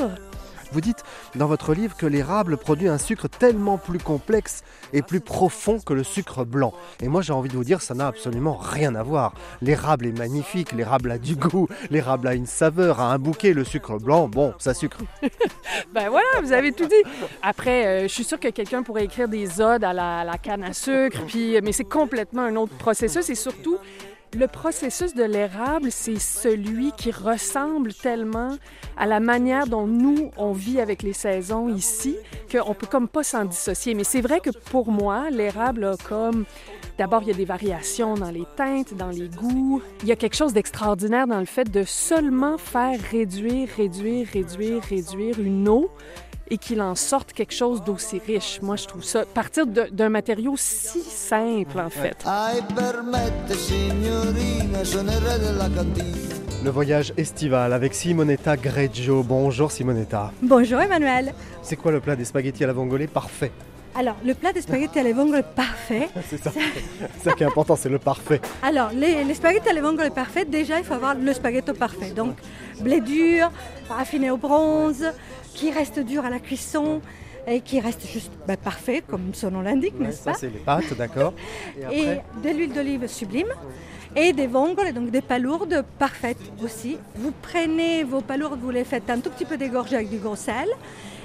Vous 0.72 0.82
dites 0.82 1.04
dans 1.36 1.48
votre 1.48 1.74
livre 1.74 1.98
que 1.98 2.06
l'érable 2.06 2.58
produit 2.58 2.88
un 2.88 3.00
sucre 3.00 3.28
tellement 3.28 3.80
plus 3.80 3.98
complexe 3.98 4.64
et 4.94 5.02
plus 5.02 5.22
profond 5.22 5.80
que 5.80 5.94
le 5.94 6.04
sucre 6.04 6.46
blanc. 6.46 6.72
Et 7.02 7.08
moi 7.08 7.24
j'ai 7.24 7.34
envie 7.34 7.50
de 7.50 7.56
vous 7.56 7.64
dire 7.64 7.82
ça 7.82 7.96
n'a 7.96 8.06
absolument 8.06 8.56
rien 8.56 8.94
à 8.94 9.02
voir. 9.02 9.34
L'érable 9.64 10.06
est 10.06 10.18
magnifique, 10.18 10.72
l'érable 10.74 11.10
a 11.10 11.18
du 11.18 11.36
goût, 11.36 11.68
l'érable 11.90 12.28
a 12.28 12.36
une 12.36 12.46
saveur, 12.46 13.00
a 13.00 13.12
un 13.12 13.18
bouquet, 13.18 13.54
le 13.54 13.64
sucre 13.64 13.98
blanc, 13.98 14.28
bon, 14.28 14.54
ça 14.60 14.74
sucre. 14.76 15.00
Ben 15.94 16.10
voilà, 16.10 16.28
vous 16.42 16.54
avez 16.54 16.72
tout 16.72 16.86
dit. 16.86 17.28
Après, 17.42 17.86
euh, 17.86 18.02
je 18.04 18.08
suis 18.08 18.24
sûre 18.24 18.40
que 18.40 18.48
quelqu'un 18.50 18.84
pourrait 18.84 19.06
écrire 19.06 19.28
des 19.28 19.62
odes 19.62 19.84
à 19.84 19.94
la, 19.94 20.20
à 20.20 20.24
la 20.24 20.38
canne 20.38 20.64
à 20.64 20.74
sucre, 20.74 21.20
puis, 21.28 21.60
mais 21.62 21.72
c'est 21.72 21.86
complètement 21.86 22.44
un 22.44 22.56
autre 22.56 22.76
processus 22.78 23.30
et 23.30 23.36
surtout, 23.36 23.78
le 24.36 24.48
processus 24.48 25.14
de 25.14 25.24
l'érable, 25.24 25.92
c'est 25.92 26.20
celui 26.20 26.92
qui 26.94 27.12
ressemble 27.12 27.94
tellement 27.94 28.58
à 28.98 29.06
la 29.06 29.20
manière 29.20 29.68
dont 29.68 29.88
nous, 29.88 30.32
on 30.38 30.52
vit 30.52 30.82
avec 30.82 31.02
les 31.04 31.14
saisons 31.14 31.70
ici, 31.70 32.18
qu'on 32.52 32.74
peut 32.74 32.88
comme 32.88 33.08
pas 33.08 33.24
s'en 33.24 33.46
dissocier. 33.46 33.94
Mais 33.94 34.04
c'est 34.04 34.22
vrai 34.22 34.40
que 34.40 34.50
pour 34.50 34.92
moi, 34.92 35.30
l'érable 35.30 35.86
a 35.86 35.96
comme... 35.98 36.46
D'abord, 36.98 37.22
il 37.22 37.28
y 37.28 37.32
a 37.32 37.36
des 37.36 37.46
variations 37.46 38.16
dans 38.16 38.32
les 38.32 38.46
teintes, 38.56 38.96
dans 38.96 39.12
les 39.12 39.30
goûts. 39.30 39.84
Il 40.02 40.10
y 40.10 40.12
a 40.12 40.16
quelque 40.16 40.36
chose 40.36 40.54
d'extraordinaire 40.54 41.28
dans 41.28 41.40
le 41.40 41.46
fait 41.46 41.70
de 41.70 41.84
seulement 41.84 42.58
faire 42.58 43.00
réduire, 43.12 43.70
réduire, 43.78 44.28
réduire, 44.34 44.82
réduire 44.82 45.40
une 45.40 45.70
eau 45.70 45.92
et 46.50 46.58
qu'il 46.58 46.82
en 46.82 46.96
sorte 46.96 47.34
quelque 47.34 47.54
chose 47.54 47.84
d'aussi 47.84 48.22
riche. 48.26 48.60
Moi, 48.62 48.76
je 48.76 48.86
trouve 48.86 49.04
ça, 49.04 49.26
partir 49.26 49.68
de- 49.68 49.88
d'un 49.92 50.10
matériau 50.10 50.56
si 50.58 51.02
simple, 51.02 51.80
en 51.80 51.90
fait. 51.90 52.18
Le 56.64 56.70
voyage 56.72 57.14
estival 57.18 57.74
avec 57.74 57.94
Simonetta 57.94 58.58
Greggio. 58.58 59.24
Bonjour 59.24 59.72
Simonetta. 59.72 60.32
Bonjour 60.42 60.80
Emmanuel. 60.80 61.34
C'est 61.62 61.76
quoi 61.76 61.92
le 61.92 62.00
plat 62.00 62.16
des 62.16 62.26
spaghettis 62.26 62.64
à 62.64 62.68
la 62.68 62.74
vongole? 62.74 63.08
Parfait 63.08 63.52
Alors, 63.98 64.16
le 64.24 64.36
plat 64.36 64.54
de 64.54 64.62
spaghetti 64.62 65.00
alle 65.00 65.12
vongole 65.14 65.44
parfait. 65.56 66.08
C'est 66.30 66.38
ça. 66.42 66.52
C'est 66.54 67.30
ça 67.30 67.34
qui 67.34 67.44
est 67.44 67.48
important, 67.48 67.76
c'est 67.76 67.90
le 67.90 67.98
parfait. 67.98 68.40
Alors, 68.62 68.92
les, 68.94 69.24
les 69.24 69.34
spaghettis 69.34 69.70
alle 69.70 69.82
vongole 69.82 70.12
parfait, 70.12 70.46
déjà, 70.46 70.78
il 70.78 70.86
faut 70.86 70.94
avoir 70.94 71.16
le 71.16 71.34
spaghetto 71.34 71.74
parfait. 71.74 72.12
Donc, 72.12 72.36
blé 72.80 73.02
dur, 73.02 73.52
raffiné 73.90 74.30
au 74.30 74.38
bronze, 74.38 75.04
qui 75.56 75.72
reste 75.72 76.00
dur 76.00 76.24
à 76.26 76.30
la 76.30 76.40
cuisson 76.40 77.02
et 77.48 77.62
qui 77.62 77.80
reste 77.80 78.06
juste 78.06 78.32
ben, 78.48 78.56
parfait, 78.58 79.02
comme 79.08 79.34
son 79.34 79.50
nom 79.50 79.62
l'indique, 79.62 79.96
Ouais, 80.00 80.08
n'est-ce 80.08 80.22
ça 80.24 80.34
c'est 80.34 80.50
les 80.50 80.60
pâtes, 80.60 80.94
d'accord. 80.96 81.34
Et 81.92 82.20
de 82.44 82.50
l'huile 82.50 82.74
d'olive 82.74 83.08
sublime 83.08 83.48
et 84.16 84.34
des 84.34 84.48
vongole, 84.48 84.94
donc 84.94 85.12
des 85.12 85.22
palourdes 85.22 85.84
parfaites 86.00 86.38
aussi. 86.64 86.98
Vous 87.16 87.32
prenez 87.42 88.04
vos 88.04 88.22
palourdes, 88.22 88.60
vous 88.62 88.72
les 88.72 88.84
faites 88.84 89.10
un 89.10 89.20
tout 89.20 89.30
petit 89.30 89.46
peu 89.46 89.58
dégorger 89.58 89.96
avec 89.96 90.10
du 90.10 90.18
gros 90.18 90.36
sel 90.36 90.68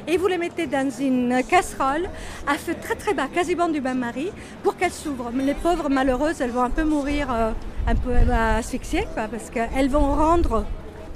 et 0.07 0.17
vous 0.17 0.27
les 0.27 0.39
mettez 0.39 0.67
dans 0.67 0.91
une 0.91 1.43
casserole 1.49 2.09
à 2.47 2.55
feu 2.55 2.75
très 2.81 2.95
très 2.95 3.15
bas, 3.15 3.29
quasiment 3.33 3.69
du 3.69 3.81
bain-marie, 3.81 4.33
pour 4.63 4.77
qu'elles 4.77 4.93
s'ouvrent. 4.93 5.31
Mais 5.33 5.45
les 5.45 5.55
pauvres 5.55 5.89
malheureuses, 5.89 6.41
elles 6.41 6.51
vont 6.51 6.63
un 6.63 6.71
peu 6.71 6.85
mourir, 6.85 7.29
euh, 7.31 7.53
un 7.87 7.95
peu 7.95 8.11
euh, 8.11 8.59
asphyxiées, 8.59 9.07
quoi, 9.15 9.29
parce 9.29 9.51
qu'elles 9.51 9.89
vont 9.89 10.15
rendre 10.15 10.65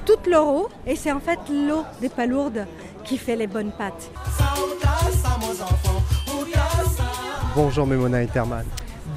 toute 0.04 0.26
leur 0.28 0.46
eau 0.46 0.68
et 0.86 0.94
c'est 0.94 1.10
en 1.10 1.20
fait 1.20 1.38
l'eau 1.50 1.84
des 2.00 2.08
palourdes 2.08 2.64
qui 3.04 3.18
fait 3.18 3.36
les 3.36 3.48
bonnes 3.48 3.72
pâtes. 3.72 4.10
Bonjour 7.54 7.86
Memona 7.86 8.18
Interman. 8.18 8.64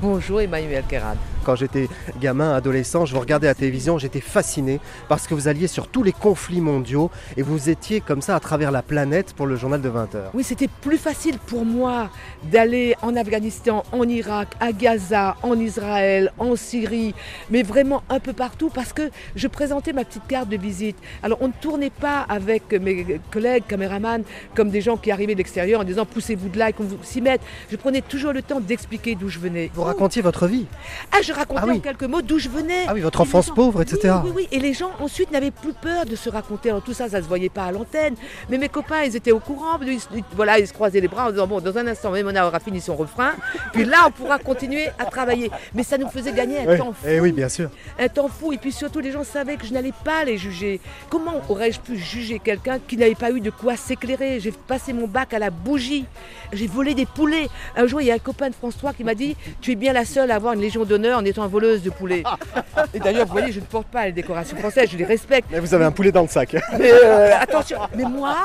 Bonjour 0.01 0.41
Emmanuel 0.41 0.83
Keran. 0.87 1.15
Quand 1.49 1.55
j'étais 1.55 1.89
gamin, 2.21 2.53
adolescent, 2.53 3.07
je 3.07 3.15
vous 3.15 3.19
regardais 3.19 3.47
à 3.47 3.49
la 3.49 3.55
télévision, 3.55 3.97
j'étais 3.97 4.21
fasciné 4.21 4.79
parce 5.07 5.25
que 5.25 5.33
vous 5.33 5.47
alliez 5.47 5.65
sur 5.65 5.87
tous 5.87 6.03
les 6.03 6.11
conflits 6.11 6.61
mondiaux 6.61 7.09
et 7.37 7.41
vous 7.41 7.71
étiez 7.71 8.01
comme 8.01 8.21
ça 8.21 8.35
à 8.35 8.39
travers 8.39 8.69
la 8.69 8.83
planète 8.83 9.33
pour 9.33 9.47
le 9.47 9.55
journal 9.55 9.81
de 9.81 9.89
20h. 9.89 10.29
Oui, 10.35 10.43
c'était 10.43 10.67
plus 10.67 10.99
facile 10.99 11.39
pour 11.39 11.65
moi 11.65 12.11
d'aller 12.51 12.95
en 13.01 13.15
Afghanistan, 13.15 13.83
en 13.91 14.07
Irak, 14.07 14.49
à 14.59 14.73
Gaza, 14.73 15.37
en 15.41 15.59
Israël, 15.59 16.31
en 16.37 16.55
Syrie, 16.55 17.15
mais 17.49 17.63
vraiment 17.63 18.03
un 18.11 18.19
peu 18.19 18.33
partout 18.33 18.69
parce 18.69 18.93
que 18.93 19.09
je 19.35 19.47
présentais 19.47 19.91
ma 19.91 20.05
petite 20.05 20.27
carte 20.27 20.49
de 20.49 20.57
visite. 20.57 20.97
Alors 21.23 21.39
on 21.41 21.47
ne 21.47 21.53
tournait 21.59 21.89
pas 21.89 22.27
avec 22.29 22.71
mes 22.73 23.19
collègues 23.31 23.63
caméramans 23.67 24.21
comme 24.53 24.69
des 24.69 24.81
gens 24.81 24.97
qui 24.97 25.09
arrivaient 25.09 25.33
de 25.33 25.39
l'extérieur 25.39 25.81
en 25.81 25.83
disant 25.83 26.05
poussez-vous 26.05 26.49
de 26.49 26.59
là 26.59 26.69
et 26.69 26.73
qu'on 26.73 26.83
vous 26.83 26.99
s'y 27.01 27.21
mette. 27.21 27.41
Je 27.71 27.75
prenais 27.75 28.01
toujours 28.01 28.33
le 28.33 28.43
temps 28.43 28.59
d'expliquer 28.59 29.15
d'où 29.15 29.29
je 29.29 29.39
venais. 29.39 29.71
Vous 29.73 29.81
racontiez 29.81 30.21
votre 30.21 30.45
vie 30.45 30.67
Ah, 31.11 31.23
je 31.23 31.38
racontais 31.39 31.61
Ah 31.63 31.67
oui. 31.67 31.77
en 31.77 31.79
quelques 31.79 32.03
mots 32.03 32.21
d'où 32.21 32.37
je 32.39 32.49
venais. 32.49 32.85
Ah 32.87 32.93
oui, 32.93 33.01
votre 33.01 33.19
Et 33.19 33.23
enfance 33.23 33.47
gens- 33.47 33.53
pauvre, 33.55 33.81
etc. 33.81 34.13
Oui, 34.23 34.29
oui, 34.29 34.31
oui. 34.35 34.47
Et 34.51 34.59
les 34.59 34.73
gens 34.73 34.91
ensuite 34.99 35.31
n'avaient 35.31 35.51
plus 35.51 35.73
peur 35.73 36.05
de 36.05 36.15
se 36.15 36.29
raconter. 36.29 36.69
Alors 36.69 36.81
tout 36.83 36.93
ça, 36.93 37.09
ça 37.09 37.21
se 37.21 37.27
voyait 37.27 37.49
pas 37.49 37.63
à 37.65 37.71
l'antenne. 37.71 38.15
Mais 38.49 38.57
mes 38.57 38.69
copains, 38.69 39.03
ils 39.03 39.15
étaient 39.15 39.31
au 39.31 39.39
courant. 39.39 39.79
Ils, 39.81 39.99
voilà, 40.35 40.59
ils 40.59 40.67
se 40.67 40.73
croisaient 40.73 40.99
les 41.01 41.07
bras 41.07 41.27
en 41.27 41.31
disant 41.31 41.47
bon, 41.47 41.59
dans 41.59 41.77
un 41.77 41.87
instant, 41.87 42.11
Mona 42.11 42.45
aura 42.47 42.59
fini 42.59 42.79
son 42.81 42.95
refrain. 42.95 43.31
Puis 43.73 43.85
là, 43.85 43.97
on 44.07 44.11
pourra 44.11 44.37
continuer 44.39 44.87
à 44.99 45.05
travailler. 45.05 45.49
Mais 45.73 45.83
ça 45.83 45.97
nous 45.97 46.09
faisait 46.09 46.33
gagner 46.33 46.59
un 46.59 46.77
temps 46.77 46.93
fou. 46.93 47.07
Eh 47.07 47.19
oui, 47.19 47.31
bien 47.31 47.49
sûr. 47.49 47.69
Un 47.99 48.07
temps 48.07 48.27
fou. 48.27 48.53
Et 48.53 48.57
puis 48.57 48.71
surtout, 48.71 48.99
les 48.99 49.11
gens 49.11 49.23
savaient 49.23 49.55
que 49.57 49.65
je 49.65 49.73
n'allais 49.73 49.93
pas 50.03 50.23
les 50.23 50.37
juger. 50.37 50.79
Comment 51.09 51.41
aurais-je 51.49 51.79
pu 51.79 51.97
juger 51.97 52.39
quelqu'un 52.39 52.77
qui 52.79 52.97
n'avait 52.97 53.15
pas 53.15 53.31
eu 53.31 53.39
de 53.41 53.49
quoi 53.49 53.75
s'éclairer? 53.77 54.39
J'ai 54.39 54.51
passé 54.51 54.93
mon 54.93 55.07
bac 55.07 55.33
à 55.33 55.39
la 55.39 55.49
bougie. 55.49 56.05
J'ai 56.51 56.67
volé 56.67 56.93
des 56.93 57.05
poulets. 57.05 57.47
Un 57.77 57.87
jour, 57.87 58.01
il 58.01 58.07
y 58.07 58.11
a 58.11 58.15
un 58.15 58.19
copain 58.19 58.49
de 58.49 58.55
François 58.55 58.93
qui 58.93 59.03
m'a 59.03 59.15
dit 59.15 59.35
Tu 59.61 59.71
es 59.71 59.75
bien 59.75 59.93
la 59.93 60.03
seule 60.05 60.31
à 60.31 60.35
avoir 60.35 60.53
une 60.53 60.61
légion 60.61 60.83
d'honneur 60.85 61.18
en 61.19 61.25
étant 61.25 61.47
voleuse 61.47 61.83
de 61.83 61.89
poulets. 61.89 62.23
Et 62.93 62.99
d'ailleurs, 62.99 63.25
vous 63.25 63.33
voyez, 63.33 63.51
je 63.51 63.59
ne 63.59 63.65
porte 63.65 63.87
pas 63.87 64.05
les 64.05 64.11
décorations 64.11 64.57
françaises, 64.57 64.89
je 64.91 64.97
les 64.97 65.05
respecte. 65.05 65.49
Mais 65.51 65.59
vous 65.59 65.73
avez 65.73 65.85
un 65.85 65.91
poulet 65.91 66.11
dans 66.11 66.21
le 66.21 66.27
sac. 66.27 66.55
Mais 66.77 66.91
euh, 66.91 67.31
attention, 67.39 67.79
mais 67.95 68.05
moi, 68.05 68.37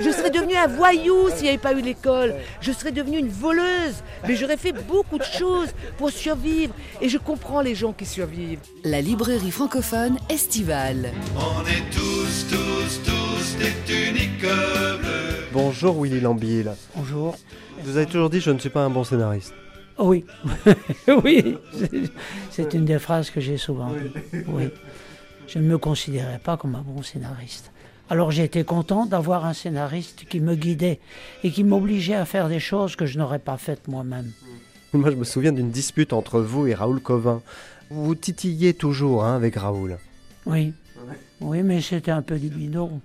je 0.00 0.10
serais 0.10 0.30
devenue 0.30 0.56
un 0.56 0.66
voyou 0.66 1.30
s'il 1.30 1.44
n'y 1.44 1.48
avait 1.50 1.58
pas 1.58 1.72
eu 1.72 1.80
l'école. 1.80 2.34
Je 2.60 2.72
serais 2.72 2.92
devenue 2.92 3.18
une 3.18 3.28
voleuse. 3.28 4.02
Mais 4.26 4.34
j'aurais 4.34 4.56
fait 4.56 4.72
beaucoup 4.72 5.18
de 5.18 5.24
choses 5.24 5.68
pour 5.98 6.10
survivre. 6.10 6.74
Et 7.00 7.08
je 7.08 7.18
comprends 7.18 7.60
les 7.60 7.74
gens 7.74 7.92
qui 7.92 8.06
survivent. 8.06 8.60
La 8.84 9.00
librairie 9.00 9.50
francophone 9.50 10.18
estivale. 10.28 11.12
On 11.36 11.62
est 11.62 11.90
tous, 11.90 12.46
tous, 12.50 13.00
tous 13.04 13.56
des 13.58 13.72
tuniques 13.86 14.40
bleues. 14.40 15.46
Bonjour 15.52 16.02
Willy 16.02 16.20
Lambiel. 16.20 16.74
Bonjour. 16.94 17.36
Vous 17.84 17.96
avez 17.96 18.06
toujours 18.06 18.30
dit 18.30 18.40
je 18.40 18.50
ne 18.50 18.58
suis 18.58 18.70
pas 18.70 18.80
un 18.80 18.90
bon 18.90 19.04
scénariste. 19.04 19.54
Oh 19.98 20.08
oui, 20.08 20.24
oui, 21.24 21.56
c'est- 22.50 22.74
une 22.74 22.84
des 22.84 22.98
phrases 22.98 23.30
que 23.30 23.40
j'ai 23.40 23.56
souvent 23.56 23.90
dit. 23.90 24.38
Oui. 24.48 24.68
Je 25.48 25.58
ne 25.58 25.64
me 25.64 25.78
considérais 25.78 26.38
pas 26.42 26.56
comme 26.56 26.74
un 26.74 26.82
bon 26.82 27.02
scénariste. 27.02 27.70
Alors 28.10 28.30
j'ai 28.30 28.44
été 28.44 28.62
content 28.64 29.06
d'avoir 29.06 29.44
un 29.46 29.52
scénariste 29.52 30.24
qui 30.28 30.40
me 30.40 30.54
guidait 30.54 31.00
et 31.44 31.50
qui 31.50 31.64
m'obligeait 31.64 32.14
à 32.14 32.24
faire 32.24 32.48
des 32.48 32.60
choses 32.60 32.94
que 32.94 33.06
je 33.06 33.18
n'aurais 33.18 33.38
pas 33.38 33.56
faites 33.56 33.88
moi-même. 33.88 34.30
Moi 34.92 35.10
je 35.10 35.16
me 35.16 35.24
souviens 35.24 35.52
d'une 35.52 35.70
dispute 35.70 36.12
entre 36.12 36.40
vous 36.40 36.66
et 36.66 36.74
Raoul 36.74 37.00
Covin. 37.00 37.42
Vous 37.90 38.04
vous 38.04 38.14
titilliez 38.14 38.74
toujours 38.74 39.24
hein, 39.24 39.34
avec 39.36 39.56
Raoul. 39.56 39.98
Oui, 40.46 40.72
oui, 41.40 41.62
mais 41.62 41.80
c'était 41.80 42.10
un 42.12 42.22
peu 42.22 42.38
du 42.38 42.48
bidon. 42.48 43.00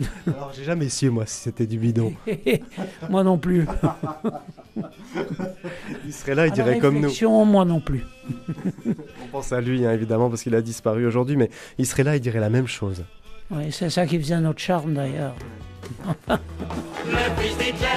Alors 0.26 0.52
j'ai 0.56 0.64
jamais 0.64 0.88
su 0.88 1.10
moi 1.10 1.24
si 1.26 1.34
c'était 1.42 1.66
du 1.66 1.78
bidon. 1.78 2.12
moi 3.10 3.24
non 3.24 3.38
plus. 3.38 3.66
Il 6.06 6.12
serait 6.12 6.34
là, 6.34 6.46
il 6.46 6.52
À 6.52 6.56
la 6.56 6.62
dirait 6.62 6.78
comme 6.78 6.94
nous. 6.94 7.00
réflexion, 7.02 7.44
moi 7.44 7.64
non 7.64 7.80
plus. 7.80 8.04
On 8.86 9.26
pense 9.32 9.52
à 9.52 9.60
lui 9.60 9.84
hein, 9.84 9.92
évidemment 9.92 10.28
parce 10.30 10.42
qu'il 10.42 10.54
a 10.54 10.62
disparu 10.62 11.06
aujourd'hui, 11.06 11.36
mais 11.36 11.50
il 11.78 11.86
serait 11.86 12.04
là, 12.04 12.14
il 12.16 12.20
dirait 12.20 12.38
la 12.40 12.50
même 12.50 12.66
chose. 12.68 13.04
Oui, 13.50 13.72
c'est 13.72 13.90
ça 13.90 14.06
qui 14.06 14.18
faisait 14.18 14.38
notre 14.40 14.60
charme 14.60 14.94
d'ailleurs. 14.94 15.34
Le 16.28 16.36
fils 17.40 17.56
d'Hitler, 17.58 17.88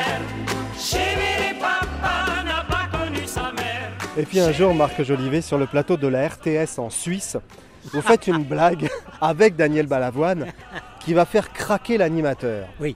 chéri 0.79 1.53
papa 1.59 2.43
n'a 2.45 2.63
pas 2.63 2.97
connu 2.97 3.19
sa 3.25 3.51
mère. 3.51 3.91
Et 4.17 4.23
puis 4.23 4.39
un 4.39 4.51
jour, 4.51 4.73
Marc 4.73 5.03
Jolivet, 5.03 5.41
sur 5.41 5.57
le 5.57 5.67
plateau 5.67 5.97
de 5.97 6.07
la 6.07 6.27
RTS 6.27 6.79
en 6.79 6.89
Suisse, 6.89 7.37
vous 7.93 8.01
faites 8.01 8.27
une 8.27 8.43
blague 8.43 8.89
avec 9.19 9.55
Daniel 9.55 9.87
Balavoine 9.87 10.47
qui 11.03 11.13
va 11.13 11.25
faire 11.25 11.51
craquer 11.51 11.97
l'animateur. 11.97 12.67
Oui. 12.79 12.95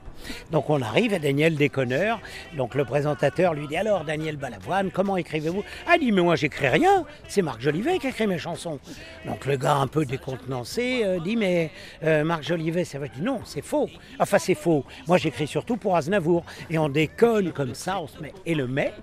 Donc 0.52 0.70
on 0.70 0.82
arrive 0.82 1.14
et 1.14 1.20
Daniel 1.20 1.56
Déconneur, 1.56 2.20
donc 2.58 2.74
le 2.76 2.84
présentateur 2.84 3.54
lui 3.54 3.68
dit 3.68 3.78
alors 3.78 4.04
Daniel 4.04 4.38
Balavoine, 4.38 4.90
comment 4.92 5.18
écrivez-vous? 5.18 5.64
Ah 5.88 5.98
dit 5.98 6.12
mais 6.12 6.22
moi 6.22 6.36
j'écris 6.36 6.68
rien, 6.68 7.06
c'est 7.28 7.42
Marc 7.42 7.62
Jolivet 7.62 8.00
qui 8.00 8.08
écrit 8.08 8.28
mes 8.28 8.40
chansons. 8.40 8.80
Donc 9.26 9.46
le 9.46 9.56
gars 9.58 9.76
un 9.76 9.88
peu 9.88 10.06
décontenancé 10.06 11.02
euh, 11.04 11.20
dit 11.20 11.36
mais 11.36 11.72
euh, 12.04 12.24
Marc 12.24 12.44
Jolivet 12.44 12.84
vrai, 12.84 13.10
Je 13.14 13.20
dis 13.20 13.26
non 13.26 13.42
c'est 13.46 13.64
faux. 13.64 13.90
Enfin 14.20 14.40
c'est 14.40 14.56
faux, 14.56 14.84
moi 15.08 15.18
j'écris 15.18 15.48
surtout 15.48 15.78
pour 15.78 15.96
Aznavour. 15.96 16.44
Et 16.70 16.78
on 16.78 16.90
déconne 16.90 17.52
comme 17.52 17.76
ça, 17.76 18.00
on 18.00 18.08
se 18.08 18.20
met. 18.20 18.34
Et 18.46 18.56
le 18.56 18.68
mec 18.68 18.94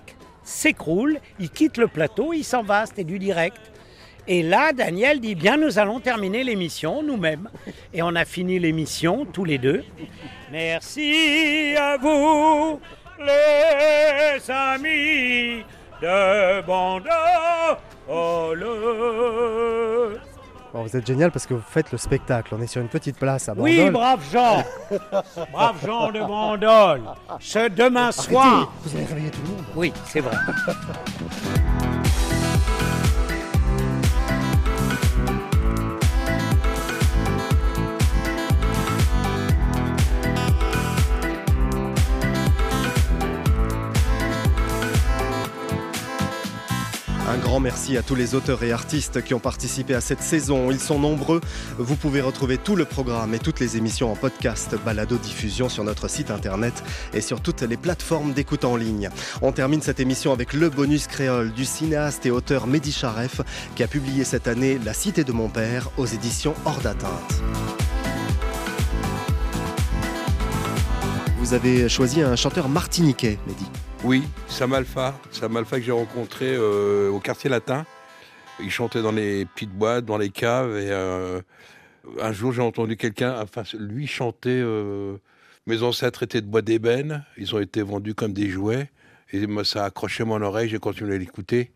s'écroule, 0.42 1.18
il 1.38 1.50
quitte 1.50 1.76
le 1.76 1.86
plateau, 1.86 2.32
il 2.32 2.44
s'en 2.44 2.62
va, 2.62 2.86
c'était 2.86 3.05
du 3.05 3.18
direct. 3.18 3.71
Et 4.28 4.42
là, 4.42 4.72
Daniel 4.72 5.20
dit 5.20 5.34
bien, 5.34 5.56
nous 5.56 5.78
allons 5.78 5.98
terminer 6.00 6.44
l'émission 6.44 7.02
nous-mêmes. 7.02 7.48
Et 7.92 8.02
on 8.02 8.14
a 8.14 8.24
fini 8.24 8.58
l'émission 8.58 9.26
tous 9.32 9.44
les 9.44 9.58
deux. 9.58 9.84
Merci 10.50 11.74
à 11.78 11.96
vous, 11.96 12.78
les 13.18 14.50
amis 14.50 15.64
de 16.00 16.60
Bandol. 16.62 17.10
Bon, 20.72 20.82
vous 20.84 20.96
êtes 20.96 21.06
génial 21.06 21.30
parce 21.30 21.46
que 21.46 21.52
vous 21.54 21.62
faites 21.68 21.92
le 21.92 21.98
spectacle. 21.98 22.54
On 22.56 22.62
est 22.62 22.66
sur 22.66 22.80
une 22.80 22.88
petite 22.88 23.18
place 23.18 23.48
à 23.48 23.54
Oui, 23.56 23.76
Bandol. 23.76 23.92
brave 23.92 24.20
Jean. 24.32 24.64
brave 25.52 25.76
Jean 25.84 26.10
de 26.12 26.20
Bandol. 26.20 27.02
Ce 27.40 27.68
demain 27.68 28.10
soir. 28.12 28.72
Vous 28.84 28.96
allez 28.96 29.04
réveiller 29.06 29.30
tout 29.30 29.40
le 29.42 29.48
monde. 29.48 29.64
Oui, 29.76 29.92
c'est 30.06 30.20
vrai. 30.20 30.36
Un 47.32 47.38
grand 47.38 47.60
merci 47.60 47.96
à 47.96 48.02
tous 48.02 48.14
les 48.14 48.34
auteurs 48.34 48.62
et 48.62 48.72
artistes 48.72 49.24
qui 49.24 49.32
ont 49.32 49.40
participé 49.40 49.94
à 49.94 50.02
cette 50.02 50.20
saison. 50.20 50.70
Ils 50.70 50.78
sont 50.78 50.98
nombreux. 50.98 51.40
Vous 51.78 51.96
pouvez 51.96 52.20
retrouver 52.20 52.58
tout 52.58 52.76
le 52.76 52.84
programme 52.84 53.32
et 53.32 53.38
toutes 53.38 53.58
les 53.58 53.78
émissions 53.78 54.12
en 54.12 54.16
podcast, 54.16 54.76
balado 54.84 55.16
diffusion 55.16 55.70
sur 55.70 55.82
notre 55.82 56.08
site 56.08 56.30
internet 56.30 56.84
et 57.14 57.22
sur 57.22 57.40
toutes 57.40 57.62
les 57.62 57.78
plateformes 57.78 58.34
d'écoute 58.34 58.66
en 58.66 58.76
ligne. 58.76 59.08
On 59.40 59.50
termine 59.50 59.80
cette 59.80 59.98
émission 59.98 60.34
avec 60.34 60.52
le 60.52 60.68
bonus 60.68 61.06
créole 61.06 61.52
du 61.52 61.64
cinéaste 61.64 62.26
et 62.26 62.30
auteur 62.30 62.66
Mehdi 62.66 62.92
Charef 62.92 63.40
qui 63.76 63.82
a 63.82 63.88
publié 63.88 64.24
cette 64.24 64.46
année 64.46 64.78
La 64.84 64.92
Cité 64.92 65.24
de 65.24 65.32
mon 65.32 65.48
père 65.48 65.88
aux 65.96 66.04
éditions 66.04 66.52
Hors 66.66 66.80
d'atteinte. 66.80 67.42
Vous 71.38 71.54
avez 71.54 71.88
choisi 71.88 72.20
un 72.20 72.36
chanteur 72.36 72.68
martiniquais, 72.68 73.38
Mehdi. 73.46 73.64
Oui, 74.05 74.24
Sam 74.48 74.72
Alpha. 74.74 75.14
Sam 75.30 75.57
Alpha 75.57 75.78
que 75.78 75.84
j'ai 75.84 75.92
rencontré 75.92 76.57
euh, 76.57 77.09
au 77.09 77.20
quartier 77.20 77.48
latin. 77.48 77.86
Il 78.59 78.68
chantait 78.68 79.00
dans 79.00 79.12
les 79.12 79.44
petites 79.44 79.70
boîtes, 79.70 80.05
dans 80.05 80.18
les 80.18 80.30
caves. 80.30 80.76
Et 80.76 80.90
euh, 80.90 81.40
un 82.20 82.32
jour, 82.32 82.53
j'ai 82.53 82.62
entendu 82.62 82.96
quelqu'un, 82.96 83.40
enfin, 83.40 83.62
lui 83.78 84.09
chanter 84.09 84.61
euh, 84.61 85.18
Mes 85.68 85.84
ancêtres 85.84 86.24
étaient 86.24 86.40
de 86.40 86.48
bois 86.48 86.62
d'ébène. 86.62 87.24
Ils 87.38 87.55
ont 87.55 87.61
été 87.61 87.80
vendus 87.82 88.14
comme 88.14 88.32
des 88.32 88.50
jouets. 88.50 88.90
Et 89.32 89.46
moi, 89.46 89.64
ça 89.64 89.84
a 89.84 89.86
accroché 89.86 90.24
mon 90.24 90.42
oreille. 90.42 90.68
J'ai 90.68 90.80
continué 90.80 91.14
à 91.14 91.18
l'écouter. 91.18 91.70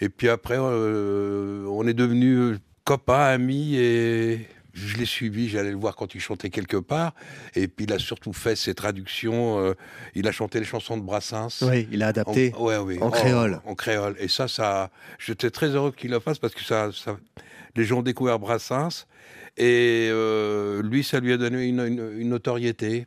Et 0.00 0.10
puis 0.10 0.28
après, 0.28 0.58
on 0.58 1.86
est 1.86 1.94
devenus 1.94 2.58
copains, 2.84 3.24
amis. 3.24 3.76
Et 3.76 4.46
je 4.74 4.96
l'ai 4.96 5.04
suivi, 5.04 5.48
j'allais 5.48 5.70
le 5.70 5.76
voir 5.76 5.96
quand 5.96 6.14
il 6.14 6.20
chantait 6.20 6.50
quelque 6.50 6.76
part. 6.76 7.14
Et 7.54 7.68
puis 7.68 7.86
il 7.86 7.92
a 7.92 7.98
surtout 7.98 8.32
fait 8.32 8.56
ses 8.56 8.74
traductions. 8.74 9.58
euh, 9.58 9.74
il 10.14 10.26
a 10.28 10.32
chanté 10.32 10.58
les 10.60 10.64
chansons 10.66 10.96
de 10.96 11.02
Brassens. 11.02 11.62
Oui, 11.62 11.88
il 11.90 12.02
a 12.02 12.08
adapté 12.08 12.52
En, 12.56 12.64
ouais, 12.64 12.76
oui, 12.78 12.98
en 13.00 13.10
créole. 13.10 13.60
En, 13.64 13.74
créole. 13.74 14.16
Et 14.18 14.28
ça, 14.28 14.48
ça 14.48 14.90
j'étais 15.18 15.50
très 15.50 15.68
heureux 15.68 15.92
qu'il 15.92 16.10
le 16.10 16.20
fasse 16.20 16.38
parce 16.38 16.54
que 16.54 16.62
ça, 16.64 16.90
ça- 16.92 17.16
les 17.76 17.84
gens 17.84 17.98
ont 17.98 18.02
découvert 18.02 18.38
Brassens. 18.38 19.06
Et 19.56 20.08
euh, 20.10 20.82
lui, 20.82 21.02
ça 21.04 21.20
lui 21.20 21.32
a 21.32 21.36
donné 21.36 21.64
une, 21.66 21.80
une- 21.80 22.12
une 22.18 22.28
notoriété. 22.30 23.04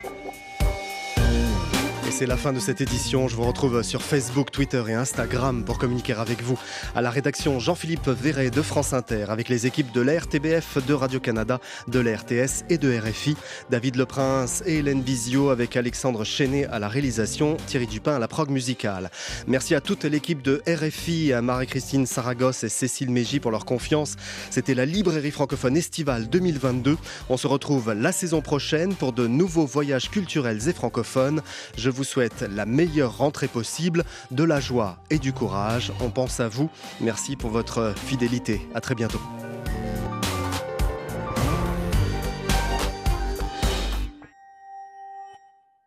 C'est 2.16 2.26
la 2.26 2.36
fin 2.36 2.52
de 2.52 2.60
cette 2.60 2.80
édition. 2.80 3.26
Je 3.26 3.34
vous 3.34 3.42
retrouve 3.42 3.82
sur 3.82 4.00
Facebook, 4.00 4.52
Twitter 4.52 4.80
et 4.86 4.94
Instagram 4.94 5.64
pour 5.64 5.78
communiquer 5.78 6.12
avec 6.12 6.42
vous. 6.42 6.56
À 6.94 7.02
la 7.02 7.10
rédaction 7.10 7.58
Jean-Philippe 7.58 8.06
Verret 8.06 8.50
de 8.50 8.62
France 8.62 8.92
Inter, 8.92 9.24
avec 9.30 9.48
les 9.48 9.66
équipes 9.66 9.90
de 9.90 10.00
la 10.00 10.20
RTBF, 10.20 10.78
de 10.86 10.94
Radio-Canada, 10.94 11.58
de 11.88 11.98
la 11.98 12.16
RTS 12.16 12.66
et 12.70 12.78
de 12.78 12.96
RFI. 12.96 13.36
David 13.68 13.96
Leprince 13.96 14.62
et 14.64 14.76
Hélène 14.76 15.02
Bizio 15.02 15.48
avec 15.48 15.76
Alexandre 15.76 16.22
Chenet 16.22 16.66
à 16.66 16.78
la 16.78 16.86
réalisation, 16.86 17.56
Thierry 17.66 17.88
Dupin 17.88 18.14
à 18.14 18.20
la 18.20 18.28
prog 18.28 18.48
musicale. 18.48 19.10
Merci 19.48 19.74
à 19.74 19.80
toute 19.80 20.04
l'équipe 20.04 20.40
de 20.40 20.62
RFI, 20.68 21.32
à 21.32 21.42
Marie-Christine 21.42 22.06
Saragosse 22.06 22.62
et 22.62 22.68
Cécile 22.68 23.10
Mégy 23.10 23.40
pour 23.40 23.50
leur 23.50 23.64
confiance. 23.64 24.14
C'était 24.50 24.74
la 24.74 24.86
librairie 24.86 25.32
francophone 25.32 25.76
estivale 25.76 26.28
2022. 26.28 26.96
On 27.28 27.36
se 27.36 27.48
retrouve 27.48 27.92
la 27.92 28.12
saison 28.12 28.40
prochaine 28.40 28.94
pour 28.94 29.12
de 29.12 29.26
nouveaux 29.26 29.66
voyages 29.66 30.10
culturels 30.10 30.68
et 30.68 30.72
francophones. 30.72 31.42
Je 31.76 31.90
vous 32.04 32.10
souhaite 32.10 32.44
la 32.54 32.66
meilleure 32.66 33.16
rentrée 33.16 33.48
possible, 33.48 34.04
de 34.30 34.44
la 34.44 34.60
joie 34.60 34.98
et 35.08 35.18
du 35.18 35.32
courage. 35.32 35.90
On 36.00 36.10
pense 36.10 36.38
à 36.38 36.48
vous. 36.48 36.68
Merci 37.00 37.34
pour 37.34 37.50
votre 37.50 37.94
fidélité. 37.96 38.60
À 38.74 38.82
très 38.82 38.94
bientôt. 38.94 39.20